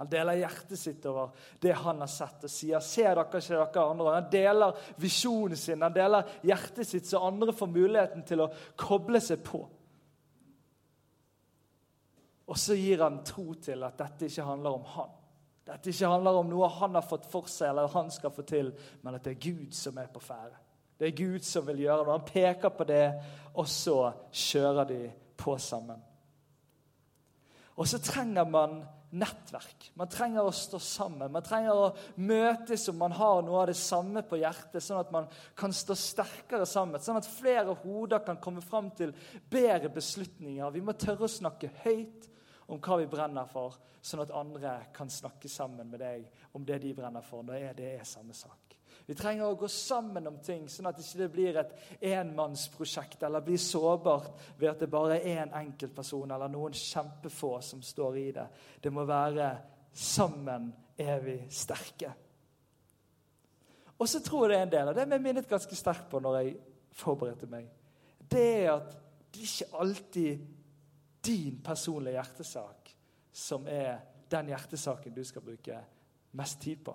Han 0.00 0.08
deler 0.08 0.40
hjertet 0.40 0.80
sitt 0.80 1.04
over 1.12 1.36
det 1.60 1.76
han 1.84 2.00
har 2.00 2.10
sett, 2.10 2.48
og 2.48 2.50
sier 2.50 2.80
'Ser 2.80 3.14
dere 3.14 3.26
ikke 3.28 3.40
dere 3.74 3.90
andre?' 3.90 4.14
Han 4.14 4.32
deler 4.32 4.80
visjonen 4.96 5.56
sin, 5.56 5.82
han 5.82 5.92
deler 5.92 6.32
hjertet 6.42 6.86
sitt, 6.86 7.06
så 7.06 7.20
andre 7.26 7.52
får 7.52 7.66
muligheten 7.66 8.22
til 8.22 8.40
å 8.40 8.52
koble 8.76 9.20
seg 9.20 9.44
på. 9.44 9.68
Og 12.52 12.58
så 12.60 12.76
gir 12.76 13.00
han 13.00 13.22
tro 13.24 13.54
til 13.64 13.80
at 13.86 13.96
dette 13.96 14.28
ikke 14.28 14.44
handler 14.44 14.76
om 14.76 14.84
han. 14.92 15.12
Dette 15.64 15.88
ikke 15.88 16.10
handler 16.10 16.36
om 16.42 16.50
noe 16.50 16.68
han 16.74 16.98
har 16.98 17.06
fått 17.06 17.24
for 17.30 17.48
seg 17.48 17.70
eller 17.70 17.92
han 17.94 18.10
skal 18.12 18.34
få 18.34 18.44
til, 18.44 18.72
men 19.00 19.16
at 19.16 19.24
det 19.24 19.36
er 19.36 19.44
Gud 19.46 19.76
som 19.78 19.96
er 20.02 20.10
på 20.12 20.20
ferde. 20.20 20.58
Det 21.00 21.08
er 21.08 21.16
Gud 21.16 21.46
som 21.48 21.64
vil 21.66 21.80
gjøre 21.86 22.04
det. 22.04 22.12
Han 22.12 22.26
peker 22.28 22.72
på 22.76 22.86
det, 22.86 23.04
og 23.56 23.68
så 23.70 23.96
kjører 24.28 24.88
de 24.90 24.98
på 25.40 25.54
sammen. 25.58 26.02
Og 27.80 27.88
så 27.88 27.98
trenger 28.04 28.44
man 28.44 28.82
nettverk. 29.16 29.88
Man 29.98 30.10
trenger 30.12 30.44
å 30.44 30.52
stå 30.54 30.78
sammen. 30.82 31.32
Man 31.32 31.44
trenger 31.46 31.72
å 31.72 31.88
møtes 32.20 32.84
om 32.92 33.00
man 33.00 33.14
har 33.16 33.40
noe 33.44 33.62
av 33.62 33.70
det 33.72 33.78
samme 33.80 34.22
på 34.28 34.40
hjertet, 34.40 34.84
sånn 34.84 35.00
at 35.00 35.14
man 35.14 35.30
kan 35.58 35.72
stå 35.74 35.96
sterkere 35.98 36.68
sammen. 36.68 37.00
Sånn 37.00 37.20
at 37.20 37.28
flere 37.28 37.78
hoder 37.82 38.22
kan 38.26 38.40
komme 38.44 38.64
fram 38.64 38.92
til 38.96 39.16
bedre 39.50 39.88
beslutninger. 39.96 40.76
Vi 40.76 40.84
må 40.84 40.94
tørre 41.00 41.28
å 41.28 41.32
snakke 41.32 41.72
høyt 41.82 42.28
om 42.66 42.80
hva 42.82 42.98
vi 43.00 43.08
brenner 43.10 43.48
for, 43.50 43.78
sånn 44.02 44.24
at 44.24 44.34
andre 44.34 44.76
kan 44.94 45.10
snakke 45.10 45.50
sammen 45.50 45.90
med 45.90 46.02
deg 46.02 46.52
om 46.56 46.66
det 46.66 46.78
de 46.82 46.94
brenner 46.96 47.24
for, 47.26 47.46
det 47.46 47.88
er 47.94 48.04
samme 48.08 48.34
sak. 48.36 48.72
Vi 49.06 49.14
trenger 49.18 49.50
å 49.50 49.58
gå 49.58 49.68
sammen 49.68 50.28
om 50.30 50.38
ting, 50.44 50.68
sånn 50.70 50.86
at 50.86 50.98
det 50.98 51.04
ikke 51.06 51.32
blir 51.34 51.58
et 51.58 51.72
enmannsprosjekt 52.12 53.24
eller 53.26 53.42
blir 53.44 53.58
sårbart 53.58 54.30
ved 54.60 54.70
at 54.70 54.84
det 54.84 54.90
bare 54.92 55.18
er 55.18 55.42
én 55.42 55.54
enkeltperson 55.58 56.30
eller 56.30 56.52
noen 56.52 56.76
kjempefå 56.76 57.56
som 57.66 57.82
står 57.82 58.18
i 58.20 58.26
det. 58.36 58.46
Det 58.82 58.92
må 58.94 59.04
være 59.08 59.48
sammen 59.92 60.70
er 60.98 61.24
vi 61.24 61.36
sterke. 61.50 62.12
Og 63.98 64.08
så 64.08 64.22
tror 64.22 64.50
jeg 64.50 64.52
det 64.52 64.58
er 64.58 64.66
en 64.66 64.74
del 64.76 64.90
av 64.92 64.98
det 64.98 65.08
vi 65.10 65.22
minnet 65.26 65.50
ganske 65.50 65.78
sterkt 65.78 66.08
på 66.10 66.22
når 66.22 66.38
jeg 66.40 66.56
forberedte 66.98 67.50
meg. 67.50 67.68
Det 68.18 68.48
er 68.62 68.72
at 68.76 68.96
det 69.32 69.46
ikke 69.46 69.82
alltid 69.82 70.48
din 71.24 71.60
personlige 71.64 72.16
hjertesak 72.18 72.92
som 73.32 73.66
er 73.66 74.00
den 74.32 74.50
hjertesaken 74.52 75.14
du 75.14 75.22
skal 75.24 75.44
bruke 75.44 75.78
mest 76.38 76.60
tid 76.60 76.84
på. 76.84 76.94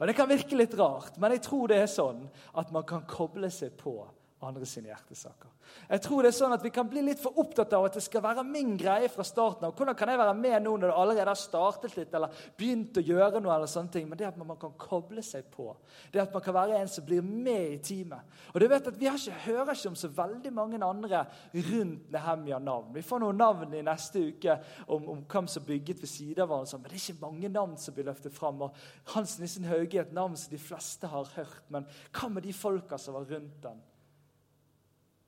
Og 0.00 0.06
Det 0.06 0.16
kan 0.16 0.28
virke 0.28 0.56
litt 0.56 0.74
rart, 0.78 1.18
men 1.20 1.36
jeg 1.36 1.44
tror 1.44 1.68
det 1.68 1.78
er 1.82 1.90
sånn 1.90 2.24
at 2.56 2.70
man 2.72 2.86
kan 2.88 3.04
koble 3.08 3.50
seg 3.52 3.76
på 3.78 3.98
andre 4.46 4.66
sine 4.68 4.90
hjertesaker. 4.90 5.50
Jeg 5.88 6.02
tror 6.04 6.22
det 6.22 6.30
er 6.30 6.36
sånn 6.36 6.54
at 6.54 6.62
Vi 6.64 6.72
kan 6.74 6.88
bli 6.88 7.02
litt 7.04 7.20
for 7.22 7.36
opptatt 7.40 7.72
av 7.76 7.86
at 7.88 7.96
det 7.98 8.02
skal 8.04 8.22
være 8.24 8.44
min 8.46 8.76
greie 8.80 9.08
fra 9.12 9.24
starten 9.26 9.66
av. 9.66 9.74
Hvordan 9.76 9.96
kan 9.98 10.12
jeg 10.12 10.20
være 10.20 10.34
med 10.38 10.56
nå 10.64 10.76
når 10.76 10.90
det 10.90 10.96
allerede 11.02 11.32
har 11.32 11.40
startet 11.40 11.96
litt 11.98 12.14
eller 12.14 12.44
begynt 12.58 13.00
å 13.00 13.04
gjøre 13.04 13.40
noe? 13.40 13.54
eller 13.54 13.70
sånne 13.70 13.92
ting, 13.92 14.08
Men 14.08 14.18
det 14.18 14.26
at 14.26 14.36
man 14.36 14.56
kan 14.60 14.72
koble 14.78 15.22
seg 15.22 15.44
på, 15.50 15.76
det 16.12 16.22
at 16.22 16.32
man 16.32 16.42
kan 16.42 16.54
være 16.54 16.80
en 16.80 16.88
som 16.88 17.04
blir 17.04 17.22
med 17.22 17.72
i 17.72 17.78
teamet. 17.78 18.20
Og 18.52 18.60
du 18.60 18.68
vet 18.68 18.86
at 18.88 18.98
Vi 18.98 19.06
ikke, 19.06 19.38
hører 19.46 19.74
ikke 19.74 19.88
om 19.88 19.96
så 19.96 20.08
veldig 20.08 20.52
mange 20.52 20.84
andre 20.84 21.24
rundt 21.54 22.10
Nehemia-navn. 22.12 22.94
Vi 22.94 23.02
får 23.02 23.20
noen 23.20 23.36
navn 23.36 23.74
i 23.74 23.82
neste 23.82 24.28
uke 24.28 24.58
om, 24.86 25.08
om 25.08 25.24
hvem 25.24 25.48
som 25.48 25.64
bygget 25.64 26.00
ved 26.00 26.08
siden 26.08 26.42
av 26.42 26.48
hverandre. 26.48 26.78
Men 26.78 26.90
det 26.90 27.00
er 27.00 27.02
ikke 27.02 27.26
mange 27.26 27.48
navn 27.48 27.76
som 27.78 27.94
blir 27.94 28.08
løftet 28.10 28.34
fram. 28.34 28.62
Og 28.62 28.74
Hans 29.14 29.38
Nissen 29.38 29.64
Hauge 29.64 29.98
er 29.98 30.06
et 30.06 30.14
navn 30.16 30.36
som 30.36 30.52
de 30.52 30.60
fleste 30.60 31.10
har 31.10 31.32
hørt. 31.36 31.64
Men 31.68 31.88
hva 32.12 32.30
med 32.30 32.46
de 32.46 32.52
folka 32.56 32.98
som 33.00 33.18
var 33.18 33.28
rundt 33.30 33.62
den? 33.62 33.82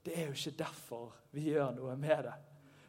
Det 0.06 0.14
er 0.14 0.28
jo 0.28 0.36
ikke 0.36 0.58
derfor 0.60 1.14
vi 1.34 1.48
gjør 1.50 1.72
noe 1.74 1.96
med 1.98 2.28
det. 2.28 2.34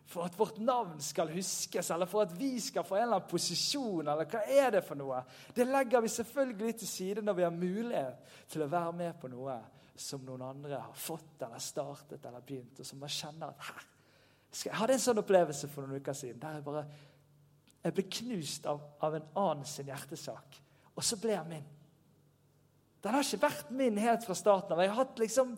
For 0.08 0.24
at 0.24 0.38
vårt 0.40 0.60
navn 0.64 1.02
skal 1.04 1.34
huskes, 1.34 1.90
eller 1.92 2.08
for 2.08 2.24
at 2.24 2.36
vi 2.38 2.54
skal 2.64 2.86
få 2.88 2.96
en 2.96 3.08
eller 3.08 3.18
annen 3.18 3.32
posisjon. 3.32 4.08
eller 4.08 4.30
hva 4.30 4.44
er 4.46 4.72
Det 4.72 4.84
for 4.86 4.96
noe? 4.96 5.24
Det 5.56 5.66
legger 5.68 6.02
vi 6.02 6.14
selvfølgelig 6.14 6.76
til 6.78 6.88
side 6.88 7.22
når 7.22 7.34
vi 7.34 7.44
har 7.44 7.52
mulighet 7.52 8.32
til 8.48 8.64
å 8.64 8.70
være 8.72 8.94
med 8.94 9.20
på 9.20 9.28
noe 9.34 9.58
som 9.98 10.22
noen 10.24 10.46
andre 10.46 10.80
har 10.80 10.94
fått 10.94 11.42
eller 11.42 11.60
startet 11.60 12.26
eller 12.26 12.46
begynt, 12.46 12.80
og 12.80 12.86
som 12.86 13.00
man 13.02 13.10
kjenner 13.10 13.50
at 13.50 13.66
her. 13.68 13.88
Jeg 14.64 14.78
hadde 14.78 14.94
en 14.94 15.04
sånn 15.04 15.20
opplevelse 15.20 15.68
for 15.68 15.84
noen 15.84 16.00
uker 16.00 16.16
siden 16.16 16.40
der 16.40 16.60
jeg 16.60 16.66
bare 16.66 16.86
jeg 17.84 17.96
ble 17.96 18.04
knust 18.12 18.66
av, 18.70 18.82
av 19.04 19.16
en 19.16 19.28
annen 19.38 19.68
sin 19.68 19.88
hjertesak. 19.88 20.58
Og 20.96 21.06
så 21.06 21.18
ble 21.22 21.34
jeg 21.34 21.50
min. 21.50 21.68
Den 23.04 23.14
har 23.16 23.24
ikke 23.24 23.46
vært 23.46 23.70
min 23.72 24.00
helt 24.02 24.26
fra 24.26 24.36
starten 24.36 24.74
av. 24.74 24.82
Jeg 24.84 24.92
har 24.92 25.04
hatt 25.04 25.22
liksom 25.22 25.54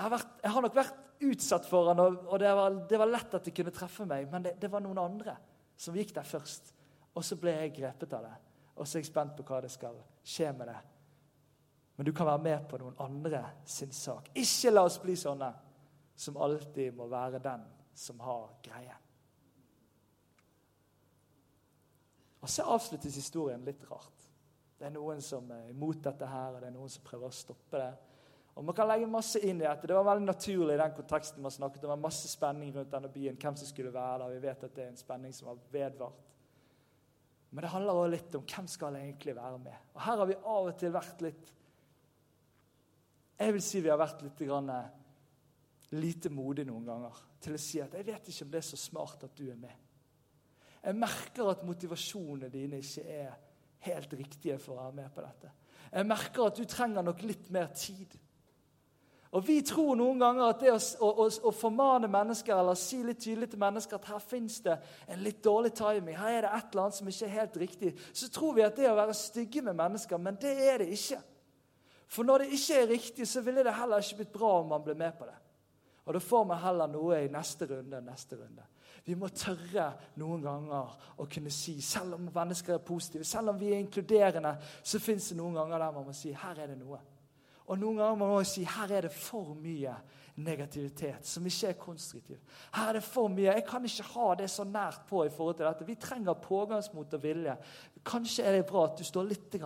jeg 0.00 0.06
har, 0.06 0.12
vært, 0.14 0.36
jeg 0.40 0.52
har, 0.54 0.64
nok 0.64 0.76
vært 0.78 1.24
utsatt 1.28 1.66
for 1.68 1.90
han, 1.90 1.98
og, 2.00 2.14
og 2.24 2.38
det, 2.40 2.50
var, 2.56 2.76
det, 2.88 2.98
var, 3.02 3.10
lett 3.12 3.34
at 3.36 3.44
det 3.44 3.52
kunne 3.52 3.72
treffe 3.76 4.06
meg. 4.08 4.30
Men 4.32 4.46
det, 4.46 4.54
det, 4.56 4.70
var 4.72 4.80
noen 4.80 4.96
andre 5.02 5.34
som 5.76 5.98
gikk 5.98 6.14
der 6.16 6.24
først. 6.24 6.70
Og 7.12 7.26
så 7.26 7.36
ble 7.36 7.52
jeg 7.52 7.74
grepet 7.76 8.14
av 8.16 8.24
det. 8.24 8.38
Og 8.80 8.88
så 8.88 8.96
er 8.96 9.04
jeg 9.04 9.10
spent 9.10 9.34
på 9.36 9.44
hva 9.44 9.58
det 9.60 9.68
skal 9.74 9.98
skje 10.24 10.54
med 10.56 10.70
det. 10.72 10.78
Men 11.98 12.08
du 12.08 12.14
kan 12.16 12.30
være 12.30 12.44
med 12.46 12.64
på 12.70 12.80
noen 12.80 12.96
andre 13.04 13.42
sin 13.68 13.92
sak. 13.92 14.32
Ikke 14.40 14.72
la 14.72 14.86
oss 14.88 14.96
bli 15.02 15.18
sånne 15.20 15.50
som 16.16 16.40
alltid 16.40 16.96
må 16.96 17.10
være 17.12 17.42
den 17.44 17.68
som 17.92 18.24
har 18.24 18.54
greien. 18.64 19.06
Og 22.40 22.48
så 22.48 22.64
avsluttes 22.72 23.20
historien 23.20 23.68
litt 23.68 23.84
rart. 23.90 24.30
Det 24.80 24.88
er 24.88 24.96
noen 24.96 25.20
som 25.20 25.44
er 25.52 25.68
imot 25.74 26.00
dette 26.08 26.24
her, 26.24 26.54
og 26.54 26.62
det 26.62 26.70
er 26.70 26.78
noen 26.78 26.88
som 26.88 27.04
prøver 27.04 27.28
å 27.28 27.36
stoppe 27.36 27.84
det. 27.84 27.92
Og 28.60 28.64
Man 28.68 28.76
kan 28.76 28.90
legge 28.90 29.06
masse 29.08 29.40
inn 29.40 29.56
i 29.56 29.64
dette. 29.64 29.88
Det 29.88 29.94
var 29.96 30.04
veldig 30.04 30.26
naturlig 30.28 30.74
i 30.74 30.80
den 30.82 30.92
konteksten 30.92 31.40
man 31.40 31.52
snakket. 31.54 31.80
Det 31.80 31.88
var 31.88 31.96
masse 31.96 32.28
spenning 32.28 32.74
rundt 32.74 32.90
denne 32.92 33.08
byen, 33.08 33.38
hvem 33.40 33.56
som 33.56 33.70
skulle 33.70 33.92
være 33.94 34.18
der. 34.20 34.34
Vi 34.34 34.42
vet 34.42 34.66
at 34.66 34.74
det 34.76 34.84
er 34.84 34.90
en 34.90 35.00
spenning 35.00 35.32
som 35.32 35.48
har 35.48 35.62
vedvart. 35.72 36.26
Men 37.50 37.64
det 37.64 37.70
handler 37.72 38.02
også 38.02 38.12
litt 38.12 38.36
om 38.36 38.44
hvem 38.52 38.68
skal 38.68 39.00
egentlig 39.00 39.36
være 39.38 39.62
med. 39.64 39.88
Og 39.96 40.04
Her 40.04 40.22
har 40.22 40.28
vi 40.28 40.38
av 40.52 40.68
og 40.68 40.76
til 40.78 40.94
vært 40.94 41.24
litt 41.24 41.56
Jeg 43.40 43.56
vil 43.56 43.64
si 43.64 43.80
vi 43.80 43.88
har 43.88 43.96
vært 43.96 44.22
litt 44.26 44.44
grann, 44.44 44.68
eh, 44.68 45.96
lite 45.96 46.28
modige 46.28 46.68
noen 46.68 46.84
ganger 46.84 47.22
til 47.40 47.56
å 47.56 47.64
si 47.64 47.80
at 47.80 47.94
jeg 47.96 48.04
vet 48.04 48.28
ikke 48.28 48.44
om 48.44 48.50
det 48.52 48.58
er 48.60 48.68
så 48.68 48.76
smart 48.76 49.24
at 49.24 49.38
du 49.38 49.46
er 49.48 49.56
med. 49.56 49.72
Jeg 50.84 51.00
merker 51.00 51.48
at 51.48 51.64
motivasjonene 51.64 52.52
dine 52.52 52.84
ikke 52.84 53.06
er 53.08 53.38
helt 53.88 54.12
riktige 54.12 54.58
for 54.60 54.76
å 54.76 54.84
være 54.84 54.98
med 55.00 55.14
på 55.14 55.24
dette. 55.24 55.54
Jeg 55.90 56.06
merker 56.12 56.50
at 56.50 56.60
du 56.60 56.68
trenger 56.68 57.08
nok 57.08 57.24
litt 57.24 57.48
mer 57.50 57.72
tid. 57.72 58.20
Og 59.30 59.46
Vi 59.46 59.60
tror 59.62 59.94
noen 59.94 60.18
ganger 60.18 60.48
at 60.50 60.62
det 60.62 60.72
å, 60.74 60.78
å, 61.06 61.26
å, 61.30 61.50
formane 61.54 62.08
mennesker 62.10 62.50
eller 62.50 62.78
si 62.78 62.98
litt 63.06 63.20
tydelig 63.22 63.52
til 63.52 63.60
mennesker 63.62 64.00
at 64.00 64.08
her 64.10 64.22
fins 64.24 64.56
det 64.64 64.74
en 65.06 65.20
litt 65.22 65.38
dårlig 65.44 65.70
timing, 65.78 66.16
her 66.18 66.40
er 66.40 66.46
det 66.46 66.54
et 66.56 66.72
eller 66.72 66.88
annet 66.88 66.98
som 66.98 67.10
ikke 67.12 67.28
er 67.28 67.36
helt 67.36 67.58
riktig, 67.62 67.92
så 68.10 68.30
tror 68.34 68.56
vi 68.56 68.64
at 68.66 68.74
det 68.74 68.88
er 68.88 68.94
å 68.94 68.98
være 68.98 69.14
stygge 69.14 69.62
med 69.68 69.78
mennesker, 69.78 70.18
men 70.18 70.40
det 70.42 70.56
er 70.66 70.82
det 70.82 70.88
ikke. 70.96 71.20
For 72.10 72.26
når 72.26 72.42
det 72.42 72.58
ikke 72.58 72.80
er 72.80 72.90
riktig, 72.90 73.28
så 73.30 73.44
ville 73.46 73.62
det 73.62 73.76
heller 73.78 74.02
ikke 74.02 74.18
blitt 74.24 74.34
bra 74.34 74.50
om 74.64 74.74
man 74.74 74.82
ble 74.82 74.98
med 74.98 75.14
på 75.14 75.28
det. 75.28 75.38
Og 76.10 76.16
da 76.16 76.24
får 76.24 76.44
man 76.50 76.58
heller 76.64 76.90
noe 76.90 77.20
i 77.22 77.30
neste 77.30 77.68
runde. 77.70 78.00
neste 78.02 78.34
runde. 78.34 78.66
Vi 79.06 79.14
må 79.14 79.28
tørre 79.30 79.92
noen 80.18 80.42
ganger 80.42 80.90
å 81.22 81.28
kunne 81.30 81.52
si, 81.54 81.76
selv 81.80 82.18
om 82.18 82.26
mennesker 82.34 82.74
er 82.74 82.82
positive, 82.84 83.24
selv 83.24 83.52
om 83.52 83.60
vi 83.60 83.70
er 83.70 83.78
inkluderende, 83.78 84.56
så 84.82 84.98
fins 84.98 85.30
det 85.30 85.38
noen 85.38 85.54
ganger 85.60 85.78
der 85.78 85.94
man 85.94 86.08
må 86.10 86.16
si 86.16 86.34
her 86.34 86.58
er 86.58 86.74
det 86.74 86.80
noe. 86.80 86.98
Og 87.70 87.78
noen 87.78 88.00
ganger 88.00 88.18
må 88.18 88.26
man 88.26 88.40
også 88.40 88.56
si 88.58 88.64
her 88.66 88.92
er 88.96 89.06
det 89.06 89.12
for 89.14 89.54
mye 89.54 89.94
negativitet 90.40 91.26
som 91.26 91.44
ikke 91.46 91.68
er 91.68 91.78
konstruktiv. 91.78 92.38
Her 92.74 92.88
er 92.90 92.98
det 92.98 93.04
for 93.06 93.30
mye. 93.30 93.52
Jeg 93.52 93.64
kan 93.68 93.84
ikke 93.86 94.06
ha 94.14 94.28
det 94.40 94.48
så 94.50 94.64
nært 94.66 95.04
på 95.08 95.22
i 95.26 95.30
forhold 95.30 95.58
til 95.58 95.68
dette. 95.68 95.86
Vi 95.86 95.98
trenger 96.00 96.38
pågangsmot 96.42 97.14
og 97.14 97.22
vilje. 97.22 97.56
Kanskje 98.06 98.46
er 98.46 98.58
det 98.58 98.66
bra 98.66 98.86
at 98.88 98.98
du 98.98 99.04
står 99.06 99.28
litt 99.28 99.58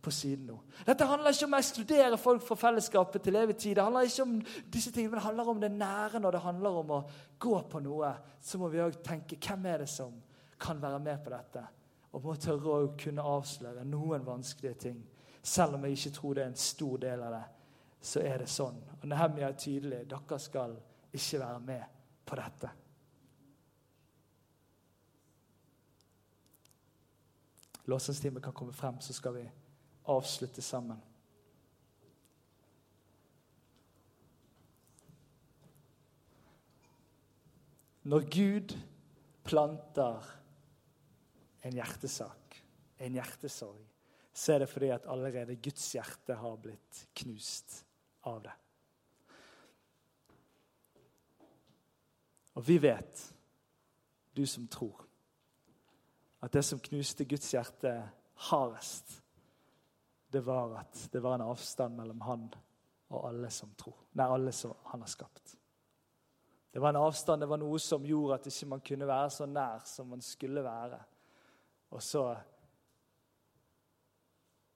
på 0.00 0.12
siden 0.14 0.46
nå. 0.48 0.56
Dette 0.86 1.06
handler 1.08 1.34
ikke 1.34 1.46
om 1.46 1.56
å 1.56 1.60
ekskludere 1.60 2.20
folk 2.20 2.44
fra 2.44 2.56
fellesskapet 2.56 3.24
til 3.24 3.36
evig 3.36 3.56
tid. 3.56 3.76
Det 3.76 3.84
handler 3.84 4.08
ikke 4.08 4.26
om 4.26 4.38
disse 4.72 4.92
tingene, 4.92 5.12
men 5.12 5.20
det 5.20 5.26
handler 5.26 5.52
om 5.52 5.60
det 5.60 5.72
nære. 5.74 6.20
Når 6.20 6.36
det 6.36 6.44
handler 6.46 6.80
om 6.82 6.94
å 6.96 7.02
gå 7.38 7.60
på 7.68 7.82
noe, 7.84 8.14
så 8.40 8.60
må 8.60 8.70
vi 8.72 8.82
òg 8.84 9.00
tenke 9.04 9.40
hvem 9.40 9.68
er 9.68 9.84
det 9.84 9.90
som 9.92 10.16
kan 10.60 10.80
være 10.80 11.00
med 11.04 11.24
på 11.24 11.32
dette. 11.32 11.64
Og 12.12 12.24
må 12.24 12.34
tørre 12.40 12.76
å 12.76 12.92
kunne 12.98 13.24
avsløre 13.36 13.84
noen 13.86 14.24
vanskelige 14.26 14.80
ting. 14.88 15.00
Selv 15.42 15.74
om 15.74 15.84
jeg 15.84 15.92
ikke 15.92 16.10
tror 16.10 16.34
det 16.34 16.42
er 16.42 16.52
en 16.52 16.56
stor 16.56 16.96
del 17.00 17.22
av 17.24 17.32
det, 17.32 17.44
så 18.00 18.20
er 18.24 18.42
det 18.42 18.48
sånn. 18.48 18.78
Og 19.00 19.08
Nehemia 19.08 19.48
er 19.48 19.58
tydelig. 19.60 20.04
Dere 20.08 20.38
skal 20.40 20.76
ikke 21.12 21.40
være 21.40 21.60
med 21.64 21.98
på 22.28 22.38
dette. 22.40 22.70
Låsingsteamet 27.90 28.44
kan 28.44 28.54
komme 28.54 28.72
frem, 28.76 29.00
så 29.00 29.12
skal 29.16 29.34
vi 29.34 29.46
avslutte 30.06 30.62
sammen. 30.62 31.00
Når 38.02 38.24
Gud 38.32 38.76
planter 39.44 40.24
en 41.62 41.76
hjertesak, 41.76 42.56
en 42.98 43.18
hjertesorg, 43.18 43.89
så 44.40 44.54
er 44.54 44.62
det 44.62 44.70
fordi 44.72 44.88
at 44.94 45.06
allerede 45.10 45.58
Guds 45.60 45.84
hjerte 45.92 46.34
har 46.40 46.56
blitt 46.56 47.02
knust 47.20 47.82
av 48.24 48.38
det. 48.46 48.54
Og 52.56 52.64
vi 52.64 52.78
vet, 52.80 53.20
du 54.32 54.46
som 54.48 54.64
tror, 54.72 55.02
at 56.40 56.56
det 56.56 56.62
som 56.64 56.80
knuste 56.80 57.26
Guds 57.28 57.52
hjerte 57.52 57.92
hardest, 58.48 59.18
det 60.32 60.40
var 60.46 60.78
at 60.80 61.02
det 61.12 61.20
var 61.20 61.36
en 61.36 61.44
avstand 61.50 61.98
mellom 62.00 62.24
han 62.24 62.46
og 63.10 63.26
alle 63.28 63.50
som 63.52 63.74
tror. 63.76 64.06
Nei, 64.16 64.24
alle 64.24 64.54
som 64.56 64.72
han 64.88 65.04
har 65.04 65.10
skapt. 65.10 65.56
Det 66.72 66.80
var 66.80 66.94
en 66.94 67.02
avstand, 67.02 67.42
det 67.42 67.50
var 67.50 67.60
noe 67.60 67.80
som 67.82 68.08
gjorde 68.08 68.38
at 68.38 68.48
ikke 68.48 68.70
man 68.72 68.88
kunne 68.88 69.10
være 69.10 69.36
så 69.36 69.50
nær 69.50 69.84
som 69.84 70.08
man 70.14 70.24
skulle 70.24 70.64
være. 70.64 71.02
Og 71.92 72.00
så 72.02 72.24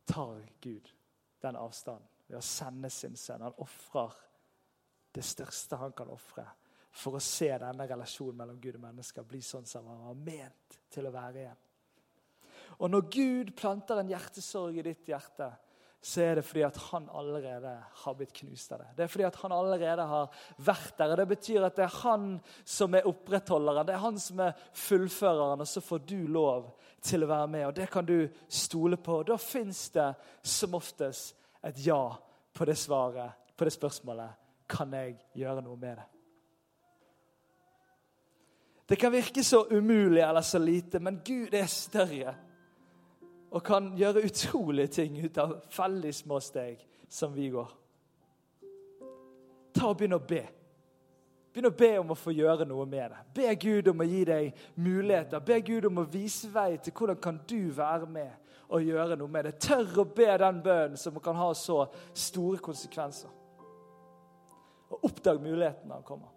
tar 0.05 0.43
Gud 0.61 0.91
den 1.45 1.57
avstanden 1.61 2.09
ved 2.27 2.39
å 2.39 2.45
sende 2.45 2.91
sin 2.93 3.17
sønn. 3.17 3.45
Han 3.45 3.57
ofrer 3.63 4.15
det 5.15 5.25
største 5.25 5.79
han 5.79 5.95
kan 5.97 6.11
ofre 6.11 6.47
for 6.95 7.19
å 7.19 7.23
se 7.23 7.51
denne 7.59 7.87
relasjonen 7.91 8.39
mellom 8.39 8.59
Gud 8.63 8.79
og 8.79 8.85
mennesker 8.85 9.27
bli 9.27 9.41
sånn 9.43 9.67
som 9.67 9.87
han 9.91 10.03
var 10.07 10.19
ment 10.27 10.79
til 10.95 11.09
å 11.09 11.15
være 11.15 11.43
igjen. 11.43 11.63
Og 12.83 12.91
når 12.91 13.09
Gud 13.13 13.53
planter 13.59 14.01
en 14.01 14.11
hjertesorg 14.11 14.79
i 14.79 14.87
ditt 14.87 15.09
hjerte, 15.11 15.51
så 16.05 16.21
er 16.21 16.35
det 16.37 16.45
fordi 16.45 16.61
at 16.67 16.77
han 16.91 17.07
allerede 17.17 17.71
har 18.03 18.17
blitt 18.17 18.33
knust 18.37 18.75
av 18.77 18.83
det. 18.83 18.91
Det 18.97 19.05
er 19.07 19.09
fordi 19.09 19.25
at 19.25 19.39
han 19.41 19.53
allerede 19.57 20.05
har 20.11 20.35
vært 20.67 20.99
der. 20.99 21.15
og 21.15 21.17
Det 21.17 21.27
betyr 21.31 21.65
at 21.65 21.79
det 21.79 21.87
er 21.87 21.95
han 22.03 22.27
som 22.61 22.95
er 22.95 23.09
opprettholderen, 23.09 23.87
det 23.89 23.95
er 23.95 24.03
han 24.03 24.19
som 24.21 24.43
er 24.45 24.53
fullføreren, 24.77 25.65
og 25.65 25.71
så 25.71 25.81
får 25.81 26.05
du 26.05 26.19
lov 26.29 26.75
til 27.01 27.25
å 27.25 27.31
være 27.31 27.49
med. 27.57 27.67
og 27.71 27.75
Det 27.79 27.89
kan 27.91 28.05
du 28.05 28.29
stole 28.49 29.01
på. 29.01 29.23
Da 29.25 29.39
fins 29.41 29.87
det 29.97 30.11
som 30.43 30.77
oftest 30.77 31.41
et 31.65 31.81
ja 31.87 32.03
på 32.53 32.69
det 32.69 32.77
svaret, 32.77 33.49
på 33.57 33.65
det 33.65 33.73
spørsmålet. 33.73 34.43
Kan 34.69 34.93
jeg 34.93 35.17
gjøre 35.41 35.65
noe 35.65 35.81
med 35.81 35.97
det? 35.97 36.09
Det 38.93 39.01
kan 39.01 39.13
virke 39.13 39.41
så 39.45 39.65
umulig 39.71 40.21
eller 40.21 40.45
så 40.45 40.61
lite, 40.61 41.01
men 41.01 41.23
Gud 41.25 41.55
er 41.57 41.67
større 41.67 42.37
og 43.55 43.63
kan 43.63 43.93
gjøre 43.97 44.25
utrolige 44.27 44.87
ting 44.99 45.19
ut 45.23 45.39
av 45.39 45.55
veldig 45.77 46.13
små 46.15 46.41
steg 46.43 46.81
som 47.09 47.35
vi 47.35 47.49
går. 47.55 47.71
Ta 49.75 49.91
og 49.93 49.99
Begynn 49.99 50.17
å 50.17 50.23
be. 50.23 50.43
Begynn 51.55 51.71
å 51.71 51.77
be 51.79 51.91
om 52.01 52.11
å 52.11 52.19
få 52.19 52.35
gjøre 52.35 52.67
noe 52.67 52.87
med 52.91 53.13
det. 53.13 53.21
Be 53.37 53.53
Gud 53.63 53.93
om 53.93 54.03
å 54.03 54.09
gi 54.11 54.25
deg 54.27 54.65
muligheter. 54.75 55.43
Be 55.47 55.61
Gud 55.63 55.87
om 55.87 56.03
å 56.03 56.07
vise 56.11 56.51
vei 56.51 56.73
til 56.83 56.97
hvordan 56.99 57.21
kan 57.23 57.39
du 57.47 57.71
være 57.77 58.11
med 58.11 58.33
og 58.75 58.83
gjøre 58.83 59.19
noe 59.21 59.31
med 59.31 59.47
det. 59.47 59.55
Tør 59.63 60.03
å 60.03 60.07
be 60.17 60.27
den 60.41 60.59
bønnen 60.65 60.99
som 60.99 61.23
kan 61.23 61.39
ha 61.39 61.53
så 61.55 61.85
store 62.11 62.59
konsekvenser. 62.59 63.31
Og 64.91 65.07
oppdag 65.11 65.39
mulighetene 65.43 65.93
når 65.93 66.01
han 66.01 66.09
kommer. 66.11 66.35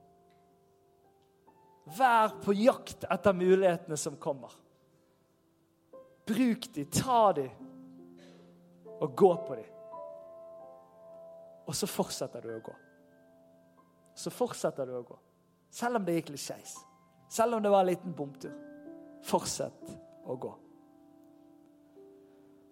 Vær 1.97 2.37
på 2.43 2.53
jakt 2.57 3.07
etter 3.09 3.33
mulighetene 3.33 3.97
som 3.97 4.21
kommer. 4.21 4.53
Bruk 6.27 6.73
de, 6.73 6.85
ta 6.91 7.31
de, 7.33 7.47
og 8.99 9.15
gå 9.15 9.31
på 9.47 9.55
de. 9.55 9.65
Og 11.67 11.75
så 11.75 11.87
fortsetter 11.87 12.43
du 12.43 12.51
å 12.55 12.61
gå. 12.63 12.75
Så 14.17 14.31
fortsetter 14.33 14.87
du 14.87 14.95
å 14.97 15.05
gå. 15.07 15.17
Selv 15.71 15.99
om 15.99 16.07
det 16.07 16.17
gikk 16.17 16.31
litt 16.33 16.43
skeis. 16.43 16.77
Selv 17.31 17.57
om 17.57 17.63
det 17.63 17.71
var 17.71 17.83
en 17.83 17.91
liten 17.91 18.15
bomtur. 18.15 18.55
Fortsett 19.27 19.91
å 20.27 20.35
gå. 20.39 20.53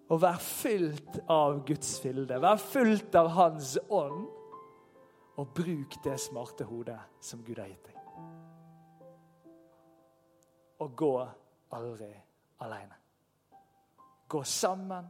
Og 0.06 0.20
vær 0.22 0.40
fylt 0.42 1.20
av 1.32 1.60
Guds 1.68 1.96
fylde. 2.02 2.40
Vær 2.42 2.60
fylt 2.62 3.16
av 3.18 3.30
Hans 3.36 3.76
ånd. 3.88 4.26
Og 5.36 5.48
bruk 5.56 5.98
det 6.04 6.16
smarte 6.22 6.64
hodet 6.64 6.98
som 7.20 7.44
Gud 7.44 7.60
har 7.60 7.68
gitt 7.68 7.90
deg. 7.90 8.04
Og 10.80 10.94
gå 10.96 11.16
aldri 11.76 12.12
aleine 12.64 13.05
gå 14.28 14.42
sammen. 14.44 15.06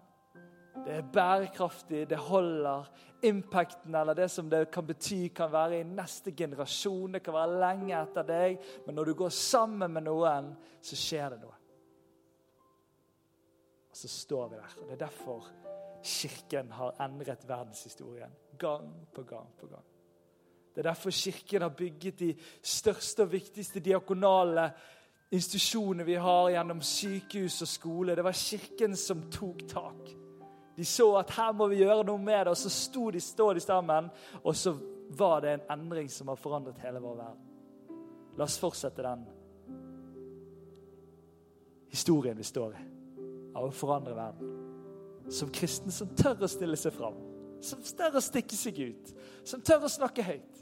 Det 0.84 0.92
er 0.92 1.06
bærekraftig, 1.12 2.04
det 2.10 2.18
holder. 2.18 2.90
Impacten 3.22 3.94
eller 3.94 4.14
det 4.14 4.28
som 4.30 4.50
det 4.50 4.66
kan 4.70 4.86
bety, 4.86 5.28
kan 5.34 5.52
være 5.52 5.80
i 5.80 5.86
neste 5.88 6.32
generasjon. 6.36 7.16
Det 7.16 7.22
kan 7.24 7.34
være 7.34 7.60
lenge 7.60 7.94
etter 7.96 8.26
deg. 8.28 8.58
Men 8.86 8.98
når 8.98 9.04
du 9.04 9.14
går 9.14 9.32
sammen 9.32 9.92
med 9.92 10.06
noen, 10.06 10.52
så 10.84 10.98
skjer 11.00 11.32
det 11.34 11.40
noe. 11.42 11.56
Og 13.90 13.96
så 13.96 14.08
står 14.12 14.48
vi 14.52 14.60
der. 14.60 14.76
og 14.80 14.86
Det 14.86 14.92
er 14.98 15.04
derfor 15.06 15.50
Kirken 16.06 16.70
har 16.70 17.00
endret 17.02 17.48
verdenshistorien 17.48 18.34
gang 18.58 18.90
på 19.14 19.22
gang 19.22 19.48
på 19.58 19.66
gang. 19.66 19.84
Det 20.74 20.82
er 20.82 20.90
derfor 20.90 21.10
Kirken 21.10 21.62
har 21.62 21.72
bygget 21.72 22.18
de 22.18 22.34
største 22.62 23.24
og 23.24 23.32
viktigste 23.32 23.80
diakonale 23.80 24.70
institusjoner 25.30 26.04
vi 26.04 26.14
har 26.14 26.50
gjennom 26.50 26.80
sykehus 26.82 27.62
og 27.62 27.68
skole. 27.68 28.14
Det 28.14 28.22
var 28.22 28.32
Kirken 28.32 28.96
som 28.96 29.26
tok 29.30 29.66
tak. 29.68 30.12
De 30.76 30.84
så 30.84 31.08
at 31.16 31.30
her 31.38 31.52
må 31.56 31.66
vi 31.72 31.80
gjøre 31.80 32.04
noe 32.04 32.20
med 32.20 32.46
det, 32.46 32.52
og 32.52 32.58
så 32.60 32.70
sto 32.70 33.08
de, 33.10 33.20
stå 33.20 33.52
de 33.56 33.62
sammen. 33.64 34.10
Og 34.42 34.56
så 34.56 34.74
var 35.16 35.40
det 35.40 35.54
en 35.54 35.66
endring 35.78 36.10
som 36.12 36.28
har 36.28 36.38
forandret 36.40 36.82
hele 36.84 37.00
vår 37.00 37.16
verden. 37.16 37.42
La 38.36 38.44
oss 38.44 38.58
fortsette 38.60 39.02
den 39.02 39.24
historien 41.90 42.36
vi 42.36 42.44
står 42.44 42.74
i, 42.76 42.82
av 43.56 43.64
å 43.64 43.72
forandre 43.72 44.12
verden. 44.14 44.50
Som 45.32 45.48
kristen 45.54 45.94
som 45.94 46.10
tør 46.14 46.44
å 46.44 46.50
stille 46.50 46.76
seg 46.76 46.92
fram, 46.94 47.16
som 47.64 47.80
tør 47.80 48.18
å 48.20 48.22
stikke 48.22 48.58
seg 48.58 48.78
ut, 48.90 49.14
som 49.48 49.62
tør 49.64 49.88
å 49.88 49.90
snakke 49.90 50.26
høyt. 50.26 50.60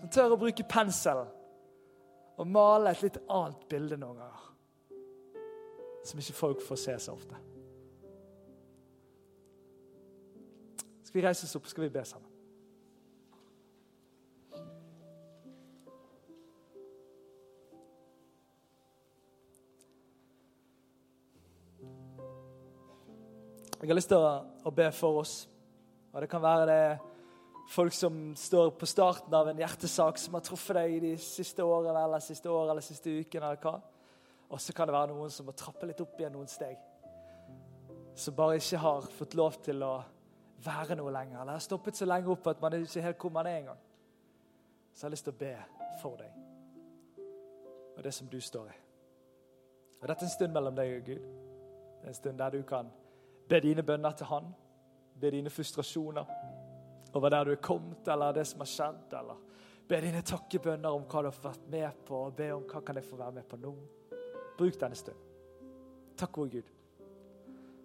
Som 0.00 0.08
tør 0.16 0.34
å 0.34 0.40
bruke 0.40 0.64
penselen 0.64 1.28
og 2.40 2.48
male 2.48 2.94
et 2.94 3.02
litt 3.04 3.18
annet 3.28 3.68
bilde 3.68 3.98
noen 4.00 4.16
ganger. 4.22 4.48
Som 6.08 6.22
ikke 6.22 6.36
folk 6.38 6.62
får 6.64 6.78
se 6.80 6.96
så 7.04 7.12
ofte. 7.12 7.36
Skal 11.04 11.18
vi 11.18 11.26
reise 11.26 11.44
oss 11.44 11.56
opp, 11.58 11.68
skal 11.68 11.84
vi 11.84 11.92
be 11.92 12.04
sammen? 12.08 12.28
Jeg 23.80 23.88
har 23.88 23.96
lyst 23.96 24.12
til 24.12 24.20
å 24.22 24.70
be 24.76 24.90
for 24.92 25.20
oss. 25.22 25.34
Og 26.12 26.20
det 26.22 26.28
kan 26.30 26.42
være 26.44 26.66
det 26.68 27.09
folk 27.70 27.92
som 27.92 28.36
står 28.36 28.70
på 28.70 28.86
starten 28.86 29.34
av 29.34 29.48
en 29.48 29.58
hjertesak 29.62 30.18
som 30.18 30.34
har 30.34 30.42
truffet 30.42 30.74
deg 30.74 30.94
i 30.96 31.00
de 31.04 31.10
siste 31.22 31.62
årene 31.62 32.02
eller 32.02 32.22
siste 32.24 32.50
år 32.50 32.70
eller 32.70 32.82
siste 32.82 33.10
uken. 33.10 33.42
eller 33.42 33.60
hva. 33.62 33.80
Og 34.50 34.60
så 34.60 34.72
kan 34.74 34.88
det 34.88 34.96
være 34.96 35.12
noen 35.12 35.30
som 35.30 35.46
må 35.46 35.54
trappe 35.54 35.86
litt 35.86 36.00
opp 36.02 36.18
igjen 36.18 36.34
noen 36.34 36.50
steg. 36.50 36.78
Som 38.14 38.34
bare 38.34 38.58
ikke 38.58 38.82
har 38.82 39.06
fått 39.14 39.38
lov 39.38 39.60
til 39.62 39.82
å 39.86 39.92
være 40.64 40.98
noe 40.98 41.12
lenger. 41.14 41.40
Eller 41.40 41.52
har 41.52 41.62
stoppet 41.62 41.96
så 41.96 42.08
lenge 42.10 42.32
opp 42.34 42.50
at 42.50 42.60
man 42.60 42.74
ikke 42.80 43.06
helt 43.06 43.22
hvor 43.22 43.34
man 43.38 43.46
er 43.46 43.62
engang. 43.62 43.80
Så 44.92 45.04
jeg 45.04 45.08
har 45.08 45.14
lyst 45.14 45.28
til 45.28 45.36
å 45.36 45.42
be 45.44 45.56
for 46.02 46.16
deg 46.18 46.38
og 48.00 48.04
det 48.04 48.14
som 48.16 48.28
du 48.32 48.38
står 48.40 48.68
i. 48.70 48.76
Og 50.00 50.08
Dette 50.08 50.24
er 50.24 50.28
en 50.30 50.32
stund 50.32 50.54
mellom 50.56 50.76
deg 50.76 50.94
og 50.96 51.02
Gud. 51.04 51.24
Det 52.00 52.06
er 52.06 52.08
en 52.08 52.16
stund 52.16 52.38
der 52.38 52.54
du 52.54 52.62
kan 52.64 52.88
be 53.48 53.60
dine 53.60 53.82
bønner 53.82 54.16
til 54.16 54.26
Han. 54.26 54.54
Be 55.20 55.30
dine 55.30 55.50
frustrasjoner 55.50 56.24
over 57.14 57.32
der 57.32 57.44
du 57.44 57.52
er 57.52 57.62
kommet, 57.62 58.08
eller 58.08 58.32
det 58.32 58.46
som 58.46 58.60
har 58.60 58.70
skjedd. 58.70 59.16
Eller 59.18 59.40
be 59.88 60.00
dine 60.04 60.22
takkebønner 60.22 60.94
om 60.94 61.06
hva 61.06 61.22
du 61.22 61.30
har 61.30 61.42
vært 61.42 61.66
med 61.72 62.04
på, 62.06 62.24
og 62.26 62.36
be 62.36 62.50
om 62.54 62.66
hva 62.70 62.82
kan 62.86 63.00
jeg 63.00 63.08
få 63.08 63.18
være 63.18 63.38
med 63.40 63.48
på 63.50 63.58
nå. 63.60 63.74
Bruk 64.58 64.80
denne 64.80 64.98
stund. 64.98 65.26
Takk, 66.20 66.36
vår 66.36 66.50
Gud, 66.52 66.70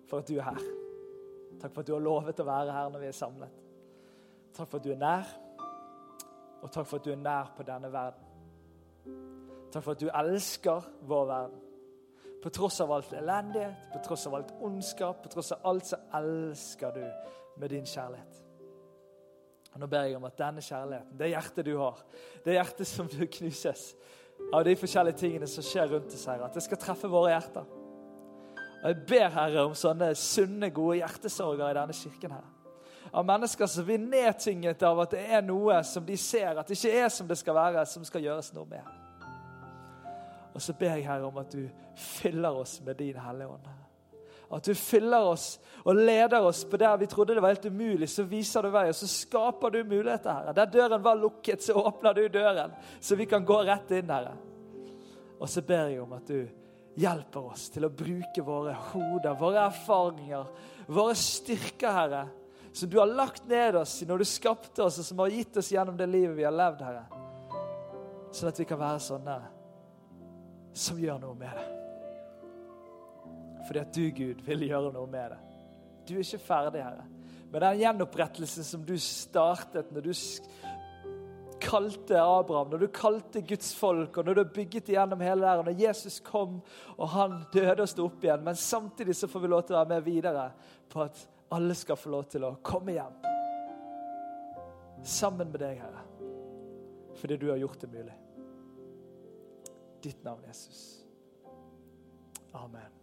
for 0.09 0.19
at 0.19 0.27
du 0.27 0.35
er 0.37 0.49
her. 0.49 0.63
Takk 1.61 1.71
for 1.71 1.81
at 1.81 1.87
du 1.87 1.93
har 1.95 2.03
lovet 2.03 2.41
å 2.43 2.47
være 2.47 2.75
her 2.75 2.91
når 2.91 3.03
vi 3.05 3.09
er 3.09 3.15
samlet. 3.15 3.61
Takk 4.55 4.69
for 4.69 4.79
at 4.79 4.85
du 4.85 4.91
er 4.91 4.99
nær, 4.99 5.33
og 6.61 6.71
takk 6.71 6.87
for 6.87 6.99
at 6.99 7.05
du 7.05 7.13
er 7.13 7.21
nær 7.21 7.53
på 7.55 7.65
denne 7.67 7.91
verden. 7.93 8.31
Takk 9.71 9.83
for 9.83 9.95
at 9.95 10.03
du 10.03 10.09
elsker 10.11 10.89
vår 11.07 11.25
verden. 11.31 11.61
På 12.43 12.51
tross 12.53 12.77
av 12.83 12.91
alt 12.93 13.13
elendighet, 13.17 13.87
på 13.93 14.03
tross 14.05 14.27
av 14.29 14.35
alt 14.37 14.51
ondskap, 14.61 15.23
på 15.23 15.31
tross 15.33 15.51
av 15.55 15.65
alt, 15.65 15.87
så 15.89 15.97
elsker 16.19 16.93
du 16.93 17.05
med 17.57 17.71
din 17.73 17.87
kjærlighet. 17.89 18.44
Og 19.75 19.81
Nå 19.81 19.87
ber 19.91 20.05
jeg 20.07 20.15
om 20.15 20.23
at 20.23 20.37
denne 20.39 20.61
kjærligheten, 20.63 21.17
det 21.19 21.33
hjertet 21.33 21.65
du 21.67 21.73
har, 21.75 21.97
det 22.45 22.53
hjertet 22.55 22.87
som 22.87 23.09
du 23.11 23.25
knuses 23.27 23.89
av 24.55 24.63
de 24.63 24.75
forskjellige 24.79 25.19
tingene 25.19 25.49
som 25.51 25.65
skjer 25.67 25.89
rundt 25.91 26.13
oss, 26.15 26.25
her, 26.31 26.43
at 26.45 26.55
det 26.55 26.63
skal 26.63 26.79
treffe 26.79 27.09
våre 27.11 27.33
hjerter. 27.33 27.67
Og 28.85 28.87
Jeg 28.87 29.01
ber 29.09 29.33
Herre 29.35 29.65
om 29.67 29.75
sånne 29.75 30.13
sunne, 30.15 30.69
gode 30.71 31.01
hjertesorger 31.01 31.67
i 31.67 31.75
denne 31.75 31.95
kirken. 31.97 32.31
her. 32.31 32.51
Av 33.11 33.25
mennesker 33.25 33.67
som 33.67 33.85
blir 33.85 33.99
nedtynget 33.99 34.83
av 34.83 34.99
at 35.03 35.11
det 35.11 35.23
er 35.27 35.43
noe 35.43 35.83
som 35.83 36.05
de 36.05 36.17
ser 36.17 36.55
at 36.55 36.67
det 36.67 36.77
ikke 36.77 37.03
er 37.03 37.09
som 37.09 37.27
det 37.27 37.37
skal 37.37 37.55
være, 37.55 37.85
som 37.85 38.05
skal 38.07 38.23
gjøres 38.23 38.53
noe 38.55 38.65
med. 38.69 38.93
Og 40.55 40.61
så 40.61 40.73
ber 40.73 40.95
jeg 40.95 41.07
Herre 41.07 41.27
om 41.27 41.37
at 41.37 41.51
du 41.51 41.67
fyller 41.95 42.55
oss 42.63 42.79
med 42.85 42.95
din 42.95 43.19
Hellige 43.19 43.47
Ånd. 43.47 43.84
At 44.53 44.65
du 44.67 44.75
fyller 44.77 45.31
oss 45.31 45.55
og 45.85 45.97
leder 45.97 46.45
oss 46.45 46.63
på 46.69 46.77
der 46.81 46.97
vi 46.97 47.07
trodde 47.09 47.35
det 47.35 47.41
var 47.43 47.53
helt 47.53 47.65
umulig. 47.65 48.09
Så 48.09 48.25
viser 48.29 48.65
du 48.65 48.71
vei, 48.73 48.87
og 48.89 48.97
så 48.97 49.09
skaper 49.09 49.73
du 49.73 49.79
muligheter. 49.83 50.31
Herre. 50.31 50.53
Der 50.57 50.71
døren 50.73 51.03
var 51.03 51.17
lukket, 51.19 51.63
så 51.63 51.77
åpner 51.81 52.13
du 52.13 52.27
døren, 52.33 52.75
så 52.99 53.17
vi 53.17 53.27
kan 53.29 53.45
gå 53.45 53.59
rett 53.65 53.91
inn. 53.97 54.09
Herre. 54.09 54.35
Og 55.39 55.49
så 55.49 55.61
ber 55.65 55.91
jeg 55.91 56.01
om 56.01 56.13
at 56.15 56.29
du 56.29 56.45
hjelper 56.95 57.51
oss 57.51 57.67
til 57.73 57.85
å 57.85 57.91
bruke 57.91 58.43
våre 58.45 58.73
hoder, 58.91 59.35
våre 59.39 59.65
erfaringer, 59.67 60.47
våre 60.87 61.15
styrker, 61.19 61.91
Herre, 61.91 62.23
som 62.75 62.89
du 62.91 62.97
har 62.99 63.11
lagt 63.11 63.47
ned 63.47 63.77
oss 63.79 64.01
når 64.07 64.23
du 64.23 64.27
skapte 64.29 64.83
oss, 64.83 64.99
og 64.99 65.07
som 65.07 65.21
har 65.23 65.33
gitt 65.33 65.57
oss 65.59 65.71
gjennom 65.71 65.97
det 65.99 66.09
livet 66.11 66.37
vi 66.37 66.47
har 66.47 66.55
levd, 66.55 66.85
Herre. 66.87 67.05
Sånn 68.35 68.51
at 68.51 68.59
vi 68.59 68.67
kan 68.67 68.81
være 68.81 69.03
sånne 69.03 69.39
som 70.75 70.99
gjør 70.99 71.21
noe 71.23 71.39
med 71.39 71.55
det. 71.55 71.84
Fordi 73.65 73.81
at 73.81 73.95
du, 73.95 74.03
Gud, 74.15 74.41
vil 74.45 74.67
gjøre 74.67 74.93
noe 74.93 75.09
med 75.09 75.33
det. 75.33 75.41
Du 76.05 76.15
er 76.15 76.23
ikke 76.23 76.45
ferdig, 76.45 76.83
Herre. 76.85 77.05
Men 77.51 77.63
den 77.63 77.81
gjenopprettelsen 77.81 78.65
som 78.67 78.83
du 78.85 78.95
startet 79.01 79.91
når 79.93 80.09
du 80.09 80.11
kalte 81.65 82.19
Abraham, 82.19 82.73
når 82.73 82.83
du 82.83 82.87
kalte 82.93 83.41
Guds 83.41 83.71
folk, 83.77 84.17
og 84.17 84.27
når 84.27 84.37
du 84.37 84.43
bygget 84.57 84.91
igjennom 84.91 85.23
hele 85.23 85.45
der, 85.45 85.61
og 85.61 85.69
når 85.69 85.79
Jesus 85.79 86.19
kom 86.25 86.59
og 86.97 87.07
han 87.15 87.39
døde 87.53 87.81
og 87.81 87.89
sto 87.89 88.09
opp 88.09 88.25
igjen, 88.25 88.43
men 88.45 88.59
samtidig 88.59 89.15
så 89.17 89.29
får 89.31 89.45
vi 89.45 89.53
lov 89.53 89.63
til 89.65 89.77
å 89.77 89.81
være 89.81 89.95
med 89.95 90.05
videre 90.05 90.49
på 90.91 91.05
at 91.05 91.23
alle 91.55 91.77
skal 91.77 91.97
få 91.97 92.11
lov 92.13 92.27
til 92.29 92.45
å 92.45 92.57
komme 92.65 92.97
hjem. 92.97 93.17
Sammen 95.05 95.49
med 95.53 95.61
deg, 95.61 95.81
Herre. 95.81 96.05
Fordi 97.15 97.39
du 97.39 97.49
har 97.53 97.61
gjort 97.61 97.81
det 97.81 97.91
mulig 97.93 98.19
ditt 100.05 100.23
navn, 100.23 100.43
Jesus. 100.47 101.05
Amen. 102.53 102.75
Amen. 102.81 102.94